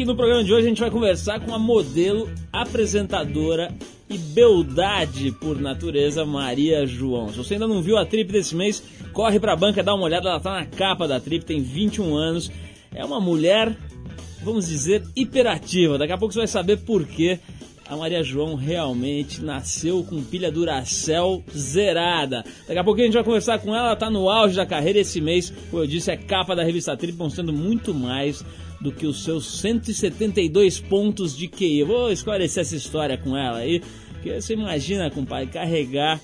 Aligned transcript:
que 0.00 0.06
no 0.06 0.16
programa 0.16 0.42
de 0.42 0.50
hoje 0.50 0.64
a 0.64 0.68
gente 0.70 0.80
vai 0.80 0.90
conversar 0.90 1.40
com 1.40 1.54
a 1.54 1.58
modelo, 1.58 2.26
apresentadora 2.50 3.70
e 4.08 4.16
beldade 4.16 5.30
por 5.32 5.60
natureza, 5.60 6.24
Maria 6.24 6.86
João. 6.86 7.28
Se 7.28 7.36
você 7.36 7.52
ainda 7.52 7.68
não 7.68 7.82
viu 7.82 7.98
a 7.98 8.06
trip 8.06 8.32
desse 8.32 8.56
mês, 8.56 8.82
corre 9.12 9.38
pra 9.38 9.54
banca, 9.54 9.82
dá 9.82 9.94
uma 9.94 10.04
olhada, 10.04 10.30
ela 10.30 10.40
tá 10.40 10.52
na 10.52 10.64
capa 10.64 11.06
da 11.06 11.20
trip, 11.20 11.44
tem 11.44 11.60
21 11.60 12.14
anos. 12.14 12.50
É 12.94 13.04
uma 13.04 13.20
mulher, 13.20 13.76
vamos 14.42 14.68
dizer, 14.68 15.02
hiperativa. 15.14 15.98
Daqui 15.98 16.14
a 16.14 16.18
pouco 16.18 16.32
você 16.32 16.40
vai 16.40 16.48
saber 16.48 16.78
por 16.78 17.04
quê 17.06 17.38
a 17.86 17.94
Maria 17.94 18.22
João 18.22 18.54
realmente 18.54 19.44
nasceu 19.44 20.02
com 20.02 20.24
pilha 20.24 20.50
Duracell 20.50 21.44
zerada. 21.54 22.42
Daqui 22.66 22.78
a 22.78 22.84
pouquinho 22.84 23.04
a 23.04 23.08
gente 23.08 23.14
vai 23.16 23.24
conversar 23.24 23.58
com 23.58 23.76
ela, 23.76 23.88
ela 23.88 23.96
tá 23.96 24.08
no 24.08 24.30
auge 24.30 24.56
da 24.56 24.64
carreira 24.64 25.00
esse 25.00 25.20
mês, 25.20 25.52
como 25.70 25.82
eu 25.82 25.86
disse, 25.86 26.10
é 26.10 26.16
capa 26.16 26.56
da 26.56 26.64
revista 26.64 26.96
Trip, 26.96 27.18
mostrando 27.18 27.52
muito 27.52 27.92
mais 27.92 28.42
do 28.80 28.90
que 28.90 29.06
os 29.06 29.24
seus 29.24 29.60
172 29.60 30.80
pontos 30.80 31.36
de 31.36 31.48
QI. 31.48 31.80
Eu 31.80 31.86
vou 31.86 32.10
esclarecer 32.10 32.62
essa 32.62 32.76
história 32.76 33.18
com 33.18 33.36
ela 33.36 33.58
aí, 33.58 33.82
porque 34.12 34.40
você 34.40 34.54
imagina, 34.54 35.10
compadre, 35.10 35.48
carregar 35.48 36.20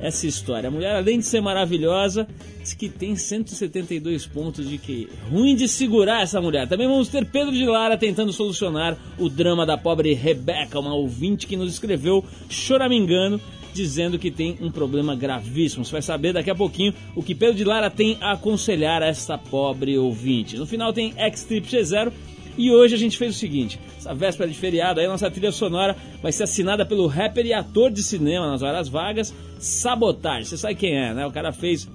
essa 0.00 0.26
história. 0.26 0.68
A 0.68 0.70
mulher, 0.70 0.96
além 0.96 1.20
de 1.20 1.24
ser 1.24 1.40
maravilhosa, 1.40 2.26
diz 2.60 2.74
que 2.74 2.88
tem 2.88 3.14
172 3.14 4.26
pontos 4.26 4.68
de 4.68 4.76
que 4.76 5.08
ruim 5.30 5.54
de 5.54 5.68
segurar 5.68 6.22
essa 6.22 6.40
mulher. 6.40 6.68
Também 6.68 6.88
vamos 6.88 7.08
ter 7.08 7.24
Pedro 7.24 7.52
de 7.52 7.64
Lara 7.64 7.96
tentando 7.96 8.32
solucionar 8.32 8.98
o 9.16 9.28
drama 9.28 9.64
da 9.64 9.78
pobre 9.78 10.12
Rebeca, 10.12 10.80
uma 10.80 10.94
ouvinte 10.94 11.46
que 11.46 11.56
nos 11.56 11.72
escreveu 11.72 12.24
choramingando 12.48 13.40
dizendo 13.72 14.18
que 14.18 14.30
tem 14.30 14.56
um 14.60 14.70
problema 14.70 15.14
gravíssimo. 15.16 15.84
Você 15.84 15.92
vai 15.92 16.02
saber 16.02 16.32
daqui 16.32 16.50
a 16.50 16.54
pouquinho 16.54 16.94
o 17.14 17.22
que 17.22 17.34
Pedro 17.34 17.54
de 17.54 17.64
Lara 17.64 17.90
tem 17.90 18.18
a 18.20 18.32
aconselhar 18.32 19.02
a 19.02 19.06
esta 19.06 19.38
pobre 19.38 19.96
ouvinte. 19.98 20.56
No 20.56 20.66
final 20.66 20.92
tem 20.92 21.14
X-Trip 21.16 21.66
G0 21.66 22.12
e 22.56 22.70
hoje 22.70 22.94
a 22.94 22.98
gente 22.98 23.16
fez 23.16 23.34
o 23.34 23.38
seguinte: 23.38 23.78
essa 23.96 24.14
véspera 24.14 24.48
de 24.48 24.56
feriado, 24.56 25.00
aí 25.00 25.06
a 25.06 25.08
nossa 25.08 25.30
trilha 25.30 25.52
sonora 25.52 25.96
vai 26.22 26.32
ser 26.32 26.44
assinada 26.44 26.84
pelo 26.84 27.06
rapper 27.06 27.46
e 27.46 27.52
ator 27.52 27.90
de 27.90 28.02
cinema 28.02 28.46
nas 28.46 28.62
horas 28.62 28.88
vagas, 28.88 29.34
Sabotage. 29.58 30.46
Você 30.46 30.56
sabe 30.56 30.74
quem 30.74 30.96
é, 30.96 31.14
né? 31.14 31.26
O 31.26 31.32
cara 31.32 31.52
fez 31.52 31.88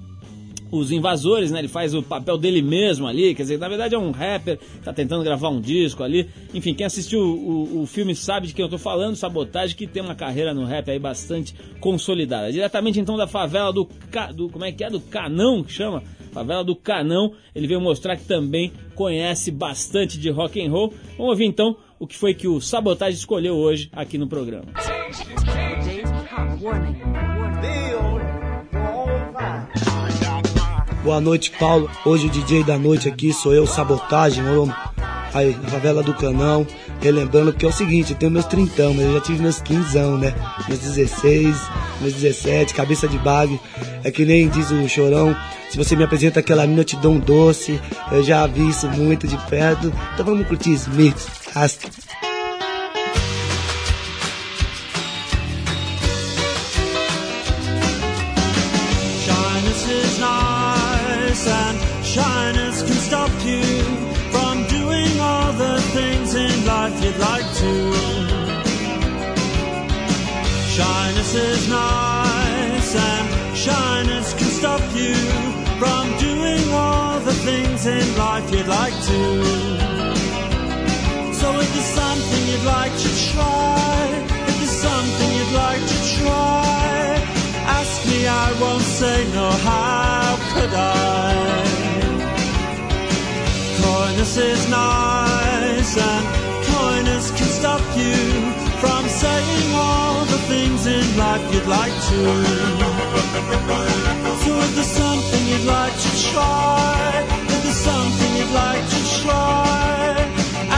os 0.70 0.90
invasores, 0.90 1.50
né? 1.50 1.58
Ele 1.58 1.68
faz 1.68 1.94
o 1.94 2.02
papel 2.02 2.36
dele 2.36 2.62
mesmo 2.62 3.06
ali, 3.06 3.34
quer 3.34 3.42
dizer, 3.42 3.58
na 3.58 3.68
verdade 3.68 3.94
é 3.94 3.98
um 3.98 4.10
rapper, 4.10 4.58
tá 4.84 4.92
tentando 4.92 5.24
gravar 5.24 5.48
um 5.48 5.60
disco 5.60 6.02
ali. 6.02 6.28
Enfim, 6.52 6.74
quem 6.74 6.86
assistiu 6.86 7.20
o, 7.20 7.78
o, 7.78 7.82
o 7.82 7.86
filme 7.86 8.14
sabe 8.14 8.46
de 8.46 8.54
quem 8.54 8.64
eu 8.64 8.68
tô 8.68 8.78
falando, 8.78 9.16
Sabotagem, 9.16 9.76
que 9.76 9.86
tem 9.86 10.02
uma 10.02 10.14
carreira 10.14 10.52
no 10.52 10.64
rap 10.64 10.90
aí 10.90 10.98
bastante 10.98 11.54
consolidada. 11.80 12.52
Diretamente 12.52 13.00
então 13.00 13.16
da 13.16 13.26
favela 13.26 13.72
do, 13.72 13.88
do 14.34 14.48
como 14.48 14.64
é 14.64 14.72
que 14.72 14.84
é? 14.84 14.90
Do 14.90 15.00
Canão, 15.00 15.62
que 15.62 15.72
chama? 15.72 16.02
Favela 16.32 16.62
do 16.62 16.76
Canão, 16.76 17.32
ele 17.54 17.66
veio 17.66 17.80
mostrar 17.80 18.16
que 18.16 18.24
também 18.24 18.72
conhece 18.94 19.50
bastante 19.50 20.18
de 20.18 20.30
rock 20.30 20.64
and 20.64 20.70
roll. 20.70 20.92
Vamos 21.16 21.32
ouvir 21.32 21.46
então 21.46 21.76
o 21.98 22.06
que 22.06 22.16
foi 22.16 22.34
que 22.34 22.46
o 22.46 22.60
Sabotagem 22.60 23.18
escolheu 23.18 23.56
hoje 23.56 23.88
aqui 23.92 24.18
no 24.18 24.28
programa. 24.28 24.66
Boa 31.02 31.20
noite, 31.20 31.52
Paulo. 31.58 31.90
Hoje 32.04 32.26
o 32.26 32.30
DJ 32.30 32.64
da 32.64 32.76
noite 32.76 33.08
aqui 33.08 33.32
sou 33.32 33.54
eu, 33.54 33.66
Sabotagem, 33.66 34.42
aí, 35.32 35.56
na 35.62 35.68
favela 35.68 36.02
do 36.02 36.12
Canão. 36.12 36.66
Relembrando 37.00 37.52
que 37.52 37.64
é 37.64 37.68
o 37.68 37.72
seguinte, 37.72 38.12
eu 38.12 38.18
tenho 38.18 38.32
meus 38.32 38.46
trintão, 38.46 38.92
mas 38.92 39.06
eu 39.06 39.14
já 39.14 39.20
tive 39.20 39.42
meus 39.42 39.60
15 39.60 39.98
né? 40.18 40.34
Meus 40.68 40.80
16, 40.80 41.56
meus 42.00 42.14
17, 42.14 42.74
cabeça 42.74 43.06
de 43.06 43.16
bag. 43.18 43.58
É 44.02 44.10
que 44.10 44.24
nem 44.24 44.48
diz 44.48 44.70
o 44.70 44.88
chorão, 44.88 45.36
se 45.70 45.76
você 45.76 45.94
me 45.94 46.02
apresenta 46.02 46.40
aquela 46.40 46.66
mina, 46.66 46.80
eu 46.80 46.84
te 46.84 46.96
dou 46.96 47.12
um 47.12 47.20
doce. 47.20 47.80
Eu 48.10 48.22
já 48.22 48.46
vi 48.46 48.68
isso 48.68 48.88
muito 48.88 49.28
de 49.28 49.36
perto. 49.48 49.92
Então 50.14 50.24
vamos 50.24 50.46
curtir 50.46 50.72
Smith. 50.72 51.28
Hasta. 51.54 52.07
Shyness 62.08 62.82
can 62.82 63.00
stop 63.10 63.30
you 63.44 63.62
from 64.32 64.66
doing 64.68 65.12
all 65.20 65.52
the 65.52 65.78
things 65.92 66.34
in 66.34 66.64
life 66.64 66.96
you'd 67.04 67.18
like 67.18 67.48
to. 67.62 67.72
Shyness 70.76 71.34
is 71.34 71.68
nice 71.68 72.90
and 72.96 73.56
shyness 73.56 74.32
can 74.38 74.50
stop 74.60 74.80
you 74.94 75.14
from 75.80 76.04
doing 76.18 76.64
all 76.72 77.20
the 77.20 77.34
things 77.48 77.84
in 77.86 78.06
life 78.16 78.50
you'd 78.54 78.66
like 78.66 78.96
to. 79.12 79.22
So 81.40 81.46
if 81.60 81.68
there's 81.74 81.92
something 82.02 82.42
you'd 82.50 82.68
like 82.78 82.94
to 83.04 83.10
try, 83.32 83.96
if 84.48 84.56
there's 84.60 84.78
something 84.88 85.30
you'd 85.36 85.54
like 85.66 85.84
to 85.92 85.98
try, 86.16 87.20
ask 87.78 88.06
me, 88.08 88.26
I 88.26 88.48
won't 88.62 88.88
say 89.00 89.18
no, 89.34 89.50
how 89.50 90.38
could 90.54 90.72
I? 90.72 91.67
Coyness 94.18 94.36
is 94.36 94.68
nice 94.68 95.96
and 95.96 96.26
coyness 96.74 97.30
can 97.30 97.46
stop 97.46 97.80
you 97.96 98.16
from 98.82 99.06
saying 99.06 99.70
all 99.72 100.24
the 100.24 100.38
things 100.50 100.86
in 100.86 101.06
life 101.16 101.54
you'd 101.54 101.68
like 101.68 101.92
to. 102.10 102.20
So 104.42 104.58
if 104.58 104.74
there's 104.74 104.90
something 104.90 105.46
you'd 105.46 105.66
like 105.66 105.94
to 105.94 106.10
try, 106.32 107.26
if 107.46 107.62
there's 107.62 107.76
something 107.76 108.36
you'd 108.38 108.50
like 108.50 108.84
to 108.90 109.00
try, 109.22 110.16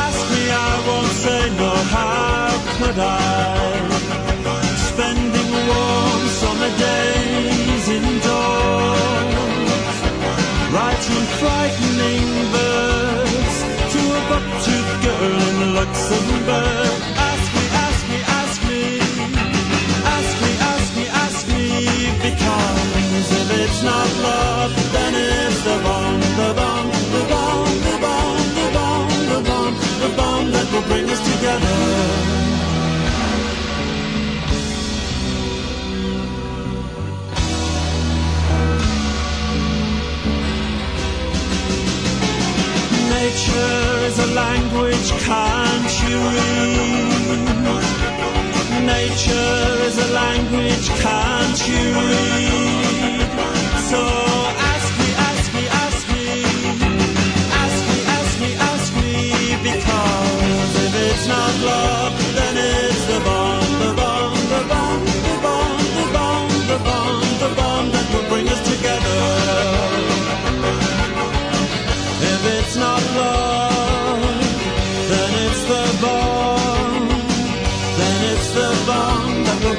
ask 0.05 0.21
me, 0.33 0.43
I 0.51 0.73
won't 0.87 1.15
say 1.25 1.49
no, 1.57 1.73
how 1.97 2.53
could 2.77 2.99
I? 2.99 3.89
Spending 4.93 5.51
warm 5.67 6.23
summer 6.43 6.73
days 6.77 7.89
indoors, 7.89 9.35
writing 10.75 11.25
frightening 11.41 12.29
verse 12.53 12.61
to 12.61 12.67
a 12.67 12.70
buck-toothed 15.21 15.63
in 15.63 15.75
Luxembourg. 15.75 16.93
Ask 17.29 17.47
me, 17.55 17.65
ask 17.87 18.03
me, 18.11 18.19
ask 18.41 18.59
me, 18.69 18.83
ask 20.17 20.33
me, 20.43 20.53
ask 20.73 20.97
me, 20.97 21.05
ask 21.25 21.49
me, 21.49 21.65
because 22.27 23.29
if 23.41 23.49
it's 23.61 23.83
not 23.83 24.09
love, 24.23 24.73
then 24.93 25.15
it's 25.15 25.63
the 25.63 25.77
bomb, 25.85 26.21
the 26.41 26.51
bomb, 26.59 26.89
the 27.15 27.23
bomb, 27.33 27.69
the 27.87 27.97
bomb, 28.05 28.39
the 28.59 28.67
bomb, 28.77 29.09
the 29.33 29.41
bomb, 29.49 29.75
the 30.03 30.11
bomb 30.17 30.47
that 30.53 30.67
will 30.73 30.87
bring 30.89 31.07
us 31.11 31.21
together. 31.33 32.60
Language, 45.01 45.25
can't 45.25 45.93
you 46.05 46.17
read? 46.37 47.09
Nature 48.85 49.85
is 49.87 49.97
a 49.99 50.09
language, 50.13 50.89
can't 51.01 51.69
you 51.69 51.85
read? 52.11 53.29
So 53.91 54.01
ask 54.73 54.89
me, 54.99 55.09
ask 55.29 55.53
me, 55.55 55.65
ask 55.69 56.09
me, 56.13 56.45
ask 57.65 57.81
me, 57.89 57.99
ask 58.19 58.33
me, 58.41 58.51
ask 58.73 58.95
me, 58.97 59.13
because 59.63 60.73
if 60.85 60.93
it's 61.09 61.27
not 61.29 61.53
love, 61.65 62.15
then 62.35 62.57
it's 62.57 63.05
the 63.07 63.21
bomb, 63.25 63.79
the 63.81 63.93
bomb, 63.95 64.35
the 64.55 64.61
bomb, 64.69 65.05
the 65.27 65.35
bomb, 65.43 65.79
the 65.97 66.07
bomb, 66.13 66.49
the 66.69 66.79
bomb, 66.85 67.39
the 67.39 67.49
bomb 67.57 67.91
that 67.91 68.07
will 68.13 68.29
bring 68.29 68.47
us 68.49 68.61
together. 68.69 69.60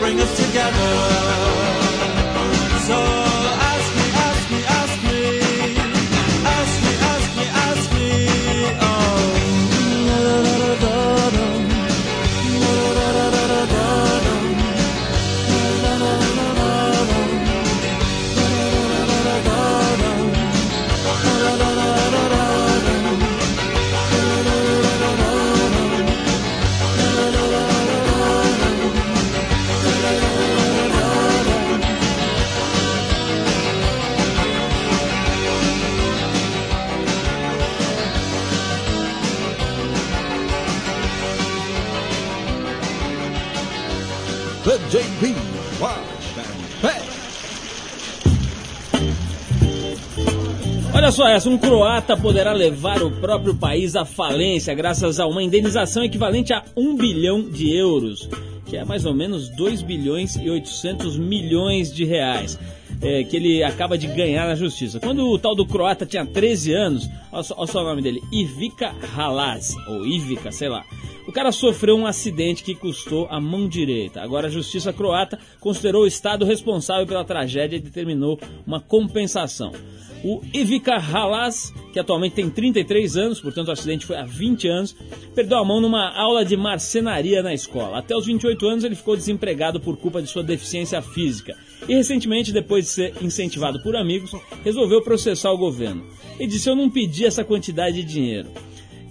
Bring 0.02 0.20
us 0.20 0.36
together. 0.36 1.61
Só 51.12 51.28
essa, 51.28 51.50
um 51.50 51.58
croata 51.58 52.16
poderá 52.16 52.54
levar 52.54 53.04
o 53.04 53.12
próprio 53.12 53.54
país 53.54 53.98
à 53.98 54.06
falência 54.06 54.74
graças 54.74 55.20
a 55.20 55.28
uma 55.28 55.44
indenização 55.44 56.06
equivalente 56.06 56.54
a 56.54 56.64
1 56.76 56.96
bilhão 56.96 57.42
de 57.42 57.70
euros, 57.70 58.30
que 58.66 58.78
é 58.78 58.86
mais 58.86 59.06
ou 59.06 59.14
menos 59.14 59.50
2 59.50 59.82
bilhões 59.82 60.38
e 60.38 60.50
800 60.50 61.18
milhões 61.18 61.94
de 61.94 62.06
reais. 62.06 62.58
É, 63.02 63.24
que 63.24 63.36
ele 63.36 63.64
acaba 63.64 63.98
de 63.98 64.08
ganhar 64.08 64.48
na 64.48 64.56
justiça. 64.56 65.00
Quando 65.00 65.28
o 65.28 65.38
tal 65.38 65.56
do 65.56 65.66
croata 65.66 66.06
tinha 66.06 66.26
13 66.26 66.74
anos, 66.74 67.10
olha 67.32 67.44
só, 67.44 67.82
o 67.82 67.84
nome 67.84 68.02
dele, 68.02 68.22
Ivica 68.32 68.94
Halaz, 69.16 69.76
ou 69.88 70.06
Ivica, 70.06 70.52
sei 70.52 70.70
lá. 70.70 70.84
O 71.28 71.32
cara 71.32 71.52
sofreu 71.52 71.96
um 71.96 72.06
acidente 72.06 72.64
que 72.64 72.74
custou 72.74 73.28
a 73.30 73.40
mão 73.40 73.68
direita. 73.68 74.22
Agora 74.22 74.48
a 74.48 74.52
justiça 74.52 74.92
croata 74.92 75.40
considerou 75.60 76.04
o 76.04 76.08
Estado 76.08 76.46
responsável 76.46 77.06
pela 77.06 77.24
tragédia 77.24 77.78
e 77.78 77.80
determinou 77.80 78.40
uma 78.66 78.80
compensação. 78.80 79.72
O 80.24 80.42
Ivica 80.54 80.98
Halaz, 80.98 81.74
que 81.92 82.00
atualmente 82.00 82.34
tem 82.34 82.50
33 82.50 83.18
anos, 83.18 83.40
portanto 83.40 83.70
o 83.70 83.72
acidente 83.72 84.06
foi 84.06 84.16
há 84.18 84.24
20 84.24 84.68
anos, 84.68 84.96
perdeu 85.34 85.58
a 85.58 85.66
mão 85.66 85.82
numa 85.82 86.16
aula 86.16 86.46
de 86.46 86.56
marcenaria 86.56 87.42
na 87.42 87.54
escola. 87.54 87.98
Até 87.98 88.16
os 88.16 88.26
28 88.26 88.68
anos 88.68 88.84
ele 88.84 88.96
ficou 88.96 89.16
desempregado 89.16 89.80
por 89.80 89.98
culpa 89.98 90.22
de 90.22 90.28
sua 90.28 90.44
deficiência 90.44 91.02
física. 91.02 91.56
E 91.88 91.96
recentemente, 91.96 92.52
depois 92.52 92.86
de 92.86 92.92
ser 92.92 93.14
incentivado 93.22 93.82
por 93.82 93.96
amigos, 93.96 94.32
resolveu 94.64 95.02
processar 95.02 95.52
o 95.52 95.58
governo. 95.58 96.06
Ele 96.40 96.48
disse: 96.48 96.70
Eu 96.70 96.76
não 96.76 96.90
pedi 96.90 97.26
essa 97.26 97.44
quantidade 97.44 97.98
de 97.98 98.04
dinheiro. 98.04 98.50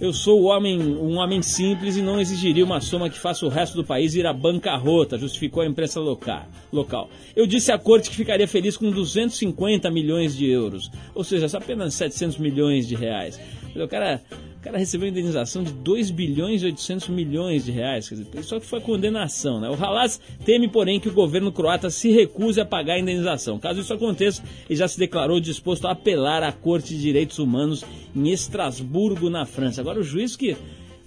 Eu 0.01 0.11
sou 0.11 0.41
um 0.41 0.45
homem, 0.45 0.79
um 0.81 1.17
homem 1.17 1.43
simples 1.43 1.95
e 1.95 2.01
não 2.01 2.19
exigiria 2.19 2.65
uma 2.65 2.81
soma 2.81 3.07
que 3.07 3.19
faça 3.19 3.45
o 3.45 3.49
resto 3.49 3.75
do 3.75 3.83
país 3.83 4.15
ir 4.15 4.25
à 4.25 4.33
bancarrota, 4.33 5.15
justificou 5.15 5.61
a 5.61 5.67
imprensa 5.67 5.99
local. 5.99 6.47
local. 6.73 7.07
Eu 7.35 7.45
disse 7.45 7.71
à 7.71 7.77
corte 7.77 8.09
que 8.09 8.15
ficaria 8.15 8.47
feliz 8.47 8.75
com 8.75 8.89
250 8.89 9.91
milhões 9.91 10.35
de 10.35 10.49
euros, 10.49 10.89
ou 11.13 11.23
seja, 11.23 11.55
apenas 11.55 11.93
700 11.93 12.39
milhões 12.39 12.87
de 12.87 12.95
reais. 12.95 13.39
O 13.75 13.87
cara, 13.87 14.19
o 14.61 14.63
cara 14.63 14.77
recebeu 14.77 15.09
indenização 15.09 15.63
de 15.63 15.73
2 15.73 16.11
bilhões 16.11 16.61
e 16.61 16.67
800 16.67 17.07
milhões 17.09 17.65
de 17.65 17.71
reais, 17.71 18.07
quer 18.07 18.13
dizer, 18.13 18.43
só 18.43 18.59
que 18.59 18.65
foi 18.67 18.79
condenação. 18.79 19.59
Né? 19.59 19.67
O 19.67 19.73
Halas 19.73 20.21
teme, 20.45 20.67
porém, 20.67 20.99
que 20.99 21.09
o 21.09 21.13
governo 21.13 21.51
croata 21.51 21.89
se 21.89 22.11
recuse 22.11 22.61
a 22.61 22.65
pagar 22.65 22.93
a 22.93 22.99
indenização. 22.99 23.57
Caso 23.57 23.79
isso 23.79 23.91
aconteça, 23.91 24.43
ele 24.69 24.77
já 24.77 24.87
se 24.87 24.99
declarou 24.99 25.39
disposto 25.39 25.87
a 25.87 25.93
apelar 25.93 26.43
à 26.43 26.51
Corte 26.51 26.89
de 26.89 27.01
Direitos 27.01 27.39
Humanos 27.39 27.83
em 28.15 28.29
Estrasburgo, 28.29 29.31
na 29.31 29.47
França. 29.47 29.81
Agora 29.81 29.99
o 29.99 30.03
juiz 30.03 30.35
que... 30.35 30.55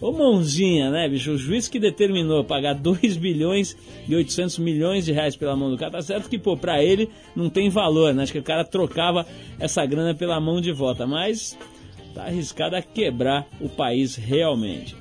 Ô 0.00 0.10
mãozinha, 0.10 0.90
né, 0.90 1.08
bicho? 1.08 1.30
O 1.30 1.38
juiz 1.38 1.68
que 1.68 1.78
determinou 1.78 2.42
pagar 2.42 2.74
2 2.74 3.16
bilhões 3.16 3.76
e 4.08 4.16
800 4.16 4.58
milhões 4.58 5.04
de 5.04 5.12
reais 5.12 5.36
pela 5.36 5.54
mão 5.54 5.70
do 5.70 5.78
cara, 5.78 5.92
tá 5.92 6.02
certo 6.02 6.28
que, 6.28 6.40
pô, 6.40 6.56
pra 6.56 6.82
ele 6.82 7.08
não 7.36 7.48
tem 7.48 7.70
valor, 7.70 8.12
né? 8.12 8.24
Acho 8.24 8.32
que 8.32 8.38
o 8.40 8.42
cara 8.42 8.64
trocava 8.64 9.24
essa 9.60 9.86
grana 9.86 10.12
pela 10.12 10.40
mão 10.40 10.60
de 10.60 10.72
volta, 10.72 11.06
mas 11.06 11.56
tá 12.14 12.24
arriscado 12.24 12.76
a 12.76 12.82
quebrar 12.82 13.46
o 13.60 13.68
país 13.68 14.14
realmente. 14.16 14.96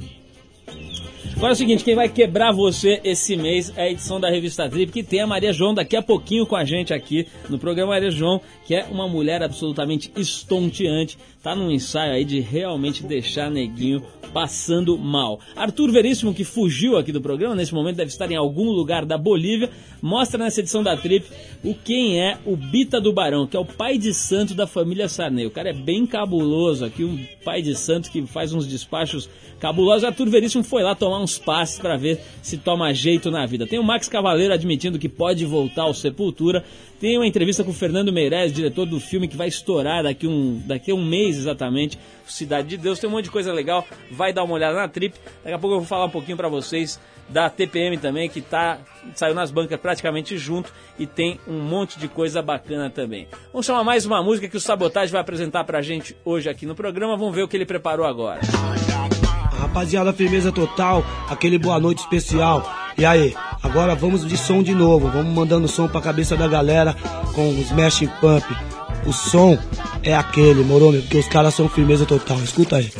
Agora 1.36 1.51
é 1.51 1.56
o 1.56 1.57
seguinte, 1.57 1.83
quem 1.83 1.95
vai 1.95 2.07
quebrar 2.07 2.51
você 2.51 3.01
esse 3.04 3.36
mês 3.36 3.74
é 3.75 3.83
a 3.83 3.89
edição 3.89 4.19
da 4.19 4.30
revista 4.30 4.69
Trip, 4.69 4.92
que 4.92 5.04
tem 5.04 5.19
a 5.19 5.27
Maria 5.27 5.51
João 5.51 5.74
daqui 5.74 5.95
a 5.95 6.01
pouquinho 6.01 6.45
com 6.45 6.56
a 6.56 6.63
gente 6.63 6.94
aqui 6.94 7.27
no 7.50 7.57
programa 7.57 7.92
Maria 7.92 8.12
João, 8.12 8.39
que 8.65 8.75
é 8.75 8.86
uma 8.89 9.07
mulher 9.07 9.42
absolutamente 9.42 10.12
estonteante, 10.15 11.18
tá 11.44 11.54
num 11.54 11.69
ensaio 11.69 12.13
aí 12.13 12.24
de 12.24 12.40
realmente 12.40 13.04
deixar 13.04 13.51
neguinho 13.51 14.01
passando 14.34 14.98
mal. 14.98 15.40
Arthur 15.56 15.92
Veríssimo, 15.92 16.34
que 16.34 16.44
fugiu 16.44 16.98
aqui 16.98 17.12
do 17.12 17.22
programa, 17.22 17.54
nesse 17.54 17.74
momento 17.74 17.98
deve 17.98 18.10
estar 18.10 18.31
em 18.31 18.36
algum 18.36 18.72
lugar 18.72 19.06
da 19.06 19.18
Bolívia, 19.18 19.69
mostra 20.01 20.44
nessa 20.44 20.62
edição 20.62 20.81
da 20.81 20.95
Trip 20.98 21.25
o 21.63 21.75
quem 21.75 22.19
é 22.19 22.38
o 22.45 22.56
Bita 22.56 23.00
do 23.00 23.13
Barão, 23.13 23.45
que 23.45 23.56
é 23.56 23.60
o 23.60 23.66
pai 23.66 23.98
de 23.98 24.13
santo 24.13 24.56
da 24.56 24.66
família 24.66 25.07
Sarney. 25.07 25.45
O 25.45 25.51
cara 25.51 25.69
é 25.69 25.74
bem 25.74 26.06
cabuloso 26.06 26.84
aqui, 26.86 27.04
um 27.04 27.24
pai 27.44 27.62
de 27.62 27.75
santo 27.75 28.10
que 28.10 28.25
faz 28.25 28.54
uns 28.54 28.66
despachos 28.66 29.30
cabulosos. 29.60 30.04
Arthur 30.04 30.30
Veríssimo 30.30 30.63
foi 30.63 30.81
lá 30.81 30.95
tomar 30.95 31.19
uns 31.19 31.38
passes 31.38 31.78
para 31.78 31.98
ver 31.98 32.19
se 32.42 32.57
toma 32.57 32.94
jeito 32.94 33.30
na 33.30 33.45
vida. 33.45 33.68
Tem 33.68 33.80
o 33.80 33.84
Max 33.84 34.07
Cavaleiro 34.10 34.54
admitindo 34.54 34.98
que 34.98 35.10
pode 35.10 35.45
voltar 35.45 35.84
ao 35.84 35.94
Sepultura. 35.94 36.63
Tem 37.04 37.18
uma 37.18 37.28
entrevista 37.28 37.66
com 37.66 37.72
o 37.72 37.74
Fernando 37.74 38.14
Meirelles, 38.14 38.54
diretor 38.54 38.86
do 38.86 38.98
filme 38.98 39.28
que 39.28 39.36
vai 39.36 39.50
estourar 39.50 40.04
daqui 40.04 40.26
um, 40.26 40.64
daqui 40.66 40.90
a 40.90 40.96
um 40.96 41.04
mês 41.04 41.36
exatamente, 41.36 42.00
Cidade 42.26 42.70
de 42.70 42.78
Deus. 42.78 42.98
Tem 42.98 43.10
um 43.10 43.12
monte 43.12 43.26
de 43.26 43.30
coisa 43.30 43.52
legal, 43.52 43.86
vai 44.10 44.32
dar 44.32 44.42
uma 44.46 44.54
olhada 44.54 44.78
na 44.78 44.88
trip. 44.88 45.14
Daqui 45.44 45.54
a 45.54 45.60
pouco 45.60 45.76
eu 45.76 45.80
vou 45.80 45.86
falar 45.86 46.06
um 46.06 46.10
pouquinho 46.10 46.38
para 46.38 46.48
vocês 46.48 46.98
da 47.28 47.50
TPM 47.50 47.98
também, 47.98 48.30
que 48.30 48.40
tá, 48.40 48.80
saiu 49.16 49.36
nas 49.36 49.52
bancas 49.52 49.78
praticamente 49.82 50.38
junto 50.38 50.72
e 50.98 51.06
tem 51.06 51.42
um 51.46 51.60
monte 51.60 52.00
de 52.00 52.08
coisa 52.08 52.42
bacana 52.42 52.90
também. 52.90 53.28
Vamos 53.52 53.66
chamar 53.66 53.84
mais 53.84 54.06
uma 54.06 54.24
música 54.24 54.48
que 54.48 54.56
o 54.56 54.62
Sabotage 54.62 55.12
vai 55.12 55.20
apresentar 55.20 55.66
pra 55.66 55.82
gente 55.82 56.16
hoje 56.24 56.48
aqui 56.48 56.66
no 56.66 56.74
programa. 56.74 57.18
Vamos 57.18 57.36
ver 57.36 57.44
o 57.44 57.50
que 57.50 57.58
ele 57.58 57.66
preparou 57.66 58.06
agora. 58.06 58.40
Rapaziada, 59.60 60.14
firmeza 60.14 60.54
total, 60.54 61.04
aquele 61.30 61.58
boa 61.58 61.82
noite 61.82 62.00
especial. 62.00 62.82
E 62.98 63.06
aí, 63.06 63.34
agora 63.62 63.95
vamos 63.95 64.25
de 64.28 64.38
som 64.38 64.62
de 64.62 64.74
novo. 64.74 65.10
Vamos 65.10 65.34
mandando 65.34 65.68
som 65.68 65.88
pra 65.88 66.01
cabeça 66.01 66.36
da 66.36 66.48
galera 66.48 66.95
com 67.34 67.50
os 67.50 67.57
Smash 67.60 68.07
Pump. 68.19 68.45
O 69.06 69.12
som 69.12 69.57
é 70.04 70.16
aquele, 70.16 70.63
moro, 70.63 70.92
meu? 70.92 71.01
Porque 71.01 71.18
os 71.18 71.28
caras 71.28 71.54
são 71.54 71.68
firmeza 71.68 72.06
total. 72.06 72.38
Escuta 72.38 72.78
aí. 72.78 72.92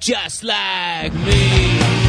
Just 0.00 0.42
like 0.42 1.12
me. 1.12 2.03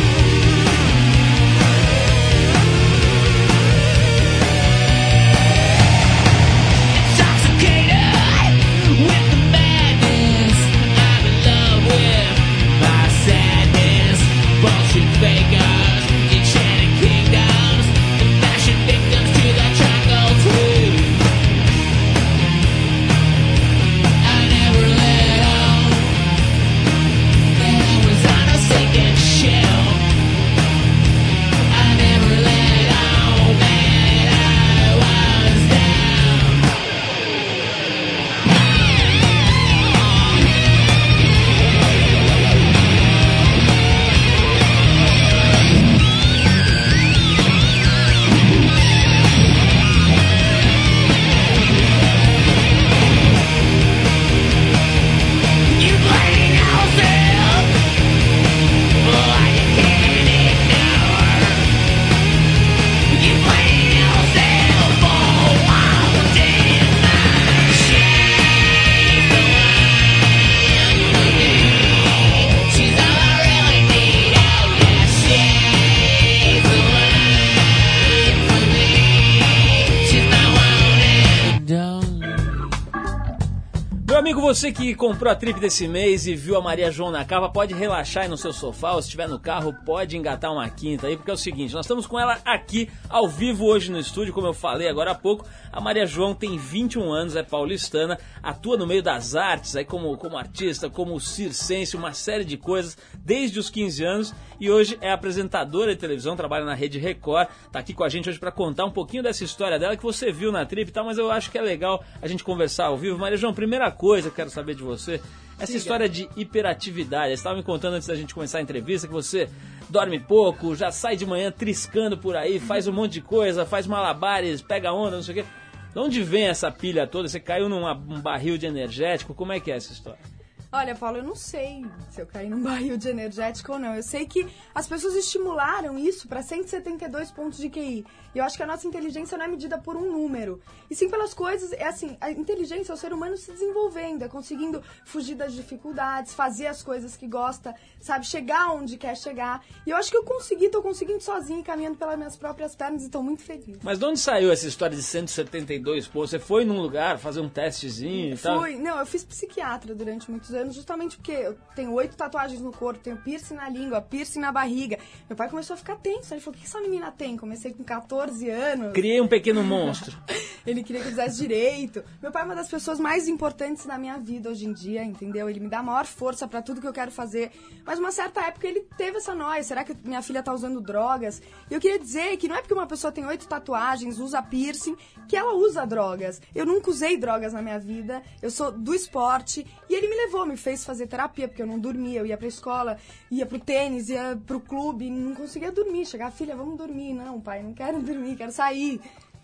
Amigo, 84.66 84.75
você 84.75 84.75
que 84.86 84.94
comprou 84.94 85.32
a 85.32 85.36
trip 85.36 85.60
desse 85.60 85.88
mês 85.88 86.28
e 86.28 86.36
viu 86.36 86.56
a 86.56 86.62
Maria 86.62 86.92
João 86.92 87.10
na 87.10 87.26
capa, 87.26 87.50
pode 87.50 87.74
relaxar 87.74 88.24
aí 88.24 88.30
no 88.30 88.38
seu 88.38 88.54
sofá, 88.54 88.92
ou 88.92 89.02
se 89.02 89.08
estiver 89.08 89.28
no 89.28 89.40
carro, 89.40 89.74
pode 89.84 90.16
engatar 90.16 90.54
uma 90.54 90.70
quinta 90.70 91.08
aí, 91.08 91.18
porque 91.18 91.32
é 91.32 91.34
o 91.34 91.38
seguinte, 91.38 91.74
nós 91.74 91.86
estamos 91.86 92.06
com 92.06 92.20
ela 92.20 92.38
aqui, 92.46 92.88
ao 93.10 93.28
vivo 93.28 93.66
hoje 93.66 93.92
no 93.92 93.98
estúdio, 93.98 94.32
como 94.32 94.46
eu 94.46 94.54
falei 94.54 94.88
agora 94.88 95.10
há 95.12 95.16
pouco. 95.16 95.44
A 95.72 95.82
Maria 95.82 96.06
João 96.06 96.36
tem 96.36 96.56
21 96.56 97.12
anos, 97.12 97.36
é 97.36 97.42
paulistana, 97.42 98.20
atua 98.44 98.78
no 98.78 98.86
meio 98.86 99.02
das 99.02 99.36
artes, 99.36 99.76
aí 99.76 99.84
como, 99.84 100.16
como 100.18 100.38
artista, 100.38 100.88
como 100.88 101.20
circense, 101.20 101.98
uma 101.98 102.14
série 102.14 102.46
de 102.46 102.56
coisas, 102.56 102.96
desde 103.18 103.58
os 103.58 103.72
15 103.72 104.04
anos, 104.04 104.36
e 104.60 104.70
hoje 104.70 105.00
é 105.02 105.12
apresentadora 105.12 105.96
de 105.96 106.00
televisão, 106.00 106.36
trabalha 106.36 106.64
na 106.64 106.76
Rede 106.76 107.00
Record, 107.00 107.50
tá 107.72 107.80
aqui 107.80 107.94
com 107.94 108.04
a 108.04 108.10
gente 108.10 108.30
hoje 108.30 108.40
para 108.40 108.52
contar 108.52 108.86
um 108.86 108.92
pouquinho 108.92 109.24
dessa 109.24 109.44
história 109.44 109.80
dela 109.80 109.98
que 109.98 110.04
você 110.04 110.32
viu 110.32 110.52
na 110.52 110.64
trip 110.64 110.90
e 110.90 110.94
tal, 110.94 111.06
mas 111.06 111.18
eu 111.18 111.32
acho 111.32 111.50
que 111.50 111.58
é 111.58 111.62
legal 111.62 112.04
a 112.22 112.28
gente 112.28 112.44
conversar 112.44 112.86
ao 112.86 112.98
vivo. 112.98 113.18
Maria 113.18 113.36
João, 113.36 113.52
primeira 113.52 113.90
coisa 113.92 114.30
que 114.30 114.36
quero 114.36 114.50
saber 114.52 114.75
de 114.76 114.84
você, 114.84 115.22
essa 115.60 115.76
história 115.76 116.10
de 116.10 116.30
hiperatividade. 116.36 117.30
Você 117.30 117.34
estava 117.34 117.56
me 117.56 117.64
contando 117.64 117.96
antes 117.96 118.08
da 118.08 118.16
gente 118.16 118.34
começar 118.34 118.60
a 118.60 118.62
entrevista 118.62 119.08
que 119.08 119.14
você 119.14 119.50
dorme 119.90 120.20
pouco, 120.20 120.76
já 120.76 120.92
sai 120.92 121.16
de 121.16 121.26
manhã 121.26 121.52
triscando 121.52 122.18
por 122.18 122.36
aí, 122.36 122.60
faz 122.60 122.88
um 122.88 122.94
monte 122.94 123.14
de 123.14 123.22
coisa, 123.22 123.66
faz 123.66 123.88
malabares, 123.88 124.62
pega 124.62 124.92
onda, 124.92 125.16
não 125.16 125.24
sei 125.24 125.40
o 125.40 125.44
quê. 125.44 125.50
De 125.94 126.00
onde 126.00 126.22
vem 126.22 126.48
essa 126.48 126.70
pilha 126.70 127.08
toda? 127.08 127.28
Você 127.30 127.40
caiu 127.40 127.70
num 127.70 127.86
um 127.88 128.20
barril 128.20 128.58
de 128.58 128.66
energético? 128.66 129.34
Como 129.34 129.54
é 129.54 129.60
que 129.60 129.72
é 129.72 129.78
essa 129.78 129.94
história? 129.94 130.35
Olha, 130.72 130.96
Paulo, 130.96 131.18
eu 131.18 131.24
não 131.24 131.36
sei 131.36 131.86
se 132.12 132.22
eu 132.22 132.26
caí 132.26 132.50
num 132.50 132.62
barril 132.62 132.98
de 132.98 133.10
energético 133.10 133.74
ou 133.74 133.80
não. 133.80 133.96
Eu 133.96 134.04
sei 134.04 134.26
que 134.26 134.48
as 134.74 134.88
pessoas 134.88 135.16
estimularam 135.16 135.98
isso 135.98 136.28
para 136.28 136.42
172 136.42 137.32
pontos 137.32 137.60
de 137.60 137.70
QI. 137.70 138.06
E 138.34 138.38
eu 138.38 138.44
acho 138.44 138.58
que 138.58 138.64
a 138.64 138.66
nossa 138.66 138.86
inteligência 138.86 139.38
não 139.38 139.46
é 139.46 139.48
medida 139.48 139.78
por 139.78 139.96
um 139.96 140.12
número. 140.12 140.62
E 140.90 140.96
sim 140.96 141.10
pelas 141.10 141.34
coisas. 141.34 141.72
É 141.72 141.88
assim, 141.88 142.18
a 142.20 142.32
inteligência 142.32 142.92
é 142.92 142.96
o 142.96 142.98
ser 142.98 143.14
humano 143.14 143.38
se 143.38 143.52
desenvolvendo, 143.52 144.24
é 144.24 144.28
conseguindo 144.28 144.84
fugir 145.06 145.36
das 145.36 145.54
dificuldades, 145.54 146.34
fazer 146.34 146.68
as 146.68 146.84
coisas 146.84 147.16
que 147.16 147.28
gosta, 147.28 147.74
sabe? 148.02 148.26
Chegar 148.26 148.74
onde 148.74 148.98
quer 148.98 149.16
chegar. 149.16 149.64
E 149.86 149.90
eu 149.90 149.98
acho 149.98 150.12
que 150.12 150.18
eu 150.18 150.24
consegui, 150.24 150.70
tô 150.70 150.82
conseguindo 150.82 151.22
sozinho, 151.22 151.64
caminhando 151.64 151.98
pelas 151.98 152.18
minhas 152.18 152.36
próprias 152.36 152.76
pernas 152.76 153.06
e 153.06 153.10
tô 153.10 153.22
muito 153.22 153.42
feliz. 153.42 153.78
Mas 153.82 154.00
de 154.00 154.06
onde 154.06 154.20
saiu 154.20 154.52
essa 154.52 154.68
história 154.68 154.98
de 154.98 155.04
172 155.04 156.08
pontos? 156.08 156.32
Você 156.32 156.40
foi 156.40 156.66
num 156.66 156.82
lugar 156.82 157.18
fazer 157.20 157.40
um 157.40 157.50
testezinho 157.50 158.34
e 158.34 158.38
tal? 158.38 158.60
Fui, 158.60 158.76
não, 158.76 159.00
eu 159.00 159.06
fiz 159.06 159.24
psiquiatra 159.24 159.94
durante 159.94 160.30
muitos 160.30 160.54
anos, 160.54 160.65
justamente 160.72 161.18
porque 161.18 161.32
eu 161.32 161.58
tenho 161.76 161.92
oito 161.94 162.16
tatuagens 162.16 162.62
no 162.62 162.72
corpo, 162.72 163.02
tenho 163.02 163.18
piercing 163.18 163.56
na 163.56 163.70
língua, 163.70 164.02
piercing 164.02 164.40
na 164.40 164.52
barriga. 164.52 164.98
Meu 165.30 165.36
pai 165.36 165.50
começou 165.50 165.74
a 165.74 165.78
ficar 165.78 165.96
tenso, 165.96 166.34
ele 166.34 166.42
falou, 166.42 166.58
o 166.58 166.62
que 166.62 166.66
essa 166.66 166.80
menina 166.80 167.12
tem? 167.12 167.38
Comecei 167.38 167.74
com 167.74 167.84
14 167.84 168.50
anos. 168.50 168.94
Criei 168.94 169.22
um 169.22 169.28
pequeno 169.28 169.64
monstro. 169.64 170.16
Ele 170.66 170.84
queria 170.84 171.02
que 171.02 171.08
eu 171.08 171.12
fizesse 171.12 171.38
direito. 171.38 172.04
Meu 172.22 172.32
pai 172.32 172.42
é 172.42 172.46
uma 172.46 172.56
das 172.56 172.68
pessoas 172.68 173.00
mais 173.00 173.28
importantes 173.28 173.86
da 173.86 174.00
minha 174.00 174.18
vida 174.18 174.50
hoje 174.50 174.66
em 174.66 174.74
dia, 174.74 175.04
entendeu? 175.04 175.48
Ele 175.48 175.60
me 175.60 175.70
dá 175.70 175.80
a 175.80 175.84
maior 175.84 176.06
força 176.06 176.48
pra 176.48 176.62
tudo 176.62 176.82
que 176.82 176.88
eu 176.88 176.94
quero 176.94 177.12
fazer. 177.12 177.52
Mas 177.86 178.00
uma 178.00 178.12
certa 178.12 178.42
época 178.42 178.68
ele 178.68 178.82
teve 178.98 179.18
essa 179.18 179.36
noia. 179.36 179.64
Será 179.64 179.84
que 179.84 179.96
minha 180.04 180.24
filha 180.24 180.42
tá 180.42 180.52
usando 180.52 180.82
drogas? 180.82 181.40
E 181.70 181.74
eu 181.74 181.80
queria 181.80 182.00
dizer 182.00 182.36
que 182.38 182.48
não 182.48 182.56
é 182.56 182.62
porque 182.62 182.74
uma 182.74 182.88
pessoa 182.88 183.12
tem 183.12 183.24
oito 183.26 183.48
tatuagens, 183.48 184.18
usa 184.18 184.42
piercing, 184.42 184.98
que 185.28 185.38
ela 185.38 185.54
usa 185.54 185.86
drogas. 185.86 186.42
Eu 186.54 186.66
nunca 186.66 186.90
usei 186.90 187.16
drogas 187.16 187.54
na 187.54 187.62
minha 187.62 187.80
vida. 187.80 188.24
Eu 188.42 188.50
sou 188.50 188.72
do 188.72 188.94
esporte. 188.94 189.66
E 189.88 189.94
ele 189.94 190.08
me 190.08 190.16
levou, 190.16 190.45
me 190.46 190.58
fez 190.58 190.84
fazer 190.84 191.08
terapia, 191.08 191.48
porque 191.48 191.62
eu 191.62 191.68
não 191.68 191.80
dormia. 191.80 192.20
Eu 192.20 192.26
ia 192.26 192.38
pra 192.38 192.48
escola, 192.48 192.98
ia 193.30 193.46
pro 193.46 193.60
tênis, 193.60 194.10
ia 194.10 194.40
pro 194.46 194.60
clube, 194.60 195.10
não 195.10 195.36
conseguia 195.36 195.72
dormir. 195.72 196.06
Chegar, 196.06 196.32
filha, 196.32 196.56
vamos 196.56 196.78
dormir. 196.78 197.14
Não, 197.14 197.40
pai, 197.40 197.64
não 197.64 197.74
quero 197.74 198.02
dormir, 198.04 198.36
quero 198.36 198.52
sair. 198.52 199.02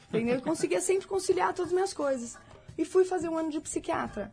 Entendeu? 0.09 0.35
Eu 0.35 0.41
conseguia 0.41 0.81
sempre 0.81 1.07
conciliar 1.07 1.53
todas 1.53 1.71
as 1.71 1.73
minhas 1.73 1.93
coisas. 1.93 2.37
E 2.77 2.85
fui 2.85 3.05
fazer 3.05 3.29
um 3.29 3.37
ano 3.37 3.49
de 3.49 3.59
psiquiatra. 3.59 4.31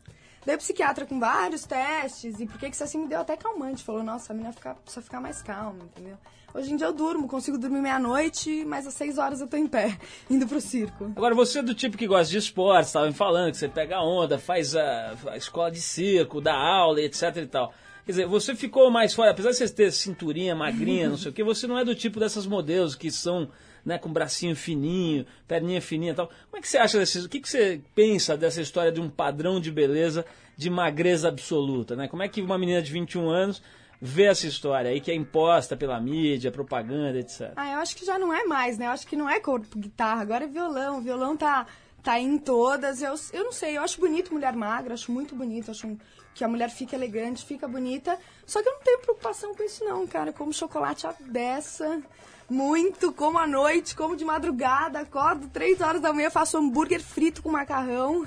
Daí 0.48 0.56
o 0.56 0.58
psiquiatra 0.58 1.04
com 1.04 1.20
vários 1.20 1.64
testes, 1.64 2.40
e 2.40 2.46
por 2.46 2.58
que 2.58 2.70
que 2.70 2.74
isso 2.74 2.82
assim 2.82 2.96
me 2.96 3.06
deu 3.06 3.20
até 3.20 3.36
calmante. 3.36 3.84
Falou, 3.84 4.02
nossa, 4.02 4.32
a 4.32 4.34
menina 4.34 4.50
fica, 4.50 4.74
precisa 4.76 5.02
ficar 5.02 5.20
mais 5.20 5.42
calma, 5.42 5.84
entendeu? 5.84 6.16
Hoje 6.54 6.72
em 6.72 6.76
dia 6.76 6.86
eu 6.86 6.92
durmo, 6.94 7.28
consigo 7.28 7.58
dormir 7.58 7.82
meia-noite, 7.82 8.64
mas 8.64 8.86
às 8.86 8.94
seis 8.94 9.18
horas 9.18 9.42
eu 9.42 9.46
tô 9.46 9.58
em 9.58 9.66
pé, 9.66 9.98
indo 10.30 10.46
pro 10.46 10.58
circo. 10.58 11.12
Agora, 11.14 11.34
você 11.34 11.58
é 11.58 11.62
do 11.62 11.74
tipo 11.74 11.98
que 11.98 12.06
gosta 12.06 12.32
de 12.32 12.38
esporte, 12.38 12.86
estava 12.86 13.06
me 13.06 13.12
falando 13.12 13.50
que 13.50 13.58
você 13.58 13.68
pega 13.68 14.00
onda, 14.00 14.38
faz 14.38 14.74
a, 14.74 15.14
a 15.26 15.36
escola 15.36 15.70
de 15.70 15.82
circo, 15.82 16.40
dá 16.40 16.54
aula, 16.54 17.02
etc 17.02 17.36
e 17.36 17.46
tal. 17.46 17.74
Quer 18.06 18.12
dizer, 18.12 18.26
você 18.26 18.54
ficou 18.54 18.90
mais 18.90 19.12
fora, 19.12 19.32
apesar 19.32 19.50
de 19.50 19.56
você 19.56 19.68
ter 19.68 19.92
cinturinha, 19.92 20.56
magrinha, 20.56 21.10
não 21.10 21.18
sei 21.18 21.30
o 21.30 21.34
que, 21.34 21.44
você 21.44 21.66
não 21.66 21.78
é 21.78 21.84
do 21.84 21.94
tipo 21.94 22.18
dessas 22.18 22.46
modelos 22.46 22.94
que 22.94 23.10
são 23.10 23.50
né, 23.84 23.98
com 23.98 24.12
bracinho 24.12 24.54
fininho, 24.54 25.26
perninha 25.46 25.80
fininha 25.80 26.12
e 26.12 26.14
tal. 26.14 26.26
Como 26.26 26.58
é 26.58 26.60
que 26.60 26.68
você 26.68 26.78
acha 26.78 26.98
desses, 26.98 27.24
o 27.24 27.28
que, 27.28 27.40
que 27.40 27.48
você 27.48 27.80
pensa 27.94 28.36
dessa 28.36 28.60
história 28.60 28.92
de 28.92 29.00
um 29.00 29.08
padrão 29.08 29.60
de 29.60 29.70
beleza 29.70 30.24
de 30.56 30.68
magreza 30.68 31.28
absoluta, 31.28 31.94
né? 31.94 32.08
Como 32.08 32.22
é 32.22 32.28
que 32.28 32.42
uma 32.42 32.58
menina 32.58 32.82
de 32.82 32.90
21 32.90 33.30
anos 33.30 33.62
vê 34.00 34.24
essa 34.24 34.46
história 34.46 34.90
aí 34.90 35.00
que 35.00 35.10
é 35.10 35.14
imposta 35.14 35.76
pela 35.76 36.00
mídia, 36.00 36.50
propaganda, 36.50 37.18
etc. 37.18 37.52
Ah, 37.56 37.72
eu 37.72 37.78
acho 37.78 37.96
que 37.96 38.04
já 38.04 38.18
não 38.18 38.32
é 38.32 38.44
mais, 38.44 38.78
né? 38.78 38.86
Eu 38.86 38.90
acho 38.90 39.06
que 39.06 39.16
não 39.16 39.28
é 39.28 39.40
corpo, 39.40 39.78
guitarra, 39.78 40.22
agora 40.22 40.44
é 40.44 40.48
violão. 40.48 40.98
O 40.98 41.00
violão 41.00 41.36
tá, 41.36 41.66
tá 42.02 42.18
em 42.18 42.38
todas. 42.38 43.02
Eu, 43.02 43.14
eu 43.32 43.44
não 43.44 43.52
sei, 43.52 43.76
eu 43.76 43.82
acho 43.82 44.00
bonito 44.00 44.32
mulher 44.32 44.54
magra, 44.54 44.94
acho 44.94 45.12
muito 45.12 45.34
bonito. 45.34 45.70
Acho 45.70 45.96
que 46.34 46.44
a 46.44 46.48
mulher 46.48 46.70
fica 46.70 46.94
elegante, 46.96 47.44
fica 47.44 47.66
bonita. 47.66 48.18
Só 48.46 48.62
que 48.62 48.68
eu 48.68 48.72
não 48.72 48.82
tenho 48.82 49.00
preocupação 49.00 49.54
com 49.54 49.62
isso, 49.62 49.84
não, 49.84 50.06
cara. 50.06 50.30
Eu 50.30 50.34
como 50.34 50.52
chocolate 50.52 51.06
a 51.06 51.14
dessa. 51.20 52.00
Muito, 52.48 53.12
como 53.12 53.38
à 53.38 53.46
noite, 53.46 53.94
como 53.94 54.16
de 54.16 54.24
madrugada, 54.24 55.00
acordo 55.00 55.48
três 55.48 55.80
horas 55.80 56.00
da 56.00 56.12
manhã, 56.12 56.30
faço 56.30 56.56
hambúrguer 56.56 57.00
frito 57.02 57.42
com 57.42 57.50
macarrão. 57.50 58.26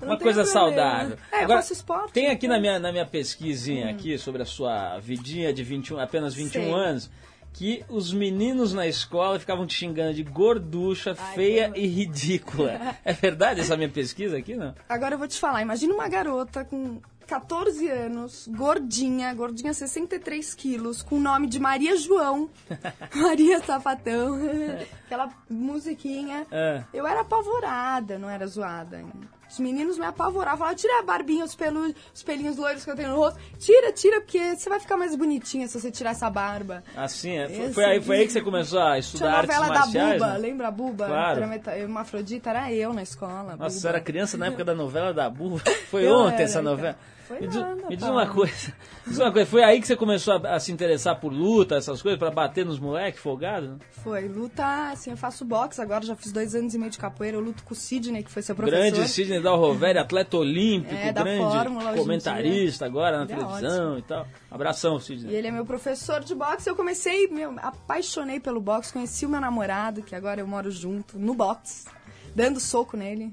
Eu 0.00 0.06
não 0.06 0.14
Uma 0.14 0.18
coisa 0.18 0.44
problema. 0.44 0.46
saudável. 0.74 1.18
É, 1.32 1.40
eu 1.40 1.44
Agora, 1.44 1.58
faço 1.60 1.72
esporte. 1.72 2.12
Tem 2.12 2.28
aqui 2.28 2.46
né? 2.48 2.54
na 2.54 2.60
minha, 2.60 2.78
na 2.78 2.92
minha 2.92 3.04
pesquisinha 3.04 3.90
aqui 3.90 4.16
sobre 4.16 4.40
a 4.42 4.46
sua 4.46 4.98
vidinha 4.98 5.52
de 5.52 5.62
21, 5.62 5.98
apenas 5.98 6.32
21 6.32 6.62
Sei. 6.62 6.72
anos, 6.72 7.10
que 7.52 7.84
os 7.88 8.12
meninos 8.12 8.72
na 8.72 8.86
escola 8.86 9.38
ficavam 9.38 9.66
te 9.66 9.74
xingando 9.74 10.14
de 10.14 10.22
gorducha, 10.22 11.14
Ai, 11.18 11.34
feia 11.34 11.72
e 11.74 11.86
ridícula. 11.86 12.96
É 13.04 13.12
verdade 13.12 13.60
essa 13.60 13.76
minha 13.76 13.88
pesquisa 13.90 14.38
aqui, 14.38 14.54
não? 14.54 14.74
Agora 14.88 15.14
eu 15.16 15.18
vou 15.18 15.28
te 15.28 15.38
falar, 15.38 15.60
imagina 15.60 15.92
uma 15.92 16.08
garota 16.08 16.64
com 16.64 17.00
14 17.30 17.88
anos, 17.88 18.48
gordinha, 18.48 19.32
gordinha 19.32 19.72
63 19.72 20.52
quilos, 20.52 21.00
com 21.00 21.14
o 21.14 21.20
nome 21.20 21.46
de 21.46 21.60
Maria 21.60 21.96
João, 21.96 22.50
Maria 23.14 23.60
Sapatão, 23.60 24.36
aquela 25.06 25.32
musiquinha. 25.48 26.44
É. 26.50 26.82
Eu 26.92 27.06
era 27.06 27.20
apavorada, 27.20 28.18
não 28.18 28.28
era 28.28 28.44
zoada. 28.48 29.04
Os 29.50 29.58
meninos 29.58 29.98
me 29.98 30.04
apavoravam, 30.04 30.58
falavam, 30.58 30.76
tira 30.76 31.00
a 31.00 31.02
barbinha, 31.02 31.44
os, 31.44 31.54
pelu, 31.54 31.92
os 32.14 32.22
pelinhos 32.22 32.56
loiros 32.56 32.84
que 32.84 32.90
eu 32.90 32.94
tenho 32.94 33.08
no 33.10 33.16
rosto. 33.16 33.40
Tira, 33.58 33.92
tira, 33.92 34.20
porque 34.20 34.54
você 34.56 34.68
vai 34.68 34.78
ficar 34.78 34.96
mais 34.96 35.16
bonitinha 35.16 35.66
se 35.66 35.78
você 35.80 35.90
tirar 35.90 36.10
essa 36.10 36.30
barba. 36.30 36.84
Assim, 36.96 37.36
é, 37.36 37.48
foi, 37.48 37.72
foi 37.72 37.84
aí, 37.84 38.00
foi 38.00 38.16
aí 38.18 38.26
que 38.26 38.32
você 38.32 38.40
começou 38.40 38.80
a 38.80 38.98
estudar 38.98 39.30
a 39.32 39.36
artes 39.38 39.56
novela 39.56 39.74
da 39.74 39.80
marciais? 39.80 40.12
Buba, 40.20 40.32
né? 40.32 40.38
lembra 40.38 40.68
a 40.68 40.70
Buba? 40.70 41.06
Claro. 41.06 41.38
Era 41.38 41.46
meta- 41.46 41.76
Hermafrodita, 41.76 42.50
era 42.50 42.72
eu 42.72 42.92
na 42.92 43.02
escola. 43.02 43.56
Nossa, 43.56 43.78
você 43.78 43.88
era 43.88 44.00
criança 44.00 44.36
na 44.38 44.46
época 44.46 44.64
da 44.64 44.74
novela 44.74 45.12
da 45.12 45.28
Buba. 45.28 45.60
Foi 45.90 46.06
Eu 46.06 46.14
ontem 46.14 46.34
era, 46.34 46.42
essa 46.44 46.60
então. 46.60 46.70
novela. 46.72 46.96
Foi 47.30 47.40
me 47.40 47.46
diz, 47.46 47.60
nada, 47.60 47.88
me 47.88 47.96
diz 47.96 48.08
uma 48.08 48.26
coisa. 48.26 48.72
Diz 49.06 49.18
uma 49.18 49.30
coisa. 49.30 49.48
Foi 49.48 49.62
aí 49.62 49.80
que 49.80 49.86
você 49.86 49.94
começou 49.94 50.34
a, 50.34 50.56
a 50.56 50.58
se 50.58 50.72
interessar 50.72 51.20
por 51.20 51.32
luta, 51.32 51.76
essas 51.76 52.02
coisas, 52.02 52.18
pra 52.18 52.28
bater 52.28 52.66
nos 52.66 52.80
moleques 52.80 53.20
folgados? 53.20 53.78
Foi, 54.02 54.26
luta, 54.26 54.90
assim, 54.90 55.12
eu 55.12 55.16
faço 55.16 55.44
boxe 55.44 55.80
agora, 55.80 56.04
já 56.04 56.16
fiz 56.16 56.32
dois 56.32 56.56
anos 56.56 56.74
e 56.74 56.78
meio 56.78 56.90
de 56.90 56.98
capoeira, 56.98 57.36
eu 57.36 57.40
luto 57.40 57.62
com 57.62 57.72
o 57.72 57.76
Sidney, 57.76 58.24
que 58.24 58.30
foi 58.32 58.42
seu 58.42 58.56
professor. 58.56 58.80
Grande 58.80 59.08
Sidney 59.08 59.39
Dal 59.40 59.58
Roveri, 59.58 59.98
atleta 59.98 60.36
olímpico, 60.36 60.94
É, 60.94 61.12
grande 61.12 61.38
Fórmula 61.42 61.92
comentarista 61.94 62.86
agora 62.86 63.18
na 63.18 63.24
Ele 63.24 63.32
é 63.32 63.36
televisão 63.36 63.98
e 63.98 64.02
tal. 64.02 64.26
Abração, 64.50 64.96
E 64.96 65.00
Sidney. 65.00 65.34
ele 65.34 65.48
é 65.48 65.50
meu 65.50 65.64
professor 65.66 66.20
de 66.20 66.34
boxe, 66.34 66.68
eu 66.68 66.76
comecei, 66.76 67.26
meu, 67.28 67.54
apaixonei 67.62 68.38
pelo 68.40 68.60
boxe, 68.60 68.92
conheci 68.92 69.26
o 69.26 69.28
meu 69.28 69.40
namorado, 69.40 70.02
que 70.02 70.14
agora 70.14 70.40
eu 70.40 70.46
moro 70.46 70.70
junto, 70.70 71.18
no 71.18 71.34
boxe, 71.34 71.86
dando 72.34 72.60
soco 72.60 72.96
nele. 72.96 73.32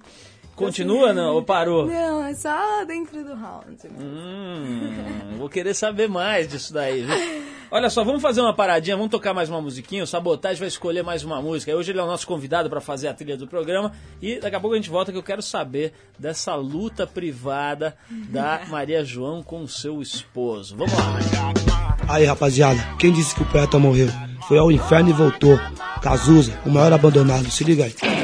Continua, 0.56 1.14
não? 1.14 1.36
Ou 1.36 1.44
parou? 1.44 1.86
Não, 1.86 2.24
é 2.26 2.34
só 2.34 2.84
dentro 2.86 3.24
do 3.24 3.36
round. 3.36 3.78
né? 3.84 3.90
Hum, 4.00 5.38
vou 5.38 5.48
querer 5.50 5.76
saber 5.76 6.10
mais 6.10 6.48
disso 6.48 6.74
daí, 6.74 7.04
viu? 7.04 7.16
Olha 7.70 7.90
só, 7.90 8.02
vamos 8.04 8.22
fazer 8.22 8.40
uma 8.40 8.54
paradinha, 8.54 8.96
vamos 8.96 9.12
tocar 9.12 9.34
mais 9.34 9.50
uma 9.50 9.62
musiquinha. 9.62 10.04
O 10.04 10.08
Sabotagem 10.08 10.60
vai 10.60 10.70
escolher 10.70 11.04
mais 11.04 11.24
uma 11.26 11.42
música. 11.42 11.76
Hoje 11.76 11.92
ele 11.92 12.00
é 12.00 12.04
o 12.04 12.08
nosso 12.08 12.26
convidado 12.26 12.70
para 12.70 12.80
fazer 12.80 13.10
a 13.10 13.14
trilha 13.14 13.36
do 13.36 13.46
programa. 13.46 13.92
E 14.22 14.40
daqui 14.40 14.56
a 14.56 14.60
pouco 14.60 14.74
a 14.74 14.78
gente 14.78 14.90
volta 14.90 15.12
que 15.12 15.18
eu 15.18 15.24
quero 15.24 15.42
saber 15.42 15.92
dessa 16.18 16.56
luta 16.56 17.06
privada 17.06 17.96
da 18.30 18.62
Maria 18.70 19.04
João 19.04 19.44
com 19.44 19.64
o 19.64 19.68
seu 19.68 20.02
esposo. 20.02 20.78
Vamos 20.78 20.94
lá. 20.94 21.18
Aí, 22.08 22.24
rapaziada, 22.24 22.80
quem 22.98 23.12
disse 23.12 23.36
que 23.36 23.44
o 23.44 23.46
poeta 23.46 23.78
morreu? 23.78 24.08
Foi 24.48 24.58
ao 24.58 24.72
inferno 24.72 25.10
e 25.10 25.14
voltou. 25.14 25.60
Cazuza, 26.02 26.58
o 26.66 26.70
maior 26.70 26.94
abandonado, 26.94 27.52
se 27.52 27.66
liga 27.66 27.84
aí. 27.84 28.17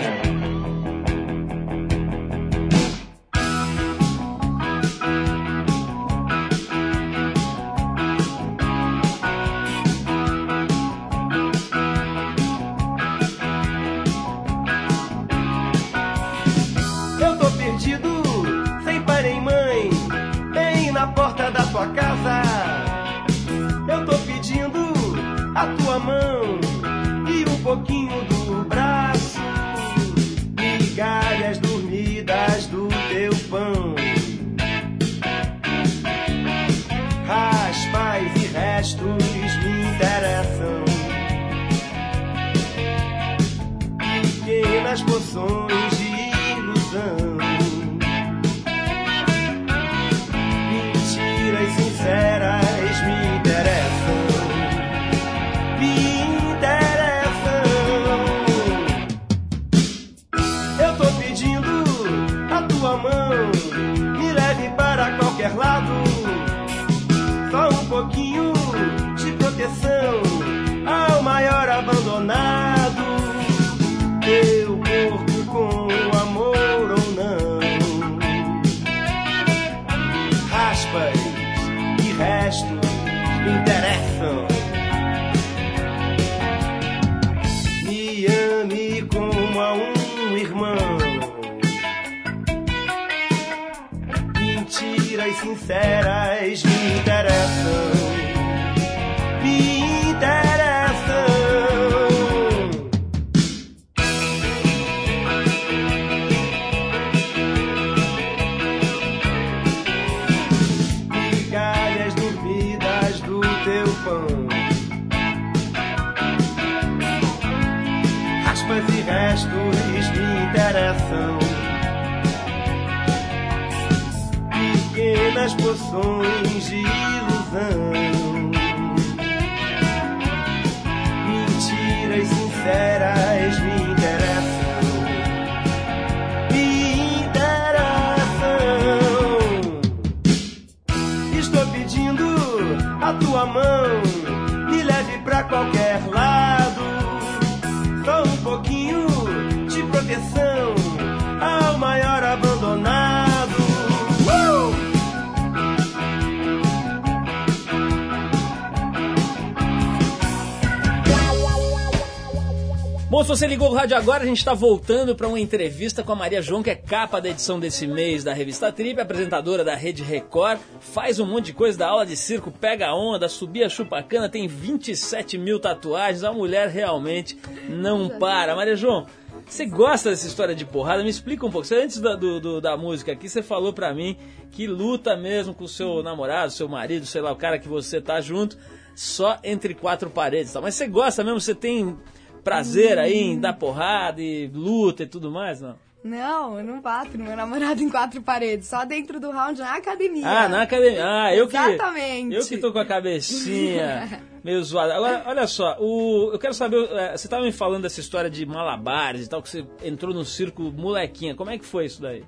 Se 163.24 163.30
você 163.30 163.48
ligou 163.48 163.72
o 163.72 163.74
rádio 163.74 163.96
agora, 163.98 164.24
a 164.24 164.26
gente 164.28 164.38
está 164.40 164.54
voltando 164.54 165.16
para 165.16 165.28
uma 165.28 165.40
entrevista 165.40 166.04
com 166.04 166.12
a 166.12 166.16
Maria 166.16 166.42
João, 166.42 166.62
que 166.62 166.70
é 166.70 166.76
capa 166.76 167.20
da 167.22 167.30
edição 167.30 167.58
desse 167.60 167.88
mês 167.88 168.24
da 168.24 168.34
revista 168.34 168.72
Trip, 168.72 169.00
apresentadora 169.00 169.64
da 169.64 169.76
Rede 169.76 170.04
Record, 170.04 170.60
faz 170.82 171.20
um 171.20 171.26
monte 171.26 171.46
de 171.48 171.54
coisa 171.54 171.78
da 171.78 171.88
aula 171.88 172.06
de 172.06 172.16
circo, 172.18 172.52
pega 172.52 172.94
onda, 172.94 173.28
subia 173.30 173.70
chupacana, 173.70 174.28
tem 174.30 174.48
27 174.48 175.38
mil 175.38 175.58
tatuagens, 175.60 176.24
a 176.24 176.32
mulher 176.34 176.68
realmente 176.68 177.38
não 177.70 178.10
para. 178.10 178.56
Maria 178.56 178.76
João, 178.76 179.08
você 179.48 179.66
gosta 179.66 180.10
dessa 180.10 180.28
história 180.28 180.54
de 180.54 180.66
porrada? 180.66 181.02
Me 181.02 181.10
explica 181.10 181.46
um 181.46 181.52
pouco. 181.52 181.66
Você, 181.66 181.76
antes 181.82 182.00
da, 182.02 182.16
do- 182.16 182.40
do- 182.42 182.62
da 182.62 182.76
música 182.78 183.14
aqui, 183.14 183.30
você 183.30 183.42
falou 183.42 183.72
pra 183.74 183.94
mim 183.94 184.18
que 184.52 184.68
luta 184.68 185.16
mesmo 185.16 185.54
com 185.54 185.64
o 185.64 185.68
seu 185.68 186.04
namorado, 186.04 186.52
seu 186.52 186.68
marido, 186.68 187.06
sei 187.06 187.22
lá, 187.22 187.32
o 187.32 187.36
cara 187.38 187.58
que 187.58 187.68
você 187.70 188.00
tá 188.02 188.20
junto, 188.22 188.58
só 188.94 189.40
entre 189.44 189.74
quatro 189.74 190.10
paredes. 190.10 190.52
Tá? 190.54 190.60
Mas 190.62 190.76
você 190.76 190.88
gosta 190.88 191.24
mesmo? 191.24 191.40
Você 191.42 191.56
tem 191.56 191.98
prazer 192.44 192.98
aí 193.00 193.18
em 193.18 193.40
dar 193.40 193.54
porrada 193.54 194.22
e 194.22 194.48
luta 194.48 195.04
e 195.04 195.08
tudo 195.08 195.32
mais? 195.32 195.62
Não? 195.62 195.76
Não, 196.04 196.58
eu 196.60 196.66
não 196.66 196.82
bato 196.82 197.18
no 197.18 197.24
meu 197.24 197.36
namorado 197.38 197.82
em 197.82 197.90
quatro 197.90 198.22
paredes, 198.22 198.68
só 198.68 198.84
dentro 198.84 199.22
do 199.22 199.32
round 199.32 199.58
na 199.62 199.76
academia. 199.76 200.28
Ah, 200.28 200.50
na 200.50 200.64
academia. 200.64 201.02
Ah, 201.02 201.34
eu 201.34 201.48
que. 201.48 201.56
Exatamente. 201.56 202.36
Eu 202.36 202.46
que 202.46 202.58
tô 202.58 202.74
com 202.74 202.80
a 202.80 202.86
cabecinha 202.86 204.22
meio 204.44 204.62
zoada. 204.64 204.96
Agora, 204.96 205.24
olha 205.26 205.48
só, 205.48 205.78
o, 205.80 206.32
eu 206.34 206.40
quero 206.40 206.54
saber. 206.54 206.90
eh, 206.92 207.16
Você 207.16 207.30
tava 207.30 207.44
me 207.44 207.54
falando 207.54 207.84
dessa 207.84 208.02
história 208.02 208.30
de 208.30 208.46
malabares 208.46 209.26
e 209.26 209.30
tal, 209.30 209.42
que 209.42 209.50
você 209.50 209.66
entrou 209.82 210.14
no 210.14 210.26
circo 210.26 210.64
molequinha. 210.64 211.36
Como 211.36 211.50
é 211.50 211.58
que 211.58 211.66
foi 211.66 211.86
isso 211.86 212.02
daí? 212.02 212.26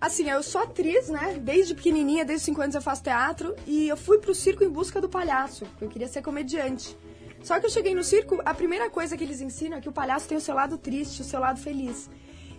Assim, 0.00 0.28
eu 0.28 0.42
sou 0.42 0.60
atriz, 0.60 1.08
né? 1.08 1.38
Desde 1.40 1.72
pequenininha, 1.72 2.24
desde 2.24 2.44
5 2.46 2.60
anos 2.62 2.74
eu 2.74 2.82
faço 2.82 3.02
teatro. 3.04 3.54
E 3.66 3.88
eu 3.88 3.96
fui 3.96 4.18
pro 4.18 4.34
circo 4.34 4.64
em 4.64 4.68
busca 4.68 5.00
do 5.00 5.08
palhaço, 5.08 5.64
porque 5.66 5.84
eu 5.84 5.88
queria 5.88 6.08
ser 6.08 6.20
comediante. 6.20 6.96
Só 7.44 7.60
que 7.60 7.66
eu 7.66 7.70
cheguei 7.70 7.94
no 7.94 8.02
circo, 8.02 8.40
a 8.42 8.54
primeira 8.54 8.88
coisa 8.88 9.18
que 9.18 9.22
eles 9.22 9.42
ensinam 9.42 9.76
é 9.76 9.80
que 9.80 9.88
o 9.88 9.92
palhaço 9.92 10.26
tem 10.26 10.38
o 10.38 10.40
seu 10.40 10.54
lado 10.54 10.78
triste, 10.78 11.20
o 11.20 11.24
seu 11.24 11.38
lado 11.38 11.60
feliz. 11.60 12.08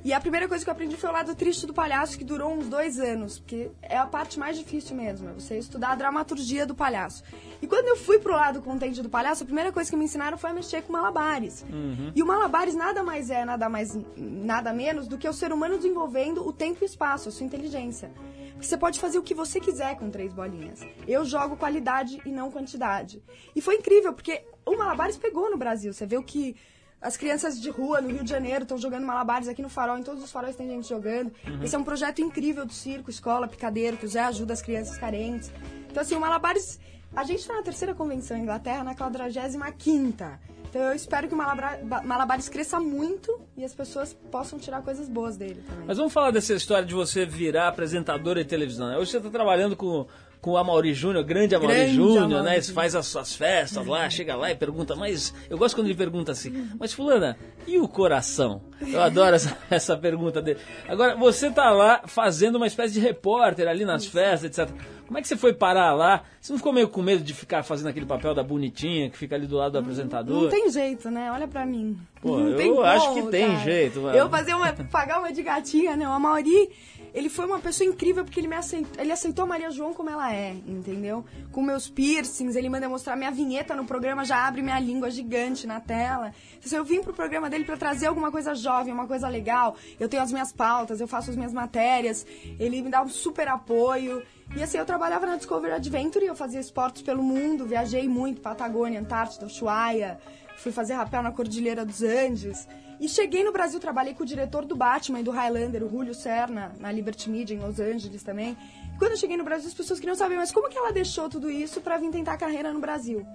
E 0.03 0.13
a 0.13 0.19
primeira 0.19 0.47
coisa 0.47 0.63
que 0.63 0.69
eu 0.69 0.71
aprendi 0.71 0.95
foi 0.95 1.09
o 1.09 1.13
lado 1.13 1.33
triste 1.33 1.65
do 1.65 1.73
palhaço, 1.73 2.15
que 2.15 2.23
durou 2.23 2.53
uns 2.53 2.67
dois 2.67 2.99
anos, 2.99 3.39
porque 3.39 3.71
é 3.81 3.97
a 3.97 4.05
parte 4.05 4.37
mais 4.37 4.55
difícil 4.55 4.95
mesmo, 4.95 5.27
é 5.27 5.33
você 5.33 5.57
estudar 5.57 5.93
a 5.93 5.95
dramaturgia 5.95 6.67
do 6.67 6.75
palhaço. 6.75 7.23
E 7.59 7.65
quando 7.65 7.87
eu 7.87 7.97
fui 7.97 8.19
pro 8.19 8.33
lado 8.33 8.61
contente 8.61 9.01
do 9.01 9.09
palhaço, 9.09 9.41
a 9.41 9.45
primeira 9.47 9.71
coisa 9.71 9.89
que 9.89 9.97
me 9.97 10.05
ensinaram 10.05 10.37
foi 10.37 10.51
a 10.51 10.53
mexer 10.53 10.83
com 10.83 10.93
malabares. 10.93 11.65
E 12.13 12.21
o 12.21 12.25
malabares 12.27 12.75
nada 12.75 13.01
mais 13.01 13.31
é, 13.31 13.43
nada 13.43 13.67
mais, 13.67 13.97
nada 14.15 14.71
menos 14.71 15.07
do 15.07 15.17
que 15.17 15.27
o 15.27 15.33
ser 15.33 15.51
humano 15.51 15.77
desenvolvendo 15.77 16.47
o 16.47 16.53
tempo 16.53 16.83
e 16.83 16.85
o 16.85 16.85
espaço, 16.85 17.29
a 17.29 17.31
sua 17.31 17.47
inteligência. 17.47 18.11
Porque 18.51 18.67
você 18.67 18.77
pode 18.77 18.99
fazer 18.99 19.17
o 19.17 19.23
que 19.23 19.33
você 19.33 19.59
quiser 19.59 19.97
com 19.97 20.11
três 20.11 20.31
bolinhas. 20.31 20.81
Eu 21.07 21.25
jogo 21.25 21.57
qualidade 21.57 22.21
e 22.23 22.29
não 22.29 22.51
quantidade. 22.51 23.23
E 23.55 23.59
foi 23.59 23.77
incrível, 23.77 24.13
porque 24.13 24.43
o 24.65 24.77
malabares 24.77 25.17
pegou 25.17 25.49
no 25.51 25.57
Brasil. 25.57 25.93
Você 25.93 26.05
vê 26.05 26.17
o 26.17 26.23
que 26.23 26.55
as 27.01 27.15
crianças 27.17 27.61
de 27.61 27.69
rua 27.69 28.01
no 28.01 28.09
Rio 28.09 28.23
de 28.23 28.29
Janeiro 28.29 28.63
estão 28.63 28.77
jogando 28.77 29.05
malabares 29.05 29.47
aqui 29.47 29.61
no 29.61 29.69
farol, 29.69 29.97
em 29.97 30.03
todos 30.03 30.23
os 30.23 30.31
faróis 30.31 30.55
tem 30.55 30.67
gente 30.67 30.87
jogando. 30.89 31.31
Esse 31.63 31.75
é 31.75 31.77
um 31.77 31.83
projeto 31.83 32.19
incrível 32.21 32.65
do 32.65 32.73
circo, 32.73 33.09
escola, 33.09 33.47
picadeiro, 33.47 33.95
que 33.97 34.05
o 34.05 34.09
Zé 34.09 34.21
ajuda 34.21 34.53
as 34.53 34.61
crianças 34.61 34.97
carentes. 34.97 35.51
Então, 35.89 36.01
assim, 36.01 36.15
o 36.15 36.19
malabares. 36.19 36.79
A 37.15 37.23
gente 37.23 37.39
está 37.39 37.53
na 37.53 37.61
terceira 37.61 37.93
convenção 37.95 38.35
em 38.35 38.41
Inglaterra, 38.41 38.83
na 38.83 38.93
45. 38.93 40.39
Então, 40.69 40.81
eu 40.81 40.93
espero 40.95 41.27
que 41.29 41.33
o 41.33 41.37
Malabra- 41.37 41.79
ba- 41.83 42.01
malabares 42.01 42.49
cresça 42.49 42.79
muito 42.79 43.39
e 43.55 43.63
as 43.63 43.73
pessoas 43.73 44.13
possam 44.29 44.59
tirar 44.59 44.81
coisas 44.81 45.07
boas 45.07 45.37
dele 45.37 45.63
também. 45.65 45.85
Mas 45.87 45.97
vamos 45.97 46.11
falar 46.11 46.31
dessa 46.31 46.53
história 46.53 46.85
de 46.85 46.93
você 46.93 47.25
virar 47.25 47.69
apresentadora 47.69 48.43
de 48.43 48.49
televisão. 48.49 48.89
né? 48.89 48.97
Hoje 48.97 49.11
você 49.11 49.17
está 49.17 49.29
trabalhando 49.29 49.77
com, 49.77 50.05
com 50.45 50.51
o 50.51 50.57
Amaury 50.57 50.93
Júnior, 50.93 51.23
grande 51.23 51.55
Amaury 51.55 51.87
Júnior, 51.87 52.43
né? 52.43 52.57
Ele 52.57 52.65
faz 52.65 52.93
as 52.93 53.07
suas 53.07 53.35
festas 53.35 53.83
lá, 53.87 54.07
chega 54.11 54.35
lá 54.35 54.51
e 54.51 54.55
pergunta, 54.55 54.95
mas 54.95 55.33
eu 55.49 55.57
gosto 55.57 55.75
quando 55.75 55.87
ele 55.87 55.95
pergunta 55.95 56.33
assim, 56.33 56.69
mas 56.79 56.93
fulana, 56.93 57.35
e 57.65 57.79
o 57.79 57.87
coração? 57.87 58.61
Eu 58.79 59.01
adoro 59.01 59.35
essa, 59.35 59.57
essa 59.71 59.97
pergunta 59.97 60.43
dele. 60.43 60.59
Agora, 60.87 61.15
você 61.15 61.49
tá 61.49 61.71
lá 61.71 62.03
fazendo 62.05 62.57
uma 62.57 62.67
espécie 62.67 62.93
de 62.93 62.99
repórter 62.99 63.67
ali 63.67 63.85
nas 63.85 64.05
festas, 64.05 64.55
etc. 64.55 64.71
Como 65.07 65.17
é 65.17 65.21
que 65.21 65.27
você 65.27 65.37
foi 65.37 65.53
parar 65.53 65.93
lá? 65.93 66.23
Você 66.41 66.51
não 66.51 66.57
ficou 66.57 66.73
meio 66.73 66.89
com 66.89 67.01
medo 67.01 67.23
de 67.23 67.33
ficar 67.33 67.63
fazendo 67.63 67.87
aquele 67.87 68.05
papel 68.05 68.33
da 68.33 68.43
bonitinha 68.43 69.09
que 69.09 69.17
fica 69.17 69.35
ali 69.35 69.45
do 69.45 69.55
lado 69.55 69.73
do 69.73 69.77
apresentador? 69.79 70.43
Não 70.43 70.49
tem 70.49 70.69
jeito, 70.69 71.11
né? 71.11 71.31
Olha 71.31 71.47
pra 71.47 71.65
mim. 71.65 71.97
Pô, 72.21 72.37
não 72.37 72.59
eu 72.59 72.83
acho 72.83 73.09
como, 73.09 73.25
que 73.25 73.31
tem 73.31 73.47
cara. 73.47 73.59
jeito, 73.59 74.01
mano. 74.01 74.17
Eu 74.17 74.29
fazer 74.29 74.55
uma, 74.55 74.73
pagar 74.73 75.19
uma 75.19 75.31
de 75.31 75.43
gatinha, 75.43 75.95
não. 75.95 76.11
A 76.11 76.19
Mauri, 76.19 76.71
ele 77.15 77.29
foi 77.29 77.45
uma 77.45 77.59
pessoa 77.59 77.87
incrível 77.89 78.25
porque 78.25 78.41
ele 78.41 78.47
me 78.49 78.57
aceitou, 78.57 79.01
ele 79.01 79.11
aceitou 79.11 79.43
a 79.43 79.47
Maria 79.47 79.71
João 79.71 79.93
como 79.93 80.09
ela 80.09 80.35
é, 80.35 80.51
entendeu? 80.67 81.23
Com 81.49 81.61
meus 81.61 81.89
piercings, 81.89 82.57
ele 82.57 82.67
manda 82.67 82.89
mostrar 82.89 83.15
minha 83.15 83.31
vinheta 83.31 83.73
no 83.73 83.85
programa, 83.85 84.25
já 84.25 84.45
abre 84.45 84.61
minha 84.61 84.77
língua 84.77 85.09
gigante 85.09 85.65
na 85.65 85.79
tela. 85.79 86.33
Então, 86.57 86.77
eu 86.77 86.83
vim 86.83 87.01
pro 87.01 87.13
programa 87.13 87.49
dele 87.49 87.63
pra 87.63 87.77
trazer 87.77 88.07
alguma 88.07 88.29
coisa 88.29 88.53
jovem, 88.53 88.93
uma 88.93 89.07
coisa 89.07 89.29
legal. 89.29 89.77
Eu 89.97 90.09
tenho 90.09 90.21
as 90.21 90.29
minhas 90.29 90.51
pautas, 90.51 90.99
eu 90.99 91.07
faço 91.07 91.29
as 91.29 91.37
minhas 91.37 91.53
matérias. 91.53 92.25
Ele 92.59 92.81
me 92.81 92.89
dá 92.89 93.01
um 93.01 93.07
super 93.07 93.47
apoio. 93.47 94.21
E 94.53 94.61
assim, 94.61 94.77
eu 94.77 94.85
trabalhava 94.85 95.25
na 95.25 95.37
Discovery 95.37 95.71
Adventure, 95.71 96.25
eu 96.25 96.35
fazia 96.35 96.59
esportes 96.59 97.01
pelo 97.01 97.23
mundo, 97.23 97.65
viajei 97.65 98.09
muito, 98.09 98.41
Patagônia, 98.41 98.99
Antártida, 98.99 99.45
Ushuaia, 99.45 100.19
fui 100.57 100.73
fazer 100.73 100.95
rapel 100.95 101.23
na 101.23 101.31
Cordilheira 101.31 101.85
dos 101.85 102.03
Andes. 102.03 102.67
E 102.99 103.09
cheguei 103.09 103.43
no 103.43 103.51
Brasil, 103.51 103.79
trabalhei 103.79 104.13
com 104.13 104.23
o 104.23 104.25
diretor 104.25 104.65
do 104.65 104.75
Batman 104.75 105.19
e 105.19 105.23
do 105.23 105.31
Highlander, 105.31 105.83
o 105.83 105.89
Julio 105.89 106.13
Serna, 106.13 106.73
na 106.79 106.91
Liberty 106.91 107.29
Media, 107.29 107.55
em 107.55 107.59
Los 107.59 107.79
Angeles 107.79 108.23
também. 108.23 108.57
E 108.93 108.97
quando 108.97 109.11
eu 109.11 109.17
cheguei 109.17 109.35
no 109.35 109.43
Brasil, 109.43 109.67
as 109.67 109.73
pessoas 109.73 109.99
queriam 109.99 110.15
saber, 110.15 110.35
mas 110.35 110.51
como 110.51 110.69
que 110.69 110.77
ela 110.77 110.91
deixou 110.91 111.29
tudo 111.29 111.49
isso 111.49 111.81
pra 111.81 111.97
vir 111.97 112.09
tentar 112.09 112.37
carreira 112.37 112.71
no 112.71 112.79
Brasil? 112.79 113.25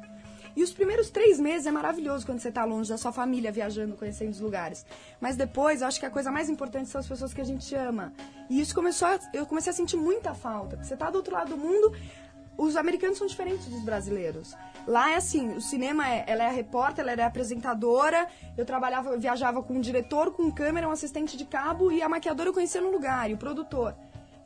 E 0.57 0.63
os 0.63 0.73
primeiros 0.73 1.11
três 1.11 1.39
meses 1.39 1.67
é 1.67 1.71
maravilhoso 1.71 2.27
quando 2.27 2.41
você 2.41 2.51
tá 2.51 2.65
longe 2.65 2.89
da 2.89 2.99
sua 2.99 3.13
família, 3.13 3.53
viajando, 3.53 3.97
conhecendo 3.97 4.31
os 4.31 4.41
lugares. 4.41 4.85
Mas 5.21 5.37
depois, 5.37 5.81
eu 5.81 5.87
acho 5.87 6.01
que 6.01 6.07
a 6.07 6.11
coisa 6.11 6.31
mais 6.31 6.49
importante 6.49 6.89
são 6.89 7.01
as 7.01 7.07
pessoas 7.07 7.33
que 7.33 7.41
a 7.41 7.45
gente 7.45 7.73
ama. 7.75 8.13
E 8.49 8.61
isso 8.61 8.75
começou 8.75 9.09
a, 9.09 9.19
eu 9.33 9.47
comecei 9.47 9.71
a 9.71 9.75
sentir 9.75 9.97
muita 9.97 10.35
falta. 10.35 10.83
Você 10.83 10.97
tá 10.97 11.09
do 11.11 11.17
outro 11.17 11.35
lado 11.35 11.51
do 11.51 11.57
mundo, 11.57 11.95
os 12.57 12.77
americanos 12.77 13.19
são 13.19 13.27
diferentes 13.27 13.67
dos 13.67 13.83
brasileiros. 13.83 14.57
Lá 14.87 15.13
é 15.13 15.17
assim, 15.17 15.51
o 15.51 15.61
cinema 15.61 16.09
é, 16.09 16.25
ela 16.27 16.45
é 16.45 16.47
a 16.47 16.51
repórter, 16.51 17.03
ela 17.03 17.13
é 17.13 17.23
a 17.23 17.27
apresentadora, 17.27 18.27
eu 18.57 18.65
trabalhava, 18.65 19.11
eu 19.11 19.21
viajava 19.21 19.63
com 19.63 19.75
um 19.75 19.81
diretor, 19.81 20.33
com 20.33 20.45
um 20.45 20.51
câmera, 20.51 20.89
um 20.89 20.93
assistente 20.93 21.37
de 21.37 21.45
cabo 21.45 21.93
e 21.93 22.03
a 22.03 22.09
maquiadora 22.09 22.49
eu 22.49 22.55
conhecia 22.55 22.81
no 22.81 22.91
lugar, 22.91 23.31
e 23.31 23.35
o 23.35 23.37
produtor. 23.37 23.95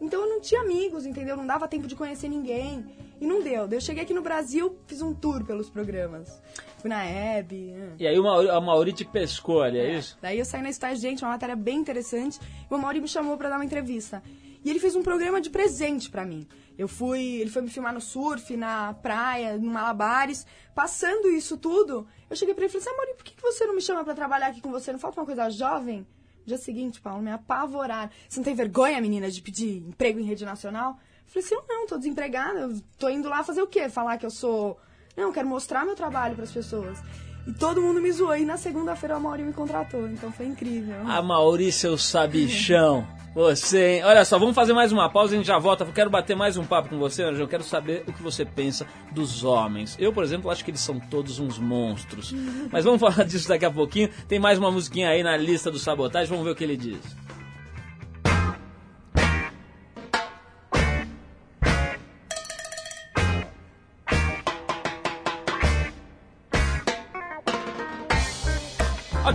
Então 0.00 0.22
eu 0.22 0.28
não 0.28 0.40
tinha 0.40 0.60
amigos, 0.60 1.06
entendeu? 1.06 1.36
Não 1.36 1.46
dava 1.46 1.66
tempo 1.68 1.86
de 1.86 1.94
conhecer 1.94 2.28
ninguém. 2.28 2.84
E 3.20 3.26
não 3.26 3.40
deu. 3.42 3.66
Eu 3.70 3.80
cheguei 3.80 4.02
aqui 4.02 4.12
no 4.12 4.22
Brasil, 4.22 4.76
fiz 4.86 5.00
um 5.00 5.14
tour 5.14 5.44
pelos 5.44 5.70
programas. 5.70 6.42
Fui 6.78 6.90
na 6.90 7.04
Hebe. 7.04 7.72
né? 7.72 7.92
E 7.98 8.06
aí 8.06 8.18
o 8.18 8.22
Mauri, 8.24 8.50
a 8.50 8.60
Mauri 8.60 8.92
te 8.92 9.04
pescou 9.04 9.62
ali, 9.62 9.78
é 9.78 9.96
isso? 9.96 10.18
Daí 10.20 10.38
eu 10.38 10.44
saí 10.44 10.60
na 10.60 10.68
Estágio 10.68 11.00
Gente, 11.00 11.24
uma 11.24 11.30
matéria 11.30 11.56
bem 11.56 11.78
interessante. 11.78 12.38
E 12.70 12.74
o 12.74 12.76
Mauri 12.76 13.00
me 13.00 13.08
chamou 13.08 13.36
pra 13.38 13.48
dar 13.48 13.56
uma 13.56 13.64
entrevista. 13.64 14.22
E 14.64 14.70
ele 14.70 14.80
fez 14.80 14.96
um 14.96 15.02
programa 15.02 15.40
de 15.40 15.50
presente 15.50 16.08
pra 16.08 16.24
mim. 16.24 16.48
Eu 16.76 16.88
fui, 16.88 17.20
ele 17.36 17.50
foi 17.50 17.62
me 17.62 17.68
filmar 17.68 17.92
no 17.92 18.00
surf, 18.00 18.56
na 18.56 18.94
praia, 18.94 19.58
no 19.58 19.70
Malabares. 19.70 20.46
Passando 20.74 21.28
isso 21.28 21.56
tudo, 21.56 22.06
eu 22.28 22.34
cheguei 22.34 22.54
pra 22.54 22.64
ele 22.64 22.70
e 22.70 22.80
falei 22.80 22.88
assim, 22.88 22.96
Mauri, 22.96 23.14
por 23.14 23.24
que 23.24 23.40
você 23.42 23.66
não 23.66 23.74
me 23.74 23.82
chama 23.82 24.02
pra 24.02 24.14
trabalhar 24.14 24.48
aqui 24.48 24.60
com 24.60 24.70
você? 24.70 24.90
Não 24.90 24.98
falta 24.98 25.20
uma 25.20 25.26
coisa 25.26 25.50
jovem? 25.50 26.06
Dia 26.46 26.58
seguinte, 26.58 27.00
Paulo, 27.00 27.22
me 27.22 27.30
apavoraram. 27.30 28.10
Você 28.28 28.40
não 28.40 28.44
tem 28.44 28.54
vergonha, 28.54 29.00
menina, 29.00 29.30
de 29.30 29.40
pedir 29.40 29.78
emprego 29.86 30.18
em 30.18 30.24
rede 30.24 30.44
nacional? 30.44 30.98
Eu 31.26 31.42
falei 31.42 31.46
assim, 31.46 31.68
não, 31.68 31.86
tô 31.86 31.96
desempregada. 31.96 32.74
Tô 32.98 33.08
indo 33.08 33.28
lá 33.28 33.44
fazer 33.44 33.62
o 33.62 33.66
quê? 33.66 33.88
Falar 33.88 34.18
que 34.18 34.26
eu 34.26 34.30
sou... 34.30 34.78
Não, 35.16 35.32
quero 35.32 35.46
mostrar 35.46 35.84
meu 35.84 35.94
trabalho 35.94 36.34
pras 36.34 36.50
pessoas. 36.50 36.98
E 37.46 37.52
todo 37.52 37.80
mundo 37.80 38.00
me 38.00 38.10
zoou. 38.10 38.36
E 38.36 38.44
na 38.44 38.56
segunda-feira 38.56 39.16
a 39.16 39.20
Mauri 39.20 39.42
me 39.42 39.52
contratou. 39.52 40.08
Então 40.08 40.32
foi 40.32 40.46
incrível. 40.46 40.96
A 41.06 41.20
Mauri, 41.22 41.70
seu 41.70 41.98
sabichão. 41.98 43.06
Você, 43.34 43.96
hein? 43.96 44.04
Olha 44.04 44.24
só, 44.24 44.38
vamos 44.38 44.54
fazer 44.54 44.72
mais 44.72 44.92
uma 44.92 45.10
pausa 45.10 45.34
e 45.34 45.34
a 45.34 45.38
gente 45.38 45.46
já 45.48 45.58
volta. 45.58 45.82
Eu 45.82 45.92
quero 45.92 46.08
bater 46.08 46.36
mais 46.36 46.56
um 46.56 46.64
papo 46.64 46.88
com 46.88 46.98
você, 46.98 47.24
Anjo. 47.24 47.42
Eu 47.42 47.48
quero 47.48 47.64
saber 47.64 48.04
o 48.06 48.12
que 48.12 48.22
você 48.22 48.44
pensa 48.44 48.86
dos 49.10 49.42
homens. 49.42 49.96
Eu, 49.98 50.12
por 50.12 50.22
exemplo, 50.22 50.50
acho 50.50 50.64
que 50.64 50.70
eles 50.70 50.80
são 50.80 51.00
todos 51.00 51.40
uns 51.40 51.58
monstros. 51.58 52.32
Mas 52.70 52.84
vamos 52.84 53.00
falar 53.00 53.24
disso 53.24 53.48
daqui 53.48 53.64
a 53.64 53.70
pouquinho. 53.72 54.08
Tem 54.28 54.38
mais 54.38 54.56
uma 54.56 54.70
musiquinha 54.70 55.08
aí 55.08 55.24
na 55.24 55.36
lista 55.36 55.68
do 55.68 55.80
sabotagem. 55.80 56.28
Vamos 56.28 56.44
ver 56.44 56.52
o 56.52 56.54
que 56.54 56.62
ele 56.62 56.76
diz. 56.76 57.00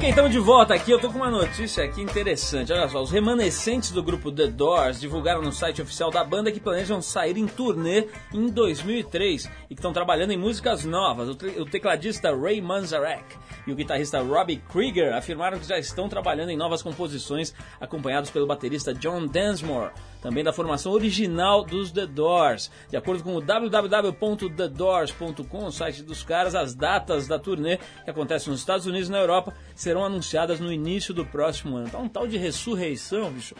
Ok, 0.10 0.12
estamos 0.12 0.32
de 0.32 0.40
volta 0.40 0.74
aqui. 0.74 0.90
Eu 0.90 1.00
tô 1.00 1.12
com 1.12 1.18
uma 1.18 1.30
notícia 1.30 1.84
aqui 1.84 2.02
interessante. 2.02 2.74
Olha 2.74 2.90
só, 2.90 3.00
os 3.00 3.12
remanescentes 3.12 3.92
do 3.92 4.02
grupo 4.02 4.32
The 4.32 4.48
Doors 4.48 5.00
divulgaram 5.00 5.40
no 5.40 5.52
site 5.52 5.84
oficial 5.84 6.10
da 6.10 6.24
banda 6.24 6.52
que 6.52 6.60
planejam 6.60 7.00
sair 7.00 7.38
em 7.38 7.46
turnê 7.46 8.08
em 8.34 8.48
2003 8.48 9.46
e 9.70 9.76
que 9.76 9.80
estão 9.80 9.94
trabalhando 9.94 10.32
em 10.32 10.38
músicas 10.38 10.84
novas. 10.84 11.30
O 11.30 11.66
tecladista 11.66 12.36
Ray 12.36 12.60
Manzarek 12.60 13.24
e 13.68 13.72
o 13.72 13.76
guitarrista 13.76 14.20
Robbie 14.20 14.58
Krieger 14.72 15.14
afirmaram 15.14 15.60
que 15.60 15.68
já 15.68 15.78
estão 15.78 16.10
trabalhando 16.10 16.50
em 16.50 16.58
novas 16.58 16.82
composições, 16.82 17.54
acompanhados 17.80 18.32
pelo 18.32 18.48
baterista 18.48 18.96
John 18.96 19.28
Densmore, 19.28 19.92
também 20.22 20.44
da 20.44 20.54
formação 20.54 20.92
original 20.92 21.64
dos 21.64 21.92
The 21.92 22.06
Doors. 22.06 22.70
De 22.90 22.98
acordo 22.98 23.24
com 23.24 23.36
o 23.36 23.42
www.thedoors.com, 23.42 25.66
o 25.66 25.72
site 25.72 26.04
dos 26.04 26.22
caras, 26.24 26.54
as 26.56 26.76
datas 26.76 27.28
da 27.28 27.40
turnê 27.40 27.80
que 28.04 28.10
acontece 28.10 28.50
nos 28.50 28.60
Estados 28.60 28.86
Unidos 28.86 29.10
e 29.10 29.12
na 29.12 29.20
Europa 29.20 29.54
serão 29.76 30.04
anunciadas 30.04 30.60
no 30.60 30.70
início 30.72 31.14
do 31.14 31.26
próximo 31.26 31.78
ano. 31.78 31.90
Tá 31.90 32.00
um 32.00 32.10
tal 32.10 32.28
de 32.28 32.38
ressurreição, 32.38 33.32
bicho. 33.32 33.56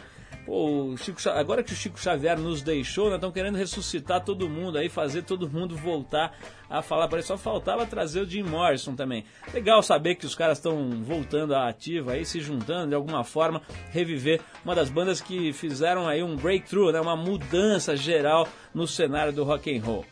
Pô, 0.46 0.94
Chico, 0.96 1.20
agora 1.28 1.62
que 1.62 1.72
o 1.72 1.76
Chico 1.76 2.00
Xavier 2.00 2.38
nos 2.38 2.62
deixou, 2.62 3.08
né, 3.08 3.16
estão 3.16 3.30
querendo 3.30 3.56
ressuscitar 3.56 4.24
todo 4.24 4.48
mundo 4.48 4.78
aí, 4.78 4.88
fazer 4.88 5.22
todo 5.22 5.48
mundo 5.48 5.76
voltar 5.76 6.36
a 6.68 6.82
falar. 6.82 7.08
Parece 7.08 7.28
só 7.28 7.36
faltava 7.36 7.86
trazer 7.86 8.20
o 8.20 8.28
Jim 8.28 8.42
Morrison 8.42 8.94
também. 8.94 9.24
Legal 9.52 9.82
saber 9.82 10.14
que 10.14 10.26
os 10.26 10.34
caras 10.34 10.58
estão 10.58 10.90
voltando 11.02 11.54
à 11.54 11.68
ativa 11.68 12.12
aí, 12.12 12.24
se 12.24 12.40
juntando 12.40 12.88
de 12.88 12.94
alguma 12.94 13.22
forma, 13.22 13.62
reviver 13.90 14.40
uma 14.64 14.74
das 14.74 14.88
bandas 14.88 15.20
que 15.20 15.52
fizeram 15.52 16.08
aí 16.08 16.22
um 16.22 16.36
breakthrough, 16.36 16.90
né, 16.90 17.00
uma 17.00 17.16
mudança 17.16 17.94
geral 17.96 18.48
no 18.74 18.86
cenário 18.86 19.32
do 19.32 19.44
rock 19.44 19.76
and 19.76 19.82
roll. 19.82 20.04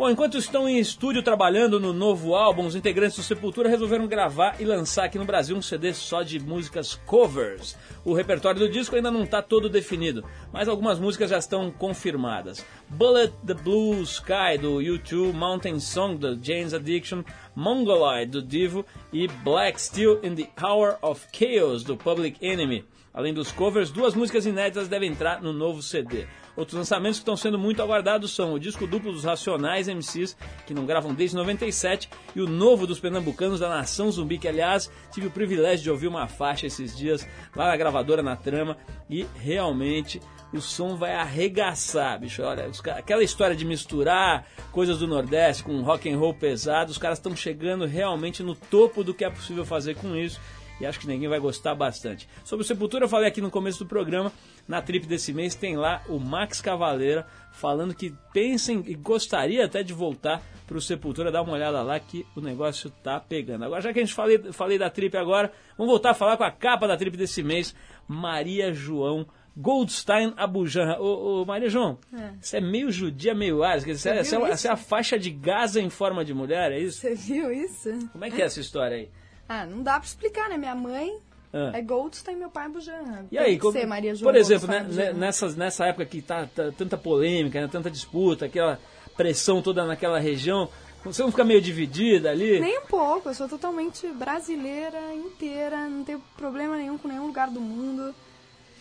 Bom, 0.00 0.08
enquanto 0.08 0.38
estão 0.38 0.66
em 0.66 0.78
estúdio 0.78 1.22
trabalhando 1.22 1.78
no 1.78 1.92
novo 1.92 2.34
álbum, 2.34 2.64
os 2.64 2.74
integrantes 2.74 3.18
do 3.18 3.22
Sepultura 3.22 3.68
resolveram 3.68 4.06
gravar 4.06 4.58
e 4.58 4.64
lançar 4.64 5.04
aqui 5.04 5.18
no 5.18 5.26
Brasil 5.26 5.54
um 5.54 5.60
CD 5.60 5.92
só 5.92 6.22
de 6.22 6.40
músicas 6.40 6.94
covers. 7.04 7.76
O 8.02 8.14
repertório 8.14 8.60
do 8.60 8.70
disco 8.70 8.96
ainda 8.96 9.10
não 9.10 9.24
está 9.24 9.42
todo 9.42 9.68
definido, 9.68 10.24
mas 10.50 10.68
algumas 10.68 10.98
músicas 10.98 11.28
já 11.28 11.36
estão 11.36 11.70
confirmadas. 11.70 12.64
Bullet 12.88 13.30
the 13.46 13.52
Blue 13.52 14.00
Sky 14.00 14.56
do 14.58 14.78
U2, 14.78 15.34
Mountain 15.34 15.78
Song 15.80 16.16
do 16.16 16.28
Jane's 16.42 16.72
Addiction, 16.72 17.22
Mongoloid 17.54 18.30
do 18.30 18.40
Divo 18.40 18.86
e 19.12 19.28
Black 19.28 19.78
Steel 19.78 20.18
in 20.22 20.34
the 20.34 20.48
Hour 20.66 20.96
of 21.02 21.26
Chaos 21.30 21.84
do 21.84 21.94
Public 21.94 22.38
Enemy. 22.40 22.86
Além 23.12 23.34
dos 23.34 23.50
covers, 23.50 23.90
duas 23.90 24.14
músicas 24.14 24.46
inéditas 24.46 24.88
devem 24.88 25.10
entrar 25.10 25.42
no 25.42 25.52
novo 25.52 25.82
CD. 25.82 26.26
Outros 26.60 26.76
lançamentos 26.76 27.18
que 27.18 27.22
estão 27.22 27.38
sendo 27.38 27.58
muito 27.58 27.82
aguardados 27.82 28.34
são 28.34 28.52
o 28.52 28.60
disco 28.60 28.86
duplo 28.86 29.10
dos 29.10 29.24
Racionais 29.24 29.88
MCs, 29.88 30.36
que 30.66 30.74
não 30.74 30.84
gravam 30.84 31.14
desde 31.14 31.34
97, 31.34 32.06
e 32.36 32.40
o 32.42 32.46
novo 32.46 32.86
dos 32.86 33.00
pernambucanos 33.00 33.60
da 33.60 33.68
Nação 33.70 34.12
Zumbi, 34.12 34.36
que 34.36 34.46
aliás 34.46 34.90
tive 35.10 35.28
o 35.28 35.30
privilégio 35.30 35.84
de 35.84 35.90
ouvir 35.90 36.06
uma 36.06 36.28
faixa 36.28 36.66
esses 36.66 36.94
dias 36.94 37.26
lá 37.56 37.68
na 37.68 37.76
gravadora 37.78 38.22
na 38.22 38.36
trama, 38.36 38.76
e 39.08 39.26
realmente 39.36 40.20
o 40.52 40.60
som 40.60 40.96
vai 40.96 41.14
arregaçar, 41.14 42.20
bicho. 42.20 42.42
Olha, 42.42 42.68
os 42.68 42.82
aquela 42.88 43.24
história 43.24 43.56
de 43.56 43.64
misturar 43.64 44.46
coisas 44.70 44.98
do 44.98 45.08
Nordeste 45.08 45.64
com 45.64 45.80
rock 45.80 46.12
and 46.12 46.18
roll 46.18 46.34
pesado, 46.34 46.90
os 46.90 46.98
caras 46.98 47.16
estão 47.16 47.34
chegando 47.34 47.86
realmente 47.86 48.42
no 48.42 48.54
topo 48.54 49.02
do 49.02 49.14
que 49.14 49.24
é 49.24 49.30
possível 49.30 49.64
fazer 49.64 49.94
com 49.94 50.14
isso 50.14 50.38
e 50.80 50.86
acho 50.86 50.98
que 50.98 51.06
ninguém 51.06 51.28
vai 51.28 51.38
gostar 51.38 51.74
bastante. 51.74 52.28
Sobre 52.44 52.64
o 52.64 52.66
Sepultura, 52.66 53.04
eu 53.04 53.08
falei 53.08 53.28
aqui 53.28 53.40
no 53.40 53.50
começo 53.50 53.80
do 53.80 53.86
programa, 53.86 54.32
na 54.66 54.80
trip 54.80 55.06
desse 55.06 55.32
mês 55.32 55.54
tem 55.54 55.76
lá 55.76 56.02
o 56.08 56.18
Max 56.18 56.60
Cavaleira 56.60 57.26
falando 57.52 57.94
que 57.94 58.14
pensem 58.32 58.82
e 58.86 58.94
gostaria 58.94 59.64
até 59.64 59.82
de 59.82 59.92
voltar 59.92 60.42
para 60.66 60.78
o 60.78 60.80
Sepultura, 60.80 61.32
dar 61.32 61.42
uma 61.42 61.52
olhada 61.52 61.82
lá 61.82 61.98
que 61.98 62.24
o 62.36 62.40
negócio 62.40 62.90
tá 63.02 63.18
pegando. 63.20 63.64
Agora, 63.64 63.80
já 63.80 63.92
que 63.92 63.98
a 63.98 64.04
gente 64.04 64.14
falei, 64.14 64.38
falei 64.52 64.78
da 64.78 64.88
trip 64.88 65.16
agora, 65.16 65.52
vamos 65.76 65.90
voltar 65.90 66.10
a 66.10 66.14
falar 66.14 66.36
com 66.36 66.44
a 66.44 66.50
capa 66.50 66.86
da 66.86 66.96
trip 66.96 67.16
desse 67.16 67.42
mês, 67.42 67.74
Maria 68.06 68.72
João 68.72 69.26
Goldstein 69.56 70.32
Abujanra. 70.36 71.00
Ô, 71.00 71.42
ô, 71.42 71.44
Maria 71.44 71.68
João, 71.68 71.98
você 72.40 72.58
é 72.58 72.60
meio 72.60 72.90
judia, 72.90 73.34
meio 73.34 73.62
árabe, 73.62 73.86
quer 73.86 73.92
dizer, 73.92 74.24
Você 74.24 74.24
você 74.24 74.36
é, 74.36 74.56
você 74.56 74.68
é 74.68 74.70
a 74.70 74.76
faixa 74.76 75.18
de 75.18 75.30
Gaza 75.30 75.80
em 75.80 75.90
forma 75.90 76.24
de 76.24 76.32
mulher, 76.32 76.72
é 76.72 76.78
isso? 76.78 77.00
Você 77.00 77.14
viu 77.14 77.52
isso? 77.52 77.90
Como 78.12 78.24
é 78.24 78.30
que 78.30 78.40
é 78.40 78.44
essa 78.44 78.60
história 78.60 78.96
aí? 78.96 79.08
Ah, 79.52 79.66
não 79.66 79.82
dá 79.82 79.98
pra 79.98 80.06
explicar, 80.06 80.48
né? 80.48 80.56
Minha 80.56 80.76
mãe 80.76 81.12
Ah. 81.52 81.72
é 81.74 81.82
Goldstein 81.82 82.36
e 82.36 82.38
meu 82.38 82.48
pai 82.50 82.66
é 82.66 82.68
Bujanra. 82.68 83.26
E 83.32 83.36
aí, 83.36 83.58
como- 83.58 83.72
ser 83.72 83.84
Maria 83.84 84.14
João 84.14 84.30
por 84.32 84.38
exemplo, 84.38 84.68
né, 84.68 84.86
né, 84.88 85.12
nessas, 85.12 85.56
nessa 85.56 85.86
época 85.86 86.06
que 86.06 86.22
tá, 86.22 86.46
tá 86.54 86.70
tanta 86.78 86.96
polêmica, 86.96 87.60
né, 87.60 87.66
tanta 87.66 87.90
disputa, 87.90 88.46
aquela 88.46 88.78
pressão 89.16 89.60
toda 89.60 89.84
naquela 89.84 90.20
região, 90.20 90.68
você 91.04 91.20
não 91.22 91.32
fica 91.32 91.42
meio 91.44 91.60
dividida 91.60 92.30
ali? 92.30 92.60
Nem 92.60 92.78
um 92.78 92.86
pouco, 92.86 93.28
eu 93.28 93.34
sou 93.34 93.48
totalmente 93.48 94.06
brasileira 94.06 95.12
inteira, 95.14 95.88
não 95.88 96.04
tenho 96.04 96.22
problema 96.36 96.76
nenhum 96.76 96.96
com 96.96 97.08
nenhum 97.08 97.26
lugar 97.26 97.50
do 97.50 97.60
mundo. 97.60 98.14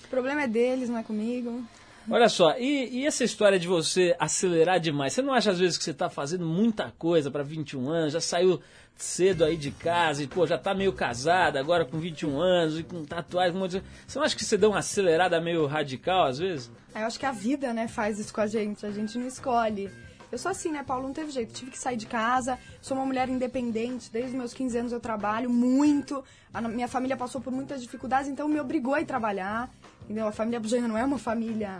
O 0.05 0.08
problema 0.08 0.43
é 0.43 0.47
deles, 0.47 0.88
não 0.88 0.99
é 0.99 1.03
comigo. 1.03 1.63
Olha 2.11 2.27
só, 2.27 2.57
e, 2.57 2.89
e 2.89 3.05
essa 3.05 3.23
história 3.23 3.59
de 3.59 3.67
você 3.67 4.15
acelerar 4.19 4.79
demais? 4.79 5.13
Você 5.13 5.21
não 5.21 5.33
acha 5.33 5.51
às 5.51 5.59
vezes 5.59 5.77
que 5.77 5.83
você 5.83 5.93
tá 5.93 6.09
fazendo 6.09 6.45
muita 6.45 6.91
coisa 6.97 7.29
para 7.29 7.43
21 7.43 7.87
anos, 7.89 8.13
já 8.13 8.21
saiu 8.21 8.59
cedo 8.95 9.45
aí 9.45 9.55
de 9.55 9.69
casa 9.71 10.23
e 10.23 10.27
pô, 10.27 10.45
já 10.47 10.57
tá 10.57 10.73
meio 10.73 10.91
casada 10.91 11.59
agora 11.59 11.85
com 11.85 11.99
21 11.99 12.39
anos 12.39 12.79
e 12.79 12.83
com 12.83 13.05
tatuagem, 13.05 13.55
um 13.55 13.59
monte 13.59 13.79
de... 13.79 13.83
Você 14.07 14.17
não 14.17 14.25
acha 14.25 14.35
que 14.35 14.43
você 14.43 14.57
deu 14.57 14.71
uma 14.71 14.79
acelerada 14.79 15.39
meio 15.39 15.65
radical 15.67 16.25
às 16.25 16.39
vezes? 16.39 16.71
Eu 16.95 17.01
acho 17.05 17.19
que 17.19 17.25
a 17.25 17.31
vida, 17.31 17.73
né, 17.73 17.87
faz 17.87 18.17
isso 18.17 18.33
com 18.33 18.41
a 18.41 18.47
gente, 18.47 18.85
a 18.85 18.91
gente 18.91 19.17
não 19.17 19.27
escolhe. 19.27 19.89
Eu 20.31 20.37
sou 20.37 20.51
assim, 20.51 20.71
né, 20.71 20.83
Paulo? 20.83 21.07
Não 21.07 21.13
teve 21.13 21.31
jeito. 21.31 21.53
Tive 21.53 21.71
que 21.71 21.79
sair 21.79 21.97
de 21.97 22.05
casa, 22.05 22.59
sou 22.81 22.97
uma 22.97 23.05
mulher 23.05 23.29
independente, 23.29 24.11
desde 24.11 24.35
meus 24.35 24.53
15 24.53 24.77
anos 24.77 24.91
eu 24.91 24.99
trabalho 24.99 25.49
muito. 25.49 26.23
A 26.53 26.61
minha 26.61 26.87
família 26.87 27.17
passou 27.17 27.39
por 27.39 27.51
muitas 27.51 27.81
dificuldades, 27.81 28.29
então 28.29 28.47
me 28.47 28.59
obrigou 28.59 28.93
a 28.93 29.01
ir 29.01 29.05
trabalhar. 29.05 29.69
Entendeu? 30.03 30.27
A 30.27 30.31
família 30.31 30.59
Bujanra 30.59 30.87
não 30.87 30.97
é 30.97 31.03
uma 31.03 31.19
família 31.19 31.79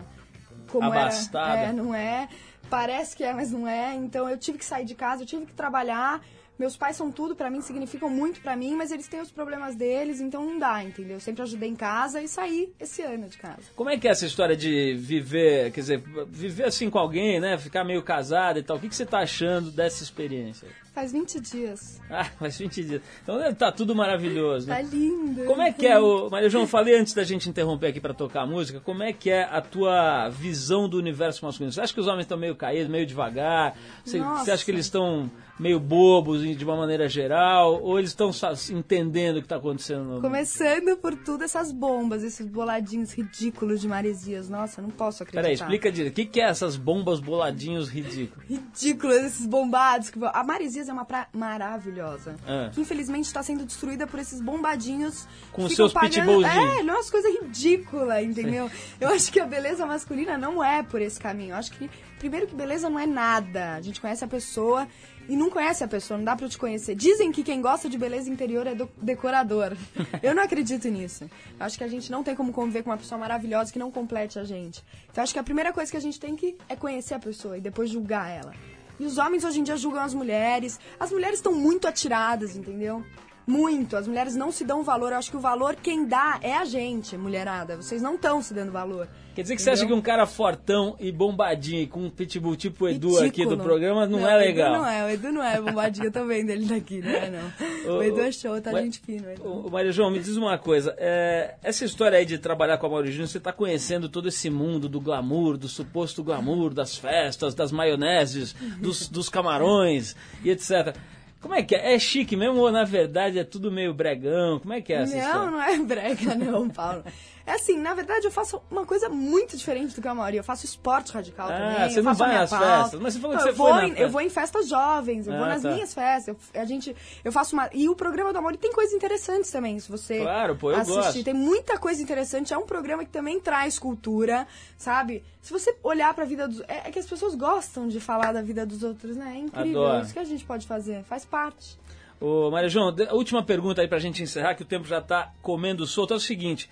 como 0.70 0.86
Abastada. 0.86 1.60
era. 1.60 1.70
É, 1.70 1.74
não 1.74 1.94
é. 1.94 2.30
Parece 2.70 3.16
que 3.16 3.24
é, 3.24 3.34
mas 3.34 3.52
não 3.52 3.68
é. 3.68 3.96
Então 3.96 4.30
eu 4.30 4.38
tive 4.38 4.58
que 4.58 4.66
sair 4.66 4.86
de 4.86 4.96
casa, 4.96 5.24
eu 5.24 5.28
tive 5.28 5.46
que 5.46 5.54
trabalhar. 5.54 6.22
Meus 6.60 6.76
pais 6.76 6.98
são 6.98 7.10
tudo 7.10 7.38
pra 7.38 7.50
mim, 7.50 7.62
significam 7.62 8.10
muito 8.10 8.42
pra 8.42 8.54
mim, 8.54 8.76
mas 8.76 8.92
eles 8.92 9.08
têm 9.08 9.22
os 9.22 9.32
problemas 9.32 9.78
deles, 9.78 10.20
então 10.20 10.44
não 10.44 10.60
dá, 10.60 10.84
entendeu? 10.84 11.16
Eu 11.16 11.22
sempre 11.22 11.42
ajudei 11.42 11.70
em 11.70 11.76
casa 11.76 12.22
e 12.22 12.28
saí 12.28 12.74
esse 12.78 13.02
ano 13.02 13.30
de 13.30 13.38
casa. 13.38 13.62
Como 13.78 13.90
é 13.90 13.98
que 13.98 14.10
é 14.10 14.12
essa 14.12 14.26
história 14.26 14.58
de 14.58 14.94
viver, 14.96 15.72
quer 15.72 15.80
dizer, 15.80 16.04
viver 16.28 16.66
assim 16.66 16.90
com 16.90 17.00
alguém, 17.00 17.40
né? 17.40 17.58
Ficar 17.58 17.86
meio 17.86 18.04
casado 18.04 18.60
e 18.60 18.64
tal. 18.64 18.76
O 18.76 18.80
que, 18.80 18.90
que 18.90 18.96
você 18.96 19.06
tá 19.06 19.20
achando 19.20 19.72
dessa 19.72 20.04
experiência? 20.04 20.68
Faz 20.94 21.12
20 21.12 21.40
dias. 21.40 22.02
Ah, 22.10 22.26
faz 22.40 22.58
20 22.58 22.84
dias. 22.84 23.02
Então 23.24 23.38
deve 23.38 23.56
tá 23.56 23.72
tudo 23.72 23.96
maravilhoso, 23.96 24.68
Tá 24.68 24.76
né? 24.76 24.84
lindo. 24.84 25.46
Como 25.46 25.62
é 25.62 25.72
que 25.72 25.86
é 25.88 26.00
o. 26.00 26.30
Maria 26.30 26.50
João, 26.50 26.68
falei 26.68 26.98
antes 27.00 27.14
da 27.14 27.24
gente 27.24 27.50
interromper 27.50 27.88
aqui 27.88 28.00
pra 28.02 28.14
tocar 28.14 28.42
a 28.42 28.46
música, 28.46 28.80
como 28.80 29.04
é 29.04 29.14
que 29.14 29.30
é 29.30 29.44
a 29.44 29.62
tua 29.62 30.30
visão 30.30 30.90
do 30.90 30.98
universo 30.98 31.46
masculino? 31.46 31.72
Você 31.72 31.82
acha 31.82 31.94
que 31.94 32.00
os 32.00 32.08
homens 32.08 32.22
estão 32.26 32.38
meio 32.38 32.56
caídos, 32.56 32.90
meio 32.90 33.06
devagar? 33.06 33.78
Você, 34.04 34.20
você 34.20 34.52
acha 34.52 34.66
que 34.66 34.72
eles 34.72 34.86
estão 34.86 35.30
meio 35.60 35.78
bobos 35.80 36.42
de 36.42 36.64
uma 36.66 36.76
maneira 36.78 37.08
geral? 37.10 37.82
Ou 37.84 38.00
eles 38.00 38.12
estão 38.12 38.32
só 38.34 38.52
entendendo 38.72 39.38
o 39.38 39.42
que 39.42 39.48
tá 39.48 39.58
acontecendo 39.58 40.04
no. 40.06 40.22
Começando 40.22 40.98
por 40.98 41.16
tudo 41.16 41.44
essas 41.44 41.72
bombas, 41.72 42.24
esses 42.24 42.48
boladinhos 42.48 43.12
ridículos 43.14 43.80
de 43.82 43.88
maresias. 43.88 44.50
Nossa, 44.50 44.82
não 44.82 44.90
posso 44.90 45.24
acreditar. 45.24 45.42
Peraí, 45.42 45.54
explica 45.54 45.92
direito. 45.92 46.14
O 46.14 46.16
que, 46.16 46.26
que 46.26 46.42
é 46.42 46.46
essas 46.46 46.76
bombas 46.76 47.20
boladinhos 47.20 47.90
ridículos? 47.90 48.44
ridículos, 48.50 49.16
esses 49.18 49.46
bombados. 49.46 50.10
que- 50.10 50.20
A 50.24 50.44
Maresias 50.44 50.79
é 50.88 50.94
uma 50.94 51.04
praia 51.06 51.28
maravilhosa. 51.34 52.36
Ah. 52.48 52.70
Que 52.74 52.82
infelizmente 52.82 53.26
está 53.26 53.42
sendo 53.44 53.66
destruída 53.66 54.08
por 54.08 54.20
esses 54.20 54.40
bombadinhos. 54.40 55.28
Com 55.52 55.68
que 55.68 55.76
seus 55.76 55.92
ficam 55.92 56.08
pitbullzinhos. 56.10 56.80
É, 56.80 56.84
nossa, 56.84 57.12
coisa 57.12 57.28
ridícula, 57.42 58.22
entendeu? 58.22 58.70
Eu 59.02 59.10
acho 59.10 59.32
que 59.32 59.40
a 59.40 59.46
beleza 59.46 59.86
masculina 59.86 60.38
não 60.38 60.64
é 60.64 60.84
por 60.84 61.02
esse 61.02 61.20
caminho. 61.20 61.52
Eu 61.52 61.56
acho 61.58 61.72
que, 61.72 61.90
primeiro, 62.18 62.48
que 62.48 62.56
beleza 62.56 62.90
não 62.90 63.00
é 63.00 63.06
nada. 63.06 63.74
A 63.76 63.82
gente 63.82 64.00
conhece 64.00 64.24
a 64.24 64.28
pessoa 64.28 64.88
e 65.28 65.36
não 65.36 65.50
conhece 65.50 65.84
a 65.84 65.88
pessoa, 65.88 66.18
não 66.18 66.26
dá 66.26 66.36
pra 66.36 66.50
te 66.50 66.58
conhecer. 66.58 66.96
Dizem 66.96 67.32
que 67.32 67.44
quem 67.44 67.62
gosta 67.62 67.88
de 67.88 67.98
beleza 68.00 68.30
interior 68.32 68.66
é 68.66 68.74
do- 68.74 68.90
decorador. 69.00 69.76
Eu 70.24 70.34
não 70.34 70.42
acredito 70.42 70.88
nisso. 70.88 71.26
Eu 71.60 71.66
acho 71.66 71.78
que 71.78 71.84
a 71.84 71.88
gente 71.88 72.12
não 72.12 72.24
tem 72.24 72.36
como 72.36 72.52
conviver 72.52 72.82
com 72.84 72.90
uma 72.90 72.98
pessoa 72.98 73.20
maravilhosa 73.20 73.72
que 73.72 73.78
não 73.78 73.92
complete 73.92 74.40
a 74.40 74.44
gente. 74.44 74.84
Então, 75.04 75.22
eu 75.22 75.24
acho 75.24 75.34
que 75.34 75.40
a 75.40 75.44
primeira 75.44 75.72
coisa 75.72 75.92
que 75.92 75.98
a 75.98 76.02
gente 76.02 76.20
tem 76.20 76.36
que 76.36 76.58
é 76.68 76.76
conhecer 76.76 77.14
a 77.14 77.20
pessoa 77.20 77.58
e 77.58 77.62
depois 77.62 77.90
julgar 77.92 78.28
ela. 78.30 78.54
E 79.00 79.06
os 79.06 79.18
homens 79.18 79.44
hoje 79.44 79.60
em 79.60 79.64
dia 79.64 79.78
julgam 79.78 80.02
as 80.02 80.14
mulheres. 80.14 80.80
As 81.00 81.12
mulheres 81.12 81.40
estão 81.40 81.54
muito 81.54 81.88
atiradas, 81.88 82.56
entendeu? 82.56 83.04
Muito. 83.50 83.98
As 83.98 84.08
mulheres 84.08 84.36
não 84.36 84.52
se 84.52 84.64
dão 84.64 84.84
valor. 84.84 85.12
Eu 85.12 85.18
acho 85.18 85.32
que 85.32 85.38
o 85.38 85.40
valor 85.40 85.76
quem 85.76 86.06
dá 86.06 86.40
é 86.44 86.56
a 86.56 86.66
gente, 86.66 87.18
mulherada. 87.18 87.76
Vocês 87.78 88.00
não 88.00 88.14
estão 88.14 88.44
se 88.44 88.54
dando 88.54 88.72
valor. 88.72 89.08
Quer 89.34 89.44
dizer 89.44 89.56
que 89.56 89.62
você 89.62 89.70
acha 89.70 89.80
que 89.80 89.86
Entendeu? 89.86 90.00
um 90.00 90.02
cara 90.02 90.28
fortão 90.28 90.96
e 91.00 91.12
bombadinho, 91.12 91.88
com 91.88 92.02
um 92.02 92.10
pitbull 92.10 92.56
tipo 92.56 92.86
o 92.86 92.90
Edu 92.90 93.18
aqui 93.24 93.46
do 93.46 93.58
programa, 93.58 94.06
não, 94.06 94.28
é 94.28 94.36
o 94.36 94.38
legal. 94.38 94.74
Edu 94.74 94.78
não 94.78 94.90
é, 94.90 95.04
o 95.06 95.10
Edu 95.10 95.32
não 95.32 95.44
é. 95.44 95.62
Bombadinho, 95.62 96.08
eu 96.08 96.12
tô 96.12 96.26
vendo 96.26 96.50
ele 96.50 96.66
daqui, 96.66 97.00
não 97.00 97.10
é 97.10 97.30
não. 97.30 97.50
O 97.98 98.04
Edu 98.04 98.20
é 98.20 98.32
show, 98.32 98.60
tá 98.62 98.72
Ué, 98.72 98.84
gente 98.84 99.00
fina. 99.00 99.30
o 99.44 99.70
Maria 99.70 99.92
João, 99.92 100.12
me 100.12 100.20
diz 100.20 100.36
uma 100.36 100.58
coisa. 100.58 100.94
é, 100.98 101.56
essa 101.64 101.86
história 101.86 102.18
aí 102.18 102.26
de 102.26 102.38
trabalhar 102.38 102.78
com 102.78 102.88
a 102.88 102.90
Mauri 102.90 103.12
Júnior, 103.12 103.30
você 103.30 103.38
está 103.38 103.54
conhecendo 103.54 104.10
todo 104.10 104.28
esse 104.28 104.50
mundo 104.50 104.90
do 104.90 105.00
glamour, 105.00 105.58
do 105.58 105.70
suposto 105.70 106.22
glamour, 106.22 106.74
das 106.74 106.98
festas, 106.98 107.56
das 107.56 107.72
maioneses, 107.72 108.54
dos, 108.82 109.08
dos 109.08 109.30
camarões 109.30 110.18
e 110.44 110.50
etc. 110.50 110.96
Como 111.42 111.54
é 111.54 111.64
que 111.64 111.74
é? 111.76 111.94
É 111.96 112.00
chique 112.00 112.36
mesmo 112.36 112.60
ou 112.60 112.72
na 112.72 112.84
verdade 112.84 113.40
é 113.40 113.44
tudo 113.44 113.72
meio 113.72 113.94
bregão? 113.94 114.60
Como 114.60 114.74
é 114.74 114.82
que 114.82 114.92
é 114.92 115.04
essa 115.04 115.16
Não, 115.16 115.22
história? 115.24 115.52
não 115.52 115.62
é 115.62 115.78
brega, 115.80 116.36
não, 116.36 116.70
Paulo. 116.70 117.04
É 117.50 117.54
assim, 117.56 117.80
na 117.80 117.96
verdade 117.96 118.26
eu 118.28 118.32
faço 118.32 118.62
uma 118.70 118.86
coisa 118.86 119.10
muito 119.10 119.58
diferente 119.58 119.96
do 119.96 120.02
que 120.02 120.08
a 120.08 120.14
maioria. 120.14 120.40
Eu 120.42 120.44
faço 120.44 120.66
esporte 120.66 121.12
radical 121.12 121.48
Ah, 121.50 121.54
também. 121.58 121.90
você 121.90 122.00
eu 122.00 122.04
não 122.04 122.14
vai 122.14 122.34
nas 122.36 122.50
pauta. 122.52 122.66
festas, 122.66 123.00
mas 123.00 123.14
você 123.16 123.20
falou 123.20 123.38
que 123.38 123.44
Não, 123.44 123.52
você 123.52 123.58
foi 123.58 123.86
em. 123.86 123.98
Eu 123.98 124.10
vou 124.10 124.22
em 124.22 124.30
festas 124.30 124.68
jovens, 124.70 125.26
eu 125.28 125.34
Ah, 125.34 125.38
vou 125.40 125.48
nas 125.48 125.62
tá. 125.64 125.72
minhas 125.72 125.94
festas. 125.94 126.28
Eu, 126.54 126.62
a 126.62 126.66
gente, 126.66 126.96
eu 127.24 127.32
faço 127.32 127.56
uma... 127.56 127.68
E 127.74 127.90
o 127.90 127.96
programa 127.96 128.32
do 128.32 128.38
Amor 128.38 128.56
tem 128.58 128.72
coisas 128.72 128.94
interessantes 128.94 129.50
também, 129.50 129.80
se 129.80 129.90
você 129.90 130.20
Claro, 130.20 130.56
pô, 130.56 130.72
eu 130.72 130.78
assistir. 130.78 130.96
gosto. 131.02 131.24
Tem 131.24 131.34
muita 131.34 131.78
coisa 131.80 132.02
interessante. 132.04 132.54
É 132.54 132.58
um 132.58 132.66
programa 132.68 133.04
que 133.04 133.10
também 133.10 133.40
traz 133.40 133.80
cultura, 133.80 134.48
sabe? 134.78 135.24
Se 135.42 135.52
você 135.52 135.76
olhar 135.82 136.14
pra 136.14 136.26
vida 136.26 136.48
dos... 136.48 136.62
É, 136.68 136.88
é 136.88 136.92
que 136.92 137.00
as 137.00 137.08
pessoas 137.08 137.34
gostam 137.34 137.88
de 137.88 138.00
falar 138.00 138.32
da 138.32 138.42
vida 138.44 138.64
dos 138.66 138.84
outros, 138.84 139.18
né? 139.18 139.34
É 139.36 139.40
incrível. 139.40 139.86
Adoro. 139.86 140.04
Isso 140.06 140.14
que 140.14 140.20
a 140.20 140.24
gente 140.24 140.46
pode 140.46 140.68
fazer. 140.68 141.04
Faz 141.04 141.26
parte. 141.26 141.80
Ô, 142.22 142.52
Maria 142.52 142.70
João, 142.70 142.94
última 143.14 143.42
pergunta 143.42 143.82
aí 143.82 143.88
pra 143.88 143.98
gente 143.98 144.22
encerrar, 144.22 144.54
que 144.54 144.62
o 144.62 144.66
tempo 144.66 144.86
já 144.86 145.02
tá 145.02 145.32
comendo 145.42 145.88
solto, 145.88 146.14
é 146.14 146.18
o 146.18 146.20
seguinte. 146.20 146.70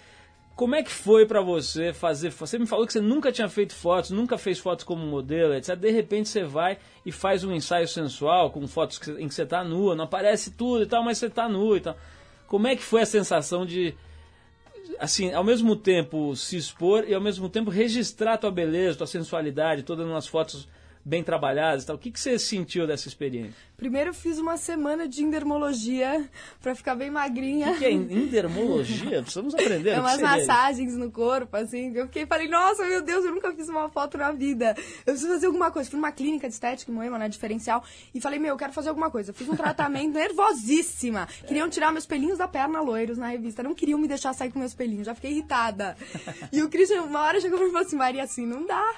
Como 0.57 0.73
é 0.73 0.81
que 0.81 0.91
foi 0.91 1.23
pra 1.23 1.39
você 1.39 1.93
fazer... 1.93 2.31
Você 2.31 2.57
me 2.57 2.65
falou 2.65 2.87
que 2.87 2.91
você 2.91 2.99
nunca 2.99 3.31
tinha 3.31 3.47
feito 3.47 3.75
fotos, 3.75 4.09
nunca 4.09 4.39
fez 4.39 4.57
fotos 4.57 4.83
como 4.83 5.05
modelo, 5.05 5.53
etc. 5.53 5.75
De 5.75 5.91
repente 5.91 6.29
você 6.29 6.43
vai 6.43 6.79
e 7.05 7.11
faz 7.11 7.43
um 7.43 7.53
ensaio 7.53 7.87
sensual 7.87 8.49
com 8.49 8.67
fotos 8.67 8.99
em 9.19 9.27
que 9.27 9.35
você 9.35 9.45
tá 9.45 9.63
nua, 9.63 9.95
não 9.95 10.05
aparece 10.05 10.49
tudo 10.49 10.81
e 10.81 10.87
tal, 10.87 11.03
mas 11.03 11.19
você 11.19 11.29
tá 11.29 11.47
nua 11.47 11.77
e 11.77 11.81
tal. 11.81 11.95
Como 12.47 12.65
é 12.65 12.75
que 12.75 12.81
foi 12.81 13.03
a 13.03 13.05
sensação 13.05 13.67
de, 13.67 13.93
assim, 14.99 15.31
ao 15.31 15.43
mesmo 15.43 15.75
tempo 15.75 16.35
se 16.35 16.57
expor 16.57 17.05
e 17.07 17.13
ao 17.13 17.21
mesmo 17.21 17.47
tempo 17.49 17.69
registrar 17.69 18.39
tua 18.39 18.49
beleza, 18.49 18.97
tua 18.97 19.05
sensualidade, 19.05 19.83
todas 19.83 20.07
umas 20.07 20.25
fotos 20.25 20.67
bem 21.07 21.23
trabalhadas 21.23 21.83
e 21.83 21.87
tal? 21.87 21.95
O 21.95 21.99
que, 21.99 22.11
que 22.11 22.19
você 22.19 22.37
sentiu 22.37 22.85
dessa 22.85 23.07
experiência? 23.07 23.55
Primeiro 23.77 24.09
eu 24.09 24.13
fiz 24.13 24.37
uma 24.39 24.57
semana 24.57 25.07
de 25.07 25.23
endermologia 25.23 26.29
pra 26.61 26.75
ficar 26.75 26.95
bem 26.95 27.09
magrinha. 27.09 27.71
O 27.71 27.77
que 27.77 27.85
é 27.85 27.91
endermologia? 27.91 29.21
Precisamos 29.21 29.55
aprender. 29.55 29.87
É 29.87 29.93
que 29.93 29.99
umas 30.01 30.13
isso? 30.15 30.21
massagens 30.21 30.97
no 30.97 31.09
corpo, 31.09 31.55
assim. 31.55 31.93
que 31.93 31.99
Eu 31.99 32.05
fiquei 32.07 32.25
falei, 32.25 32.49
nossa, 32.49 32.85
meu 32.85 33.01
Deus, 33.01 33.23
eu 33.23 33.33
nunca 33.33 33.53
fiz 33.53 33.69
uma 33.69 33.87
foto 33.87 34.17
na 34.17 34.31
vida. 34.31 34.75
Eu 34.99 35.13
preciso 35.13 35.29
fazer 35.29 35.45
alguma 35.45 35.71
coisa. 35.71 35.89
Fui 35.89 35.97
numa 35.97 36.11
clínica 36.11 36.47
de 36.47 36.53
estética 36.53 36.91
em 36.91 36.93
Moema, 36.93 37.17
na 37.17 37.29
diferencial, 37.29 37.83
e 38.13 38.19
falei, 38.19 38.37
meu, 38.37 38.49
eu 38.49 38.57
quero 38.57 38.73
fazer 38.73 38.89
alguma 38.89 39.09
coisa. 39.09 39.31
Fiz 39.31 39.47
um 39.47 39.55
tratamento 39.55 40.11
nervosíssima. 40.17 41.25
Queriam 41.47 41.69
tirar 41.69 41.91
meus 41.93 42.05
pelinhos 42.05 42.37
da 42.37 42.47
perna 42.47 42.81
loiros 42.81 43.17
na 43.17 43.29
revista. 43.29 43.63
Não 43.63 43.73
queriam 43.73 43.97
me 43.97 44.07
deixar 44.09 44.33
sair 44.33 44.51
com 44.51 44.59
meus 44.59 44.73
pelinhos. 44.73 45.05
Já 45.05 45.15
fiquei 45.15 45.31
irritada. 45.31 45.95
E 46.51 46.61
o 46.61 46.69
Christian, 46.69 47.03
uma 47.03 47.21
hora 47.21 47.39
chegou 47.39 47.57
pra 47.57 47.65
mim 47.65 47.69
e 47.69 47.73
falou 47.73 47.87
assim, 47.87 47.95
Maria, 47.95 48.23
assim, 48.23 48.45
não 48.45 48.65
dá. 48.65 48.95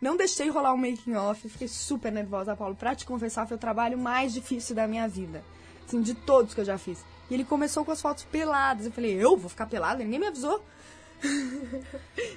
Não 0.00 0.16
deixei 0.16 0.48
rolar 0.50 0.74
um 0.74 0.76
making 0.76 1.14
off, 1.14 1.48
fiquei 1.48 1.68
super 1.68 2.12
nervosa, 2.12 2.54
Paulo. 2.54 2.74
Pra 2.74 2.94
te 2.94 3.04
confessar, 3.06 3.46
foi 3.46 3.56
o 3.56 3.60
trabalho 3.60 3.96
mais 3.98 4.32
difícil 4.34 4.74
da 4.74 4.86
minha 4.86 5.08
vida. 5.08 5.42
Assim, 5.86 6.02
de 6.02 6.14
todos 6.14 6.52
que 6.54 6.60
eu 6.60 6.64
já 6.64 6.76
fiz. 6.76 7.04
E 7.30 7.34
ele 7.34 7.44
começou 7.44 7.84
com 7.84 7.92
as 7.92 8.00
fotos 8.02 8.24
peladas. 8.24 8.86
Eu 8.86 8.92
falei, 8.92 9.12
eu 9.14 9.36
vou 9.36 9.48
ficar 9.48 9.66
pelada? 9.66 10.02
Ninguém 10.04 10.20
me 10.20 10.26
avisou. 10.26 10.62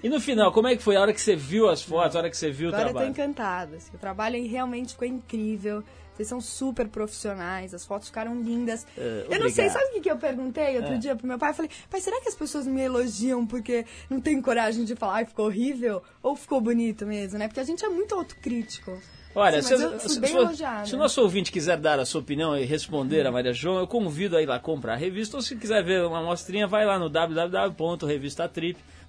E 0.01 0.07
no 0.07 0.19
final, 0.21 0.51
como 0.53 0.67
é 0.67 0.75
que 0.77 0.81
foi 0.83 0.95
a 0.95 1.01
hora 1.01 1.13
que 1.13 1.19
você 1.19 1.35
viu 1.35 1.67
as 1.69 1.81
fotos, 1.81 2.15
a 2.15 2.19
hora 2.19 2.29
que 2.29 2.37
você 2.37 2.49
viu 2.49 2.69
o 2.69 2.69
Agora 2.69 2.83
eu 2.83 2.87
tô 2.87 2.93
trabalho? 2.93 3.11
encantada. 3.11 3.75
assim, 3.77 3.91
o 3.93 3.97
trabalho 3.97 4.49
realmente 4.49 4.93
ficou 4.93 5.07
incrível. 5.07 5.83
Vocês 6.19 6.27
são 6.27 6.41
super 6.41 6.85
profissionais, 6.89 7.73
as 7.73 7.85
fotos 7.85 8.09
ficaram 8.09 8.35
lindas. 8.41 8.85
É, 8.97 9.25
eu 9.29 9.39
não 9.39 9.49
sei, 9.49 9.69
sabe 9.69 9.85
o 9.85 9.91
que, 9.93 10.01
que 10.01 10.11
eu 10.11 10.17
perguntei 10.17 10.75
outro 10.75 10.95
É. 10.95 10.97
dia 10.97 11.15
pro 11.15 11.25
meu 11.25 11.39
pai? 11.39 11.51
Eu 11.51 11.53
falei, 11.53 11.71
pai, 11.89 12.01
será 12.01 12.19
que 12.19 12.27
as 12.27 12.35
pessoas 12.35 12.67
me 12.67 12.81
elogiam 12.81 13.47
porque 13.47 13.85
não 14.09 14.19
tem 14.19 14.41
coragem 14.41 14.83
de 14.83 14.97
falar, 14.97 15.13
ai, 15.13 15.25
ficou 15.25 15.45
horrível? 15.45 16.03
Ou 16.21 16.35
ficou 16.35 16.59
bonito 16.59 17.05
mesmo, 17.05 17.39
né? 17.39 17.47
Porque 17.47 17.61
a 17.61 17.63
gente 17.63 17.85
é 17.85 17.87
muito 17.87 18.13
autocrítico. 18.13 19.01
Olha, 19.33 19.61
Sim, 19.61 19.77
se, 19.99 20.09
se- 20.09 20.19
bem 20.19 20.31
se- 20.31 20.89
se 20.89 20.95
o 20.95 20.97
nosso 20.97 21.21
ouvinte 21.21 21.51
quiser 21.53 21.77
dar 21.77 21.99
a 21.99 22.05
sua 22.05 22.19
opinião 22.19 22.57
e 22.57 22.65
responder 22.65 23.25
a 23.25 23.31
Maria 23.31 23.53
João, 23.53 23.77
eu 23.79 23.87
convido 23.87 24.35
a 24.35 24.41
ir 24.41 24.45
lá 24.45 24.59
comprar 24.59 24.93
a 24.93 24.97
revista. 24.97 25.37
Ou 25.37 25.41
se 25.41 25.55
quiser 25.55 25.83
ver 25.85 26.03
uma 26.03 26.19
amostrinha, 26.19 26.67
vai 26.67 26.83
lá 26.85 26.99
no 26.99 27.09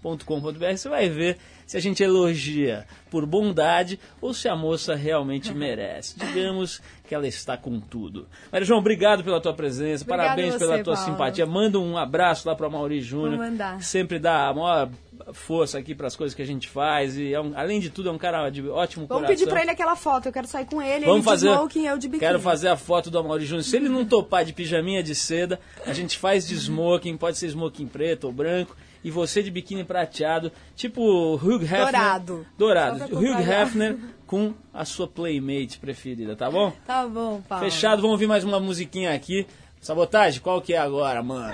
www.revistatrip.com.br. 0.02 0.76
Você 0.76 0.88
vai 0.88 1.08
ver 1.08 1.38
se 1.66 1.76
a 1.76 1.80
gente 1.80 2.02
elogia 2.02 2.86
por 3.10 3.24
bondade 3.26 3.98
ou 4.20 4.32
se 4.34 4.48
a 4.48 4.56
moça 4.56 4.94
realmente 4.94 5.52
merece. 5.54 6.18
Digamos 6.18 6.80
que 7.06 7.14
ela 7.14 7.26
está 7.26 7.56
com 7.56 7.80
tudo. 7.80 8.26
Maria 8.52 8.64
João, 8.66 8.78
obrigado 8.80 9.22
pela 9.24 9.40
tua 9.40 9.52
presença, 9.54 10.04
Obrigada 10.04 10.28
parabéns 10.28 10.54
a 10.54 10.58
pela 10.58 10.76
você, 10.76 10.82
tua 10.84 10.94
Paulo. 10.94 11.10
simpatia. 11.10 11.46
Manda 11.46 11.78
um 11.78 11.96
abraço 11.96 12.48
lá 12.48 12.54
para 12.54 12.68
o 12.68 12.70
Mauri 12.70 13.00
Júnior. 13.00 13.40
Que 13.78 13.84
Sempre 13.84 14.18
dá 14.18 14.48
a 14.48 14.54
maior 14.54 14.90
força 15.32 15.78
aqui 15.78 15.94
para 15.94 16.06
as 16.06 16.16
coisas 16.16 16.34
que 16.34 16.40
a 16.42 16.46
gente 16.46 16.66
faz. 16.68 17.16
E 17.18 17.34
é 17.34 17.40
um- 17.40 17.52
além 17.54 17.78
de 17.78 17.90
tudo, 17.90 18.08
é 18.08 18.12
um 18.12 18.18
cara 18.18 18.48
de 18.48 18.66
ótimo 18.68 19.06
Vamos 19.06 19.22
coração. 19.26 19.36
pedir 19.36 19.48
pra 19.50 19.60
ele 19.62 19.70
aquela 19.70 19.94
foto, 19.96 20.26
eu 20.26 20.32
quero 20.32 20.46
sair 20.46 20.64
com 20.64 20.80
ele, 20.80 21.04
Vamos 21.04 21.18
ele 21.18 21.24
fazer. 21.24 21.48
de 21.48 21.54
smoking, 21.54 21.86
eu 21.86 21.98
de 21.98 22.08
biquíni. 22.08 22.20
Quero 22.20 22.40
fazer 22.40 22.68
a 22.68 22.76
foto 22.76 23.10
do 23.10 23.18
Amaury 23.18 23.44
Júnior. 23.44 23.62
Se 23.64 23.76
ele 23.76 23.88
não 23.88 24.04
topar 24.04 24.44
de 24.44 24.52
pijaminha 24.52 25.02
de 25.02 25.14
seda, 25.14 25.60
a 25.84 25.92
gente 25.92 26.16
faz 26.18 26.46
de 26.48 26.54
smoking, 26.54 27.16
pode 27.16 27.36
ser 27.38 27.48
smoking 27.48 27.86
preto 27.86 28.24
ou 28.28 28.32
branco, 28.32 28.74
e 29.02 29.10
você 29.10 29.42
de 29.42 29.50
biquíni 29.50 29.84
prateado, 29.84 30.52
tipo 30.76 31.02
o 31.02 31.34
Hugh 31.34 31.62
Hefner. 31.62 31.84
Dourado. 31.84 32.46
Dourado. 32.58 33.16
Hugh. 33.16 33.40
Hefner 33.40 33.96
com 34.26 34.54
a 34.72 34.84
sua 34.84 35.08
playmate 35.08 35.78
preferida, 35.78 36.36
tá 36.36 36.50
bom? 36.50 36.72
Tá 36.86 37.06
bom, 37.06 37.42
Paulo. 37.48 37.64
Fechado, 37.64 38.02
vamos 38.02 38.12
ouvir 38.12 38.26
mais 38.26 38.44
uma 38.44 38.60
musiquinha 38.60 39.14
aqui. 39.14 39.46
Sabotagem, 39.80 40.40
qual 40.40 40.60
que 40.60 40.74
é 40.74 40.78
agora, 40.78 41.22
mano? 41.22 41.52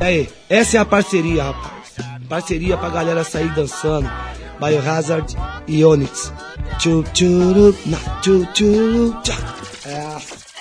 Aí, 0.00 0.28
essa 0.48 0.78
é 0.78 0.80
a 0.80 0.84
parceria, 0.84 1.44
rapaz. 1.44 1.94
Parceria 2.28 2.76
pra 2.76 2.88
galera 2.88 3.22
sair 3.22 3.54
dançando. 3.54 4.10
Biohazard 4.58 5.36
e 5.68 5.84
Onyx. 5.84 6.32
Tchu 6.78 7.04
tchuru, 7.12 7.76
na 7.86 7.98
tchu 8.20 8.46
tchuru, 8.52 9.20
tchá. 9.22 9.34
É. 9.86 10.53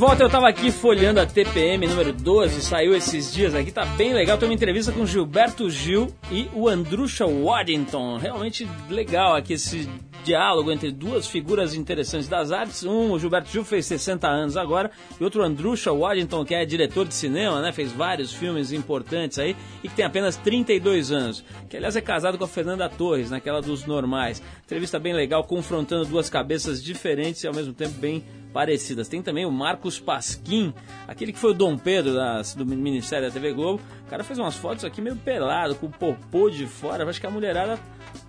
volta, 0.00 0.22
eu 0.22 0.30
tava 0.30 0.48
aqui 0.48 0.72
folheando 0.72 1.20
a 1.20 1.26
TPM 1.26 1.86
número 1.86 2.10
12, 2.10 2.62
saiu 2.62 2.96
esses 2.96 3.30
dias 3.30 3.54
aqui, 3.54 3.70
tá 3.70 3.84
bem 3.84 4.14
legal. 4.14 4.38
Tem 4.38 4.48
uma 4.48 4.54
entrevista 4.54 4.90
com 4.90 5.04
Gilberto 5.04 5.68
Gil 5.68 6.08
e 6.30 6.48
o 6.54 6.70
Andrusha 6.70 7.26
Waddington. 7.26 8.16
Realmente 8.16 8.66
legal 8.88 9.36
aqui 9.36 9.52
esse 9.52 9.86
diálogo 10.24 10.70
entre 10.70 10.90
duas 10.90 11.26
figuras 11.26 11.74
interessantes 11.74 12.28
das 12.28 12.50
artes. 12.50 12.82
Um, 12.82 13.12
o 13.12 13.18
Gilberto 13.18 13.50
Gil 13.50 13.64
fez 13.64 13.84
60 13.86 14.26
anos 14.26 14.56
agora, 14.56 14.90
e 15.20 15.24
outro, 15.24 15.42
Andrusha 15.42 15.92
Waddington, 15.92 16.44
que 16.44 16.54
é 16.54 16.64
diretor 16.64 17.06
de 17.06 17.14
cinema, 17.14 17.60
né? 17.60 17.72
Fez 17.72 17.92
vários 17.92 18.32
filmes 18.32 18.72
importantes 18.72 19.38
aí 19.38 19.56
e 19.82 19.88
que 19.88 19.94
tem 19.94 20.04
apenas 20.04 20.36
32 20.36 21.12
anos. 21.12 21.44
Que, 21.68 21.76
aliás, 21.76 21.94
é 21.94 22.00
casado 22.00 22.38
com 22.38 22.44
a 22.44 22.48
Fernanda 22.48 22.88
Torres, 22.88 23.30
né, 23.30 23.36
naquela 23.36 23.60
dos 23.60 23.84
normais. 23.84 24.42
Entrevista 24.64 24.98
bem 24.98 25.12
legal, 25.12 25.44
confrontando 25.44 26.06
duas 26.06 26.30
cabeças 26.30 26.82
diferentes 26.82 27.42
e 27.44 27.46
ao 27.46 27.54
mesmo 27.54 27.72
tempo 27.72 27.98
bem 27.98 28.24
parecidas. 28.52 29.08
Tem 29.08 29.22
também 29.22 29.46
o 29.46 29.50
Marcos 29.50 29.89
Marcos 29.90 29.98
Pasquim, 29.98 30.72
aquele 31.08 31.32
que 31.32 31.38
foi 31.38 31.50
o 31.50 31.54
Dom 31.54 31.76
Pedro 31.76 32.14
das, 32.14 32.54
do 32.54 32.64
Ministério 32.64 33.26
da 33.26 33.32
TV 33.32 33.52
Globo. 33.52 33.82
O 34.06 34.10
cara 34.10 34.22
fez 34.22 34.38
umas 34.38 34.54
fotos 34.54 34.84
aqui 34.84 35.00
meio 35.00 35.16
pelado, 35.16 35.74
com 35.74 35.86
o 35.86 35.90
popô 35.90 36.48
de 36.48 36.66
fora. 36.66 37.08
Acho 37.08 37.20
que 37.20 37.26
a 37.26 37.30
mulherada 37.30 37.78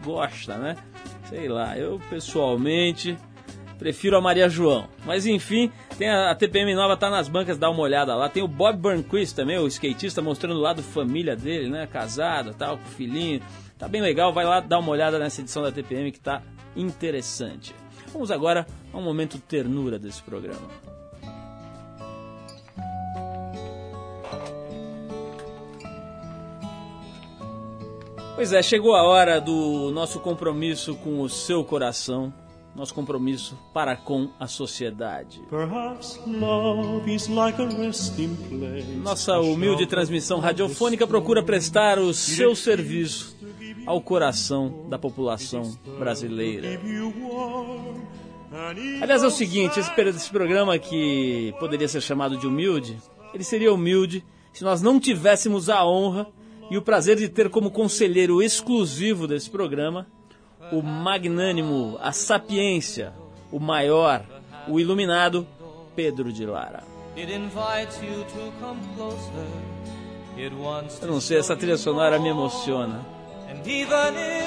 gosta, 0.04 0.58
né? 0.58 0.76
Sei 1.30 1.48
lá, 1.48 1.78
eu 1.78 2.02
pessoalmente 2.10 3.18
prefiro 3.78 4.18
a 4.18 4.22
Maria 4.22 4.50
João. 4.50 4.88
Mas 5.06 5.26
enfim, 5.26 5.72
tem 5.98 6.10
a, 6.10 6.32
a, 6.32 6.36
TPM 6.36 6.74
nova, 6.74 6.98
tá 6.98 7.10
nas 7.10 7.28
bancas, 7.28 7.58
dá 7.58 7.70
uma 7.70 7.82
olhada 7.82 8.16
lá. 8.16 8.28
Tem 8.28 8.42
o 8.42 8.48
Bob 8.48 8.78
Burnquist 8.78 9.36
também, 9.36 9.60
o 9.60 9.68
skatista, 9.68 10.22
mostrando 10.22 10.58
o 10.58 10.62
lado 10.62 10.82
família 10.82 11.36
dele, 11.36 11.70
né? 11.70 11.88
Casado, 11.88 12.54
tal, 12.54 12.78
com 12.78 12.86
filhinho. 12.86 13.42
Tá 13.78 13.88
bem 13.88 14.02
legal, 14.02 14.34
vai 14.34 14.46
lá 14.46 14.60
dar 14.60 14.80
uma 14.80 14.92
olhada 14.92 15.18
nessa 15.18 15.42
edição 15.42 15.64
da 15.64 15.72
TPM 15.72 16.12
que 16.12 16.20
tá 16.20 16.42
interessante. 16.76 17.74
Vamos 18.14 18.30
agora 18.30 18.68
a 18.94 18.98
um 18.98 19.02
momento 19.02 19.40
ternura 19.40 19.98
desse 19.98 20.22
programa. 20.22 20.91
Pois 28.42 28.54
é, 28.54 28.64
chegou 28.64 28.96
a 28.96 29.04
hora 29.04 29.40
do 29.40 29.92
nosso 29.92 30.20
compromisso 30.20 30.96
com 30.96 31.22
o 31.22 31.30
seu 31.30 31.64
coração, 31.64 32.34
nosso 32.76 32.92
compromisso 32.92 33.56
para 33.72 33.96
com 33.96 34.32
a 34.40 34.48
sociedade. 34.48 35.40
Nossa 39.04 39.40
humilde 39.40 39.86
transmissão 39.86 40.40
radiofônica 40.40 41.06
procura 41.06 41.44
prestar 41.44 42.00
o 42.00 42.16
seu 42.16 42.56
serviço 42.56 43.38
ao 43.86 44.02
coração 44.02 44.88
da 44.90 44.98
população 44.98 45.78
brasileira. 46.00 46.82
Aliás, 49.04 49.22
é 49.22 49.28
o 49.28 49.30
seguinte: 49.30 49.80
esse 49.80 50.32
programa 50.32 50.80
que 50.80 51.54
poderia 51.60 51.88
ser 51.88 52.02
chamado 52.02 52.36
de 52.38 52.48
humilde, 52.48 52.98
ele 53.36 53.44
seria 53.44 53.72
humilde 53.72 54.26
se 54.52 54.64
nós 54.64 54.82
não 54.82 55.00
tivéssemos 55.00 55.70
a 55.70 55.86
honra 55.86 56.41
e 56.72 56.78
o 56.78 56.82
prazer 56.82 57.18
de 57.18 57.30
ter 57.30 57.50
como 57.50 57.70
conselheiro 57.70 58.42
exclusivo 58.42 59.28
desse 59.28 59.50
programa 59.50 60.08
o 60.72 60.82
magnânimo, 60.82 61.98
a 62.02 62.12
sapiência, 62.12 63.14
o 63.52 63.60
maior, 63.60 64.24
o 64.68 64.80
iluminado 64.80 65.46
Pedro 65.96 66.32
de 66.32 66.46
Lara. 66.46 66.84
Eu 71.02 71.08
não 71.08 71.20
sei, 71.20 71.38
essa 71.40 71.56
trilha 71.56 71.78
sonora 71.78 72.18
me 72.18 72.30
emociona. 72.30 73.06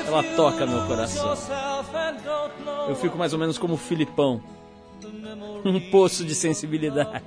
Ela 0.07 0.23
toca 0.35 0.67
meu 0.67 0.87
coração. 0.87 1.37
Eu 2.89 2.97
fico 2.97 3.19
mais 3.19 3.35
ou 3.35 3.39
menos 3.39 3.59
como 3.59 3.75
o 3.75 3.79
Filipão. 3.79 4.41
Um 5.65 5.81
poço 5.91 6.25
de 6.25 6.35
sensibilidade. 6.35 7.23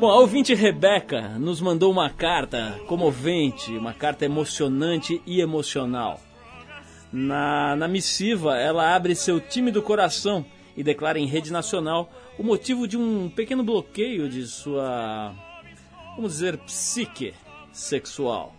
Bom, 0.00 0.08
a 0.08 0.16
ouvinte 0.16 0.54
Rebeca 0.54 1.38
nos 1.38 1.60
mandou 1.60 1.92
uma 1.92 2.08
carta 2.08 2.80
comovente, 2.86 3.76
uma 3.76 3.92
carta 3.92 4.24
emocionante 4.24 5.20
e 5.26 5.42
emocional. 5.42 6.18
Na, 7.12 7.76
na 7.76 7.86
missiva, 7.86 8.56
ela 8.56 8.96
abre 8.96 9.14
seu 9.14 9.38
tímido 9.38 9.82
coração 9.82 10.42
e 10.74 10.82
declara 10.82 11.18
em 11.18 11.26
rede 11.26 11.52
nacional 11.52 12.10
o 12.38 12.42
motivo 12.42 12.88
de 12.88 12.96
um 12.96 13.28
pequeno 13.28 13.62
bloqueio 13.62 14.26
de 14.26 14.46
sua, 14.46 15.34
vamos 16.16 16.32
dizer, 16.32 16.56
psique 16.56 17.34
sexual. 17.70 18.56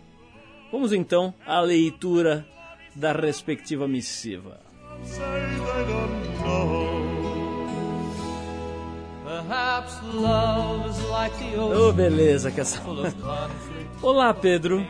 Vamos 0.70 0.92
então 0.92 1.34
à 1.44 1.58
leitura 1.60 2.46
da 2.94 3.10
respectiva 3.10 3.88
missiva. 3.88 4.60
say 5.04 5.18
they 5.18 5.86
don't 5.86 6.44
know. 6.44 7.11
Ocean 9.32 9.82
beleza 11.94 12.50
que 12.50 12.60
essa... 12.60 12.82
Olá, 14.02 14.34
Pedro. 14.34 14.86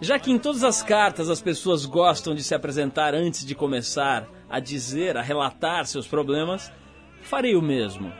Já 0.00 0.18
que 0.18 0.30
em 0.30 0.38
todas 0.38 0.64
as 0.64 0.82
cartas 0.82 1.28
as 1.28 1.42
pessoas 1.42 1.84
gostam 1.84 2.34
de 2.34 2.42
se 2.42 2.54
apresentar 2.54 3.14
antes 3.14 3.44
de 3.44 3.54
começar 3.54 4.26
a 4.48 4.58
dizer, 4.58 5.16
a 5.16 5.22
relatar 5.22 5.84
seus 5.86 6.06
problemas, 6.06 6.72
farei 7.22 7.56
o 7.56 7.62
mesmo. 7.62 8.12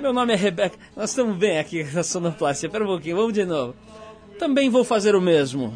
Meu 0.00 0.12
nome 0.12 0.34
é 0.34 0.36
Rebeca. 0.36 0.78
Nós 0.94 1.10
estamos 1.10 1.36
bem 1.36 1.58
aqui 1.58 1.82
na 1.92 2.02
sonoplastia. 2.02 2.68
Espera 2.68 2.84
um 2.84 2.88
pouquinho, 2.88 3.16
vamos 3.16 3.32
de 3.32 3.44
novo. 3.44 3.74
Também 4.38 4.70
vou 4.70 4.84
fazer 4.84 5.16
o 5.16 5.20
mesmo. 5.20 5.74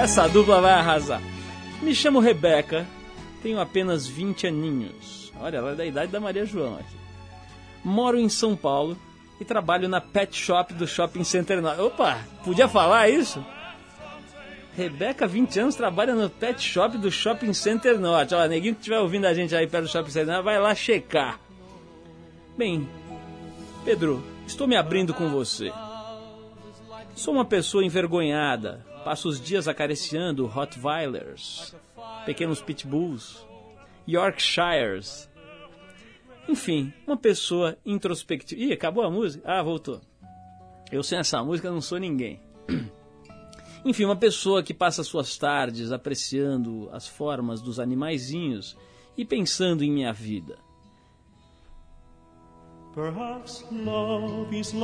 Essa 0.00 0.28
dupla 0.28 0.60
vai 0.60 0.72
arrasar. 0.72 1.20
Me 1.82 1.94
chamo 1.94 2.20
Rebeca, 2.20 2.86
tenho 3.46 3.60
apenas 3.60 4.08
20 4.08 4.48
aninhos. 4.48 5.32
Olha, 5.40 5.58
ela 5.58 5.70
é 5.70 5.74
da 5.76 5.86
idade 5.86 6.10
da 6.10 6.18
Maria 6.18 6.44
João 6.44 6.74
aqui. 6.74 6.96
Moro 7.84 8.18
em 8.18 8.28
São 8.28 8.56
Paulo 8.56 8.98
e 9.40 9.44
trabalho 9.44 9.88
na 9.88 10.00
pet 10.00 10.36
shop 10.36 10.74
do 10.74 10.84
Shopping 10.84 11.22
Center 11.22 11.62
Norte. 11.62 11.80
Opa, 11.80 12.18
podia 12.42 12.66
falar 12.66 13.08
isso? 13.08 13.46
Rebeca, 14.76 15.28
20 15.28 15.60
anos, 15.60 15.76
trabalha 15.76 16.12
no 16.12 16.28
pet 16.28 16.60
shop 16.60 16.98
do 16.98 17.08
Shopping 17.08 17.52
Center 17.52 18.00
Norte. 18.00 18.34
Ó, 18.34 18.44
neguinho 18.48 18.74
que 18.74 18.80
estiver 18.80 18.98
ouvindo 18.98 19.26
a 19.26 19.32
gente 19.32 19.54
aí 19.54 19.68
perto 19.68 19.84
do 19.84 19.90
Shopping 19.90 20.10
Center 20.10 20.34
Norte, 20.34 20.44
vai 20.44 20.58
lá 20.58 20.74
checar. 20.74 21.38
Bem, 22.58 22.88
Pedro, 23.84 24.24
estou 24.44 24.66
me 24.66 24.74
abrindo 24.74 25.14
com 25.14 25.28
você. 25.28 25.72
Sou 27.14 27.32
uma 27.32 27.44
pessoa 27.44 27.84
envergonhada. 27.84 28.84
Passo 29.04 29.28
os 29.28 29.40
dias 29.40 29.68
acariciando 29.68 30.46
Rottweilers, 30.46 31.76
pequenos 32.26 32.60
pitbulls, 32.60 33.46
Yorkshires. 34.06 35.30
Enfim, 36.48 36.92
uma 37.06 37.16
pessoa 37.16 37.78
introspectiva. 37.86 38.60
Ih, 38.60 38.72
acabou 38.72 39.04
a 39.04 39.10
música? 39.10 39.42
Ah, 39.48 39.62
voltou. 39.62 40.00
Eu 40.90 41.02
sem 41.02 41.18
essa 41.18 41.42
música 41.42 41.70
não 41.70 41.80
sou 41.80 41.98
ninguém. 41.98 42.40
Enfim, 43.84 44.04
uma 44.04 44.16
pessoa 44.16 44.62
que 44.62 44.74
passa 44.74 45.04
suas 45.04 45.38
tardes 45.38 45.92
apreciando 45.92 46.88
as 46.92 47.06
formas 47.06 47.62
dos 47.62 47.78
animaizinhos 47.78 48.76
e 49.16 49.24
pensando 49.24 49.84
em 49.84 49.90
minha 49.90 50.12
vida. 50.12 50.58
Ô, 52.96 54.46
resting 54.50 54.80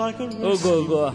Gogó. 0.60 1.14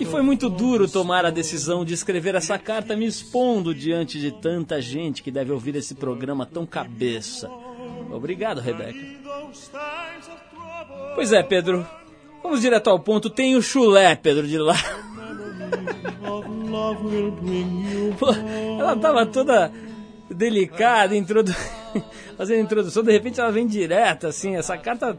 E 0.00 0.04
foi 0.04 0.20
muito 0.20 0.50
duro 0.50 0.90
tomar 0.90 1.24
a 1.24 1.30
decisão 1.30 1.84
de 1.84 1.94
escrever 1.94 2.34
essa 2.34 2.58
carta 2.58 2.96
me 2.96 3.06
expondo 3.06 3.72
diante 3.72 4.18
de 4.18 4.32
tanta 4.32 4.80
gente 4.80 5.22
que 5.22 5.30
deve 5.30 5.52
ouvir 5.52 5.76
esse 5.76 5.94
programa 5.94 6.44
tão 6.44 6.66
cabeça. 6.66 7.48
Obrigado, 8.10 8.60
Rebeca. 8.60 8.98
Pois 11.14 11.32
é, 11.32 11.44
Pedro. 11.44 11.86
Vamos 12.42 12.60
direto 12.60 12.90
ao 12.90 12.98
ponto. 12.98 13.30
Tem 13.30 13.54
o 13.54 13.62
chulé, 13.62 14.16
Pedro 14.16 14.48
de 14.48 14.58
lá. 14.58 14.74
Pô, 18.18 18.32
ela 18.80 18.96
tava 18.96 19.24
toda 19.26 19.70
delicada, 20.28 21.16
introdu... 21.16 21.54
fazendo 22.36 22.62
introdução, 22.62 23.02
de 23.04 23.12
repente 23.12 23.40
ela 23.40 23.52
vem 23.52 23.66
direta, 23.66 24.28
assim. 24.28 24.56
Essa 24.56 24.76
carta 24.76 25.16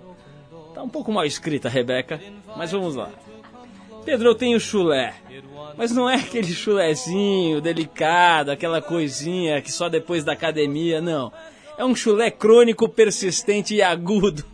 tá 0.73 0.81
um 0.83 0.89
pouco 0.89 1.11
mal 1.11 1.25
escrita, 1.25 1.69
Rebeca. 1.69 2.19
Mas 2.57 2.71
vamos 2.71 2.95
lá. 2.95 3.09
Pedro, 4.05 4.29
eu 4.29 4.35
tenho 4.35 4.59
chulé. 4.59 5.13
Mas 5.77 5.91
não 5.91 6.09
é 6.09 6.15
aquele 6.15 6.51
chulézinho 6.53 7.61
delicado, 7.61 8.51
aquela 8.51 8.81
coisinha 8.81 9.61
que 9.61 9.71
só 9.71 9.87
depois 9.89 10.23
da 10.23 10.33
academia, 10.33 10.99
não. 11.01 11.31
É 11.77 11.85
um 11.85 11.95
chulé 11.95 12.29
crônico, 12.29 12.87
persistente 12.89 13.73
e 13.73 13.81
agudo. 13.81 14.43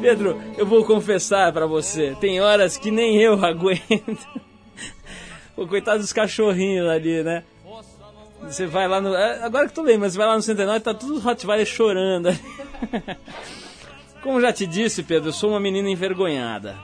Pedro, 0.00 0.40
eu 0.56 0.66
vou 0.66 0.84
confessar 0.84 1.52
pra 1.52 1.66
você, 1.66 2.16
tem 2.20 2.40
horas 2.40 2.76
que 2.76 2.90
nem 2.90 3.20
eu 3.20 3.44
aguento. 3.44 4.42
Pô, 5.54 5.66
coitado 5.66 6.00
dos 6.00 6.12
cachorrinhos 6.12 6.88
ali, 6.88 7.22
né? 7.22 7.44
Você 8.46 8.66
vai 8.66 8.86
lá 8.86 9.00
no. 9.00 9.14
é, 9.14 9.42
Agora 9.42 9.68
que 9.68 9.74
tu 9.74 9.82
lembra, 9.82 10.08
você 10.08 10.16
vai 10.16 10.26
lá 10.26 10.36
no 10.36 10.42
Centenário 10.42 10.80
e 10.80 10.82
tá 10.82 10.94
tudo 10.94 11.18
Rottweiler 11.18 11.66
chorando. 11.66 12.28
Como 14.22 14.40
já 14.40 14.52
te 14.52 14.66
disse, 14.66 15.02
Pedro, 15.02 15.28
eu 15.28 15.32
sou 15.32 15.50
uma 15.50 15.60
menina 15.60 15.88
envergonhada. 15.90 16.76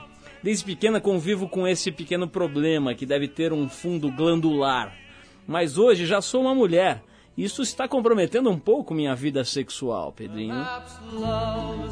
Desde 0.43 0.65
pequena 0.65 0.99
convivo 0.99 1.47
com 1.47 1.67
esse 1.67 1.91
pequeno 1.91 2.27
problema 2.27 2.93
que 2.93 3.05
deve 3.05 3.27
ter 3.27 3.53
um 3.53 3.69
fundo 3.69 4.11
glandular. 4.11 4.93
Mas 5.47 5.77
hoje 5.77 6.05
já 6.05 6.21
sou 6.21 6.41
uma 6.41 6.53
mulher. 6.53 7.03
Isso 7.37 7.61
está 7.61 7.87
comprometendo 7.87 8.49
um 8.49 8.59
pouco 8.59 8.93
minha 8.93 9.15
vida 9.15 9.43
sexual, 9.43 10.11
Pedrinho. 10.11 10.53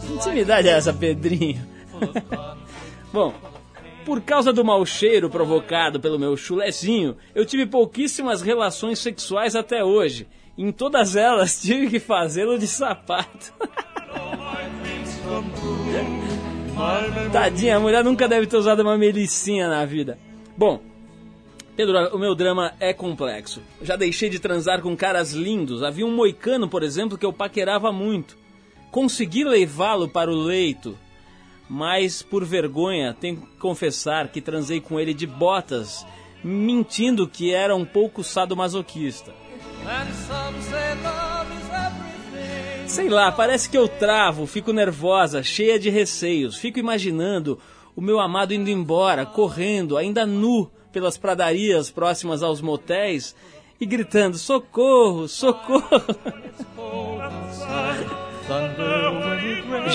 Que 0.02 0.14
intimidade 0.14 0.68
é 0.68 0.72
essa, 0.72 0.94
Pedrinho? 0.94 1.66
Bom, 3.14 3.34
por 4.06 4.22
causa 4.22 4.52
do 4.52 4.66
mau 4.66 4.86
cheiro 4.86 5.30
provocado 5.30 6.00
pelo 6.00 6.20
meu 6.20 6.36
chulezinho, 6.36 7.18
eu 7.34 7.46
tive 7.46 7.66
pouquíssimas 7.66 8.42
relações 8.42 9.00
sexuais 9.00 9.56
até 9.56 9.84
hoje. 9.84 10.28
Em 10.58 10.72
todas 10.72 11.16
elas 11.16 11.60
tive 11.64 11.90
que 11.90 12.00
fazê-lo 12.00 12.58
de 12.58 12.68
sapato. 12.68 13.54
Tadinha, 17.32 17.78
a 17.78 17.80
mulher 17.80 18.04
nunca 18.04 18.28
deve 18.28 18.48
ter 18.48 18.58
usado 18.58 18.82
uma 18.82 18.98
melicinha 18.98 19.68
na 19.68 19.86
vida. 19.86 20.18
Bom, 20.58 20.82
Pedro, 21.76 22.16
o 22.16 22.20
meu 22.20 22.36
drama 22.36 22.74
é 22.80 22.94
complexo. 22.94 23.62
Já 23.82 23.96
deixei 23.96 24.30
de 24.30 24.40
transar 24.40 24.82
com 24.82 24.98
caras 24.98 25.32
lindos. 25.32 25.84
Havia 25.84 26.06
um 26.06 26.14
moicano, 26.14 26.68
por 26.68 26.84
exemplo, 26.84 27.18
que 27.18 27.26
eu 27.26 27.32
paquerava 27.32 27.92
muito. 27.92 28.38
Consegui 28.92 29.44
levá-lo 29.44 30.10
para 30.10 30.32
o 30.32 30.36
leito, 30.36 30.98
mas 31.70 32.24
por 32.24 32.44
vergonha 32.44 33.16
tenho 33.18 33.38
que 33.38 33.58
confessar 33.58 34.30
que 34.30 34.42
transei 34.42 34.82
com 34.82 35.00
ele 35.00 35.14
de 35.14 35.28
botas, 35.28 36.06
mentindo 36.44 37.28
que 37.28 37.54
era 37.54 37.76
um 37.76 37.86
pouco 37.86 38.24
sadomasoquista. 38.24 39.32
Sei 42.88 43.08
lá, 43.08 43.32
parece 43.32 43.70
que 43.70 43.78
eu 43.78 43.88
travo, 43.88 44.48
fico 44.48 44.74
nervosa, 44.74 45.44
cheia 45.44 45.78
de 45.78 45.92
receios, 45.92 46.58
fico 46.58 46.80
imaginando 46.80 47.60
o 47.96 48.02
meu 48.02 48.20
amado 48.20 48.54
indo 48.54 48.70
embora, 48.70 49.26
correndo, 49.26 49.96
ainda 49.96 50.26
nu, 50.26 50.72
pelas 50.92 51.18
pradarias 51.18 51.92
próximas 51.92 52.42
aos 52.42 52.62
motéis 52.62 53.36
e 53.80 53.86
gritando: 53.86 54.38
socorro, 54.38 55.28
socorro! 55.28 56.04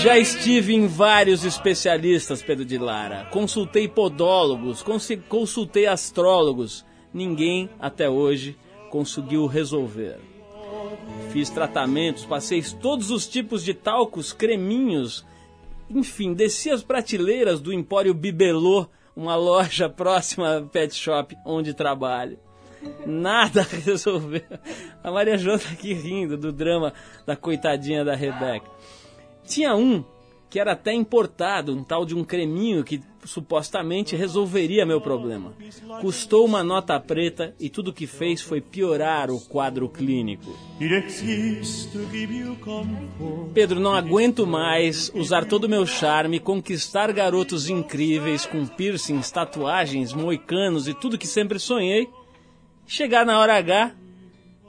Já 0.02 0.18
estive 0.18 0.74
em 0.74 0.86
vários 0.86 1.44
especialistas, 1.44 2.42
Pedro 2.42 2.64
de 2.64 2.78
Lara. 2.78 3.26
Consultei 3.30 3.88
podólogos, 3.88 4.82
consi- 4.82 5.16
consultei 5.16 5.86
astrólogos. 5.86 6.84
Ninguém 7.12 7.68
até 7.80 8.08
hoje 8.08 8.56
conseguiu 8.90 9.46
resolver. 9.46 10.18
Fiz 11.30 11.50
tratamentos, 11.50 12.24
passei 12.24 12.62
todos 12.80 13.10
os 13.10 13.26
tipos 13.26 13.64
de 13.64 13.74
talcos, 13.74 14.32
creminhos. 14.32 15.24
Enfim, 15.90 16.32
desci 16.32 16.70
as 16.70 16.82
prateleiras 16.82 17.60
do 17.60 17.72
Empório 17.72 18.14
Bibelô, 18.14 18.86
uma 19.16 19.36
loja 19.36 19.88
próxima 19.90 20.56
ao 20.56 20.62
pet 20.66 20.94
shop 20.94 21.36
onde 21.44 21.74
trabalho. 21.74 22.38
Nada 23.06 23.62
resolveu. 23.62 24.42
A 25.02 25.10
Maria 25.10 25.36
João 25.36 25.58
tá 25.58 25.70
aqui 25.70 25.92
rindo 25.92 26.36
do 26.36 26.52
drama 26.52 26.92
da 27.26 27.36
coitadinha 27.36 28.04
da 28.04 28.14
Rebeca. 28.14 28.70
Tinha 29.44 29.74
um 29.74 30.04
que 30.54 30.60
era 30.60 30.70
até 30.70 30.92
importado, 30.92 31.72
um 31.74 31.82
tal 31.82 32.06
de 32.06 32.14
um 32.14 32.22
creminho 32.22 32.84
que 32.84 33.00
supostamente 33.24 34.14
resolveria 34.14 34.86
meu 34.86 35.00
problema. 35.00 35.52
Custou 36.00 36.44
uma 36.44 36.62
nota 36.62 37.00
preta 37.00 37.52
e 37.58 37.68
tudo 37.68 37.92
que 37.92 38.06
fez 38.06 38.40
foi 38.40 38.60
piorar 38.60 39.32
o 39.32 39.40
quadro 39.40 39.88
clínico. 39.88 40.56
Pedro, 43.52 43.80
não 43.80 43.94
aguento 43.94 44.46
mais 44.46 45.10
usar 45.12 45.44
todo 45.44 45.64
o 45.64 45.68
meu 45.68 45.84
charme, 45.84 46.38
conquistar 46.38 47.12
garotos 47.12 47.68
incríveis 47.68 48.46
com 48.46 48.64
piercings, 48.64 49.32
tatuagens, 49.32 50.12
moicanos 50.12 50.86
e 50.86 50.94
tudo 50.94 51.18
que 51.18 51.26
sempre 51.26 51.58
sonhei. 51.58 52.08
Chegar 52.86 53.24
na 53.24 53.38
hora 53.38 53.56
H, 53.56 53.92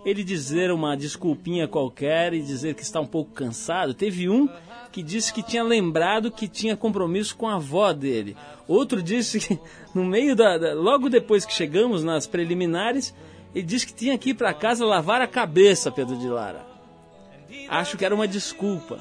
ele 0.05 0.23
dizer 0.23 0.71
uma 0.71 0.95
desculpinha 0.95 1.67
qualquer 1.67 2.33
e 2.33 2.41
dizer 2.41 2.75
que 2.75 2.81
está 2.83 2.99
um 2.99 3.05
pouco 3.07 3.31
cansado. 3.31 3.93
Teve 3.93 4.29
um 4.29 4.47
que 4.91 5.03
disse 5.03 5.33
que 5.33 5.43
tinha 5.43 5.63
lembrado 5.63 6.31
que 6.31 6.47
tinha 6.47 6.77
compromisso 6.77 7.35
com 7.35 7.47
a 7.47 7.55
avó 7.55 7.91
dele. 7.91 8.37
Outro 8.67 9.03
disse 9.03 9.39
que 9.39 9.59
no 9.93 10.05
meio 10.05 10.35
da, 10.35 10.57
da- 10.57 10.73
logo 10.73 11.09
depois 11.09 11.45
que 11.45 11.53
chegamos 11.53 12.03
nas 12.03 12.25
preliminares, 12.25 13.13
ele 13.53 13.65
disse 13.65 13.85
que 13.87 13.93
tinha 13.93 14.17
que 14.17 14.29
ir 14.29 14.33
para 14.35 14.53
casa 14.53 14.85
lavar 14.85 15.21
a 15.21 15.27
cabeça, 15.27 15.91
Pedro 15.91 16.15
de 16.17 16.27
Lara. 16.27 16.65
Acho 17.67 17.97
que 17.97 18.05
era 18.05 18.15
uma 18.15 18.27
desculpa. 18.27 18.97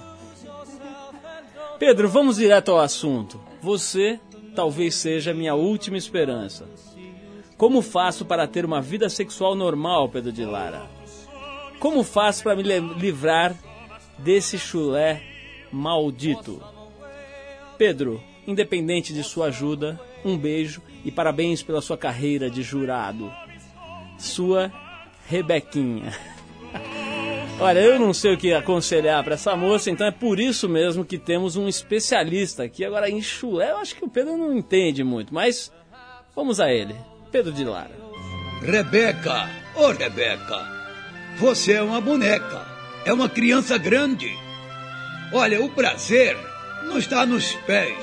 Pedro, 1.79 2.09
vamos 2.09 2.37
direto 2.37 2.71
ao 2.73 2.79
assunto. 2.81 3.41
Você 3.61 4.19
talvez 4.55 4.95
seja 4.95 5.31
a 5.33 5.35
minha 5.35 5.55
última 5.55 5.97
esperança. 5.97 6.67
Como 7.57 7.83
faço 7.83 8.25
para 8.25 8.47
ter 8.47 8.65
uma 8.65 8.81
vida 8.81 9.09
sexual 9.09 9.55
normal, 9.55 10.09
Pedro 10.09 10.33
de 10.33 10.45
Lara? 10.45 10.83
Como 11.79 12.03
faço 12.03 12.43
para 12.43 12.57
me 12.57 12.63
livrar 12.63 13.55
desse 14.19 14.59
chulé 14.59 15.23
maldito? 15.71 16.61
Pedro, 17.79 18.21
independente 18.47 19.13
de 19.13 19.23
sua 19.23 19.47
ajuda, 19.47 20.01
um 20.25 20.37
beijo 20.37 20.83
e 21.05 21.13
parabéns 21.13 21.63
pela 21.63 21.81
sua 21.81 21.97
carreira 21.97 22.51
de 22.51 22.63
jurado. 22.63 23.31
Sua 24.19 24.73
Rebequinha. 25.27 26.13
Olha, 27.61 27.79
eu 27.79 28.01
não 28.01 28.13
sei 28.13 28.35
o 28.35 28.37
que 28.37 28.53
aconselhar 28.53 29.23
para 29.23 29.35
essa 29.35 29.55
moça, 29.55 29.91
então 29.91 30.07
é 30.07 30.11
por 30.11 30.41
isso 30.41 30.69
mesmo 30.69 31.05
que 31.05 31.19
temos 31.19 31.55
um 31.55 31.69
especialista 31.69 32.65
aqui. 32.65 32.85
Agora, 32.85 33.09
em 33.09 33.23
chulé, 33.23 33.71
eu 33.71 33.77
acho 33.77 33.95
que 33.95 34.05
o 34.05 34.09
Pedro 34.09 34.37
não 34.37 34.53
entende 34.53 35.05
muito, 35.05 35.33
mas 35.33 35.73
vamos 36.35 36.59
a 36.59 36.73
ele. 36.73 36.97
Pedro 37.35 37.51
de 37.51 37.64
Lara. 37.64 37.91
Rebeca, 38.62 39.51
ô 39.74 39.89
Rebeca, 39.89 40.57
você 41.37 41.72
é 41.72 41.82
uma 41.82 42.01
boneca, 42.01 42.64
é 43.05 43.12
uma 43.12 43.28
criança 43.28 43.76
grande. 43.76 44.32
Olha, 45.32 45.61
o 45.61 45.68
prazer 45.68 46.37
não 46.85 46.97
está 46.97 47.26
nos 47.26 47.53
pés, 47.66 47.99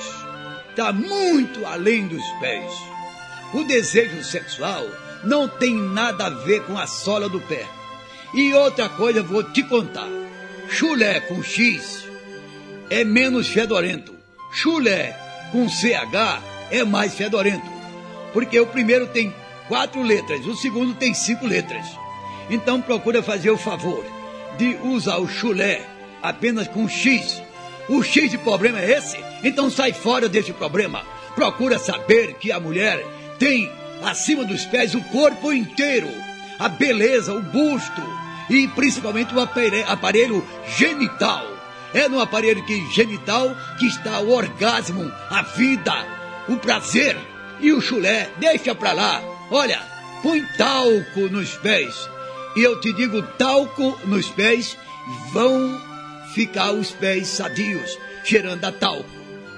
está 0.69 0.91
muito 0.91 1.65
além 1.65 2.09
dos 2.09 2.21
pés. 2.41 2.73
O 3.53 3.63
desejo 3.63 4.21
sexual 4.21 4.85
não 5.23 5.47
tem 5.47 5.77
nada 5.77 6.25
a 6.25 6.29
ver 6.29 6.65
com 6.65 6.77
a 6.77 6.85
sola 6.85 7.29
do 7.29 7.39
pé. 7.39 7.65
E 8.33 8.53
outra 8.53 8.89
coisa 8.89 9.23
vou 9.23 9.43
te 9.43 9.63
contar: 9.63 10.09
chulé 10.69 11.21
com 11.21 11.41
X 11.41 12.05
é 12.89 13.05
menos 13.05 13.47
fedorento, 13.47 14.13
chulé 14.51 15.17
com 15.53 15.69
CH 15.69 16.43
é 16.69 16.83
mais 16.83 17.13
fedorento. 17.13 17.70
Porque 18.33 18.59
o 18.59 18.67
primeiro 18.67 19.07
tem 19.07 19.33
quatro 19.67 20.01
letras, 20.01 20.45
o 20.45 20.55
segundo 20.55 20.93
tem 20.95 21.13
cinco 21.13 21.45
letras. 21.45 21.85
Então 22.49 22.81
procura 22.81 23.21
fazer 23.23 23.49
o 23.49 23.57
favor 23.57 24.03
de 24.57 24.75
usar 24.83 25.17
o 25.17 25.27
chulé 25.27 25.85
apenas 26.21 26.67
com 26.67 26.87
X. 26.87 27.41
O 27.89 28.03
X 28.03 28.29
de 28.31 28.37
problema 28.37 28.79
é 28.79 28.97
esse? 28.97 29.17
Então 29.43 29.69
sai 29.69 29.93
fora 29.93 30.27
desse 30.29 30.53
problema. 30.53 31.03
Procura 31.35 31.79
saber 31.79 32.33
que 32.35 32.51
a 32.51 32.59
mulher 32.59 33.05
tem 33.39 33.71
acima 34.03 34.43
dos 34.43 34.65
pés 34.65 34.93
o 34.93 35.01
corpo 35.05 35.51
inteiro, 35.53 36.09
a 36.59 36.67
beleza, 36.67 37.33
o 37.33 37.41
busto 37.41 38.01
e 38.49 38.67
principalmente 38.69 39.33
o 39.33 39.39
apare- 39.39 39.83
aparelho 39.87 40.45
genital. 40.77 41.45
É 41.93 42.07
no 42.07 42.19
aparelho 42.21 42.63
que 42.65 42.89
genital 42.91 43.55
que 43.79 43.85
está 43.87 44.19
o 44.19 44.31
orgasmo, 44.31 45.11
a 45.29 45.41
vida, 45.41 45.93
o 46.47 46.55
prazer 46.57 47.17
e 47.61 47.71
o 47.71 47.81
chulé. 47.81 48.29
Deixa 48.37 48.73
pra 48.75 48.93
lá. 48.93 49.21
Olha, 49.49 49.79
põe 50.21 50.43
talco 50.57 51.21
nos 51.29 51.55
pés. 51.57 52.09
E 52.55 52.61
eu 52.61 52.79
te 52.79 52.91
digo, 52.93 53.21
talco 53.37 53.97
nos 54.05 54.27
pés 54.29 54.77
vão 55.31 55.79
ficar 56.33 56.71
os 56.71 56.91
pés 56.91 57.27
sadios, 57.27 57.97
cheirando 58.23 58.65
a 58.65 58.71
talco. 58.71 59.09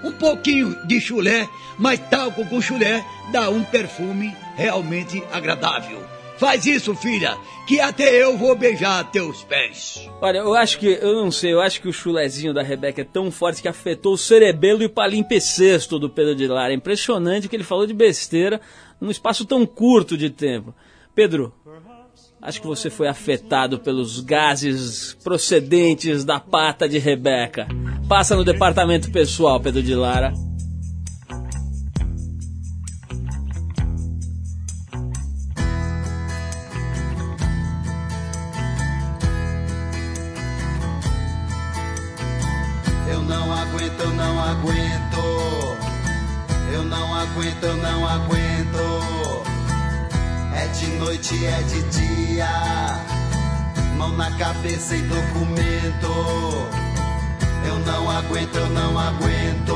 Um 0.04 0.12
pouquinho 0.12 0.76
de 0.86 1.00
chulé, 1.00 1.48
mas 1.78 2.00
talco 2.10 2.46
com 2.46 2.62
chulé 2.62 3.04
dá 3.32 3.50
um 3.50 3.64
perfume 3.64 4.36
realmente 4.56 5.24
agradável. 5.32 6.13
Faz 6.38 6.66
isso, 6.66 6.96
filha, 6.96 7.38
que 7.68 7.80
até 7.80 8.10
eu 8.22 8.38
vou 8.38 8.56
beijar 8.56 9.10
teus 9.12 9.44
pés. 9.44 10.10
Olha, 10.22 10.40
eu 10.40 10.54
acho 10.56 10.80
que, 10.80 10.88
eu 10.88 11.16
não 11.16 11.32
sei, 11.32 11.54
eu 11.54 11.62
acho 11.62 11.80
que 11.80 11.88
o 11.88 11.94
chulezinho 11.94 12.54
da 12.54 12.64
Rebeca 12.64 13.02
é 13.02 13.06
tão 13.06 13.32
forte 13.32 13.62
que 13.62 13.68
afetou 13.68 14.14
o 14.14 14.18
cerebelo 14.18 14.82
e 14.82 14.86
o 14.86 14.90
palimpsesto 14.90 16.00
do 16.00 16.10
Pedro 16.10 16.36
de 16.36 16.48
Lara. 16.48 16.74
É 16.74 16.76
impressionante 16.76 17.48
que 17.48 17.56
ele 17.56 17.64
falou 17.64 17.86
de 17.86 17.94
besteira 17.94 18.60
num 19.00 19.12
espaço 19.12 19.46
tão 19.46 19.66
curto 19.66 20.18
de 20.18 20.30
tempo. 20.30 20.74
Pedro, 21.14 21.54
acho 22.42 22.60
que 22.60 22.68
você 22.68 22.90
foi 22.90 23.08
afetado 23.08 23.80
pelos 23.80 24.20
gases 24.20 25.16
procedentes 25.24 26.26
da 26.26 26.40
pata 26.40 26.90
de 26.90 26.98
Rebeca. 26.98 27.68
Passa 28.10 28.36
no 28.36 28.44
departamento 28.44 29.12
pessoal, 29.12 29.60
Pedro 29.60 29.84
de 29.84 29.94
Lara. 29.94 30.34
Eu 47.64 47.78
não 47.78 48.08
aguento. 48.08 49.44
É 50.56 50.68
de 50.68 50.88
noite, 50.98 51.46
é 51.46 51.62
de 51.64 51.82
dia. 51.84 52.48
Mão 53.98 54.16
na 54.18 54.30
cabeça 54.32 54.96
e 54.96 55.02
documento. 55.04 56.08
Eu 57.66 57.80
não 57.86 58.10
aguento, 58.10 58.56
eu 58.56 58.70
não 58.70 59.00
aguento. 59.00 59.76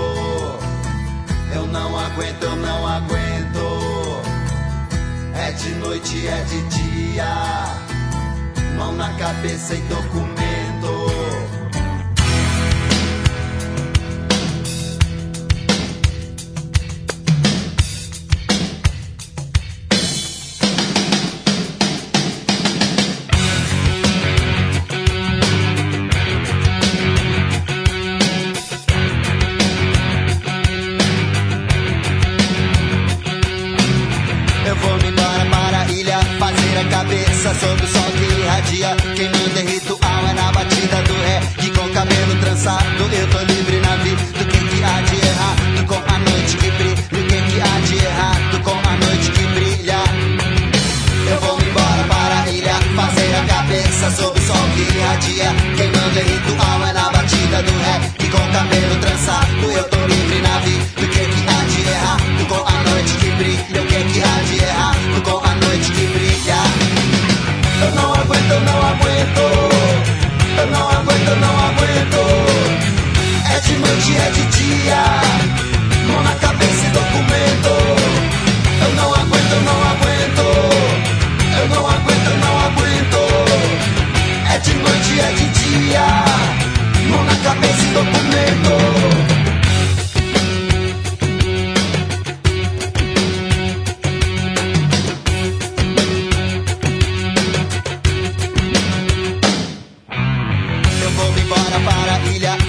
Eu 1.54 1.68
não 1.68 1.98
aguento, 1.98 2.44
eu 2.44 2.56
não 2.56 2.88
aguento. 2.88 4.22
É 5.34 5.52
de 5.52 5.70
noite, 5.76 6.28
é 6.28 6.44
de 6.44 6.62
dia. 6.64 7.26
Mão 8.78 8.94
na 8.94 9.14
cabeça 9.14 9.76
e 9.76 9.82
documento. 9.84 10.37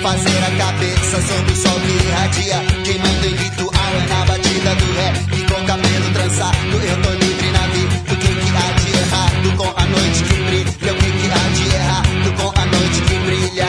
Fazer 0.08 0.42
a 0.42 0.50
cabeça 0.56 1.20
sob 1.20 1.52
o 1.52 1.56
sol 1.56 1.80
que 1.80 1.92
irradia, 1.92 2.58
queimando 2.82 3.26
em 3.26 3.36
ritual 3.36 3.92
é 3.92 4.08
na 4.08 4.24
batida 4.24 4.74
do 4.76 4.92
ré 4.96 5.12
e 5.36 5.42
com 5.44 5.66
cabelo 5.66 6.10
trançado 6.14 6.76
eu 6.90 7.02
tô 7.02 7.10
livre 7.10 7.50
na 7.50 7.66
vida. 7.74 7.94
O 8.10 8.16
que 8.16 8.28
que 8.28 8.50
há 8.56 8.68
de 8.80 8.88
errado 8.96 9.56
com 9.58 9.68
a 9.68 9.84
noite 9.84 10.24
que 10.24 10.34
brilha? 10.46 10.92
O 10.92 10.96
que 10.96 11.10
que 11.12 11.28
há 11.30 11.44
de 11.56 11.74
errado 11.74 12.28
com 12.38 12.48
a 12.58 12.64
noite 12.64 13.00
que 13.02 13.18
brilha? 13.18 13.68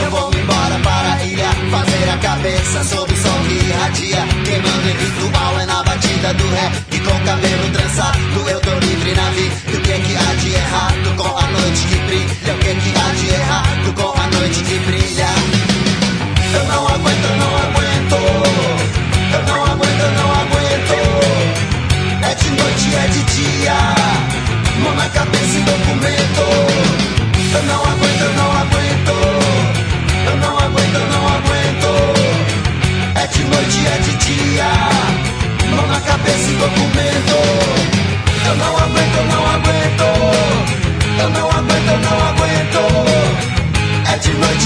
Eu 0.00 0.10
vou 0.12 0.30
embora 0.32 0.78
para 0.78 1.14
a 1.14 1.24
ilha 1.24 1.50
fazer 1.72 2.08
a 2.08 2.18
cabeça 2.18 2.84
sob 2.84 3.12
o 3.12 3.16
sol 3.16 3.40
que 3.48 3.54
irradia, 3.54 4.22
queimando 4.44 4.88
em 4.90 4.96
ritual 4.96 5.60
é 5.60 5.66
na 5.66 5.82
batida 5.82 6.34
do 6.34 6.48
ré 6.50 6.70
e 6.92 6.98
com 7.00 7.18
cabelo 7.24 7.68
trançado 7.72 8.48
eu 8.48 8.60
tô 8.60 8.78
livre 8.78 9.12
na 9.14 9.28
vida. 9.30 9.56
O 9.74 9.80
que 9.80 9.92
que 10.06 10.16
há 10.16 10.34
de 10.36 10.54
errado 10.54 11.16
com 11.16 11.36
a 11.36 11.46
noite 11.48 11.82
que 11.88 11.96
brilha? 12.06 12.54
O 12.54 12.58
que 12.58 12.74
que 12.76 12.94
há 12.96 13.12
de 13.14 13.28
errado 13.34 13.79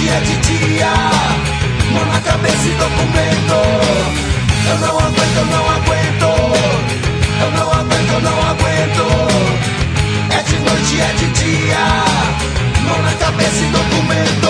é 0.08 0.20
de 0.20 0.36
dia. 0.36 0.92
Mão 1.92 2.04
na 2.06 2.20
cabeça 2.20 2.68
e 2.68 2.74
documento. 2.74 3.56
Eu 4.70 4.78
não 4.78 4.98
aguento, 4.98 5.36
eu 5.36 5.46
não 5.46 5.64
aguento. 5.76 6.28
Eu 7.40 7.50
não 7.50 7.72
aguento, 7.72 8.12
eu 8.12 8.20
não 8.20 8.38
aguento. 8.50 9.06
É 10.30 10.42
de 10.42 10.58
noite, 10.58 11.00
é 11.00 11.12
de 11.18 11.26
dia. 11.40 11.84
Mão 12.86 13.02
na 13.02 13.14
cabeça 13.14 13.64
e 13.64 13.68
documento. 13.68 14.43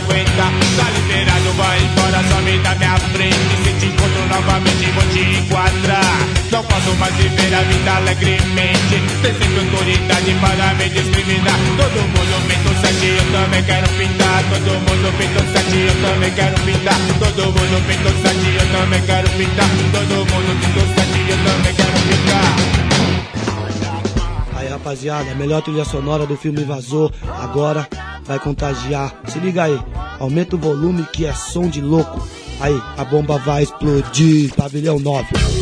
Aguentar. 0.00 0.52
Tá 0.76 0.86
liberado, 0.90 1.52
vai 1.56 1.78
embora, 1.80 2.22
some 2.28 2.58
da 2.58 2.74
minha 2.74 2.98
frente. 3.12 3.52
Se 3.64 3.72
te 3.74 3.86
encontro 3.86 4.26
novamente, 4.28 4.90
vou 4.92 5.04
te 5.12 5.20
enquadrar. 5.20 6.18
Não 6.50 6.64
posso 6.64 6.94
mais 6.96 7.14
viver 7.14 7.54
a 7.54 7.62
vida 7.62 7.96
alegremente. 7.96 9.02
Tem 9.22 9.32
sempre 9.32 9.60
autoridade 9.60 10.34
para 10.40 10.74
me 10.74 10.88
discriminar. 10.88 11.58
Todo 11.76 12.00
mundo 12.12 12.36
pinta 12.48 12.68
o 12.70 12.74
sete, 12.80 13.06
eu 13.06 13.24
também 13.32 13.62
quero 13.64 13.88
pintar. 13.88 14.42
Todo 14.50 14.70
mundo 14.86 15.08
pinta 15.18 15.40
o 15.40 15.46
sete, 15.52 15.76
eu 15.76 15.94
também 16.02 16.32
quero 16.32 16.56
pintar. 16.60 16.98
Todo 17.18 17.42
mundo 17.46 17.76
pinta 17.86 18.08
o 18.08 18.12
sete, 18.22 18.48
eu 18.56 18.66
também 18.72 19.02
quero 19.02 19.28
pintar. 19.30 19.70
Todo 19.92 20.14
mundo 20.30 20.50
pinta 20.60 20.80
o 20.80 20.86
sete, 20.94 21.18
eu 21.30 21.38
também 21.44 21.74
quero 21.74 21.98
pintar. 22.08 22.50
Aí 24.56 24.68
rapaziada, 24.68 25.30
a 25.30 25.34
melhor 25.34 25.62
trilha 25.62 25.84
sonora 25.84 26.26
do 26.26 26.36
filme 26.36 26.64
Vazou 26.64 27.10
agora 27.40 27.88
vai 28.30 28.38
contagiar. 28.38 29.12
Se 29.26 29.40
liga 29.40 29.64
aí, 29.64 29.76
aumenta 30.20 30.54
o 30.54 30.58
volume 30.58 31.04
que 31.12 31.26
é 31.26 31.32
som 31.32 31.68
de 31.68 31.80
louco. 31.80 32.24
Aí, 32.60 32.80
a 32.96 33.04
bomba 33.04 33.38
vai 33.38 33.64
explodir. 33.64 34.54
Pavilhão 34.54 35.00
9. 35.00 35.59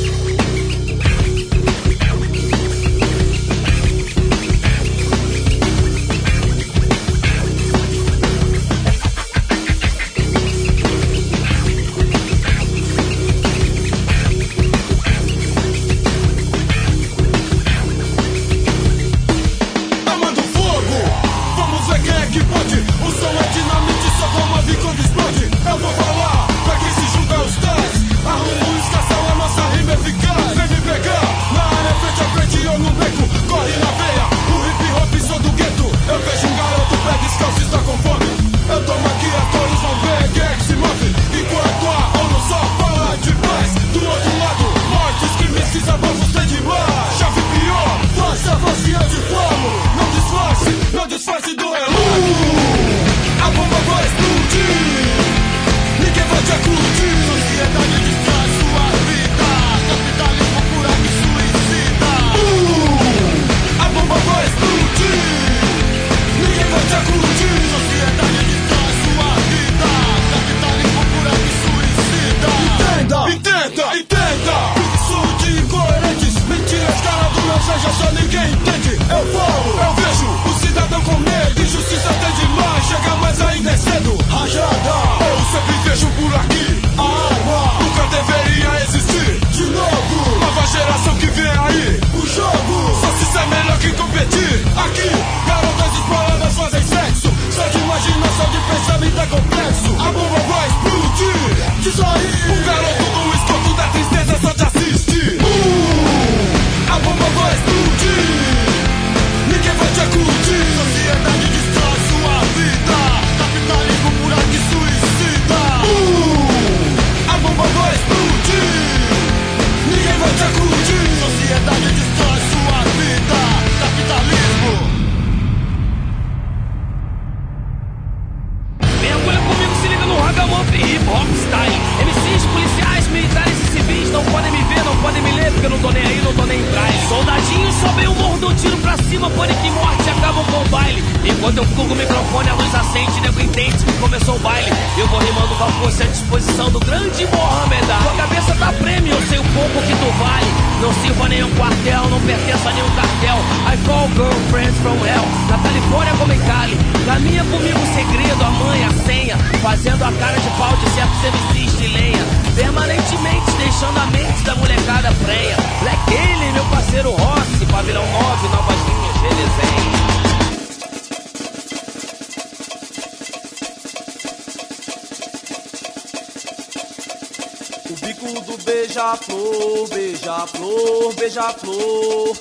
O 177.91 177.95
bico 177.95 178.41
do 178.43 178.59
beija-flor, 178.65 179.89
beija-flor, 179.89 181.15
beija-flor. 181.15 182.37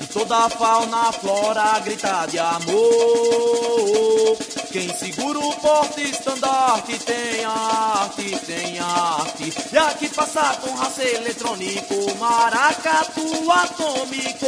E 0.00 0.06
toda 0.06 0.44
a 0.44 0.48
fauna 0.48 1.12
flora 1.12 1.80
grita 1.80 2.26
de 2.26 2.38
amor. 2.38 4.36
Quem 4.70 4.94
segura 4.94 5.40
o 5.40 5.52
porte 5.56 6.02
estandarte 6.02 6.98
tem 7.00 7.44
arte, 7.44 8.38
tem 8.46 8.78
arte. 8.78 9.52
E 9.72 9.76
aqui 9.76 10.08
passa 10.08 10.56
com 10.60 10.72
raça 10.74 11.04
eletrônico, 11.04 12.14
maracatu 12.18 13.50
atômico. 13.50 14.46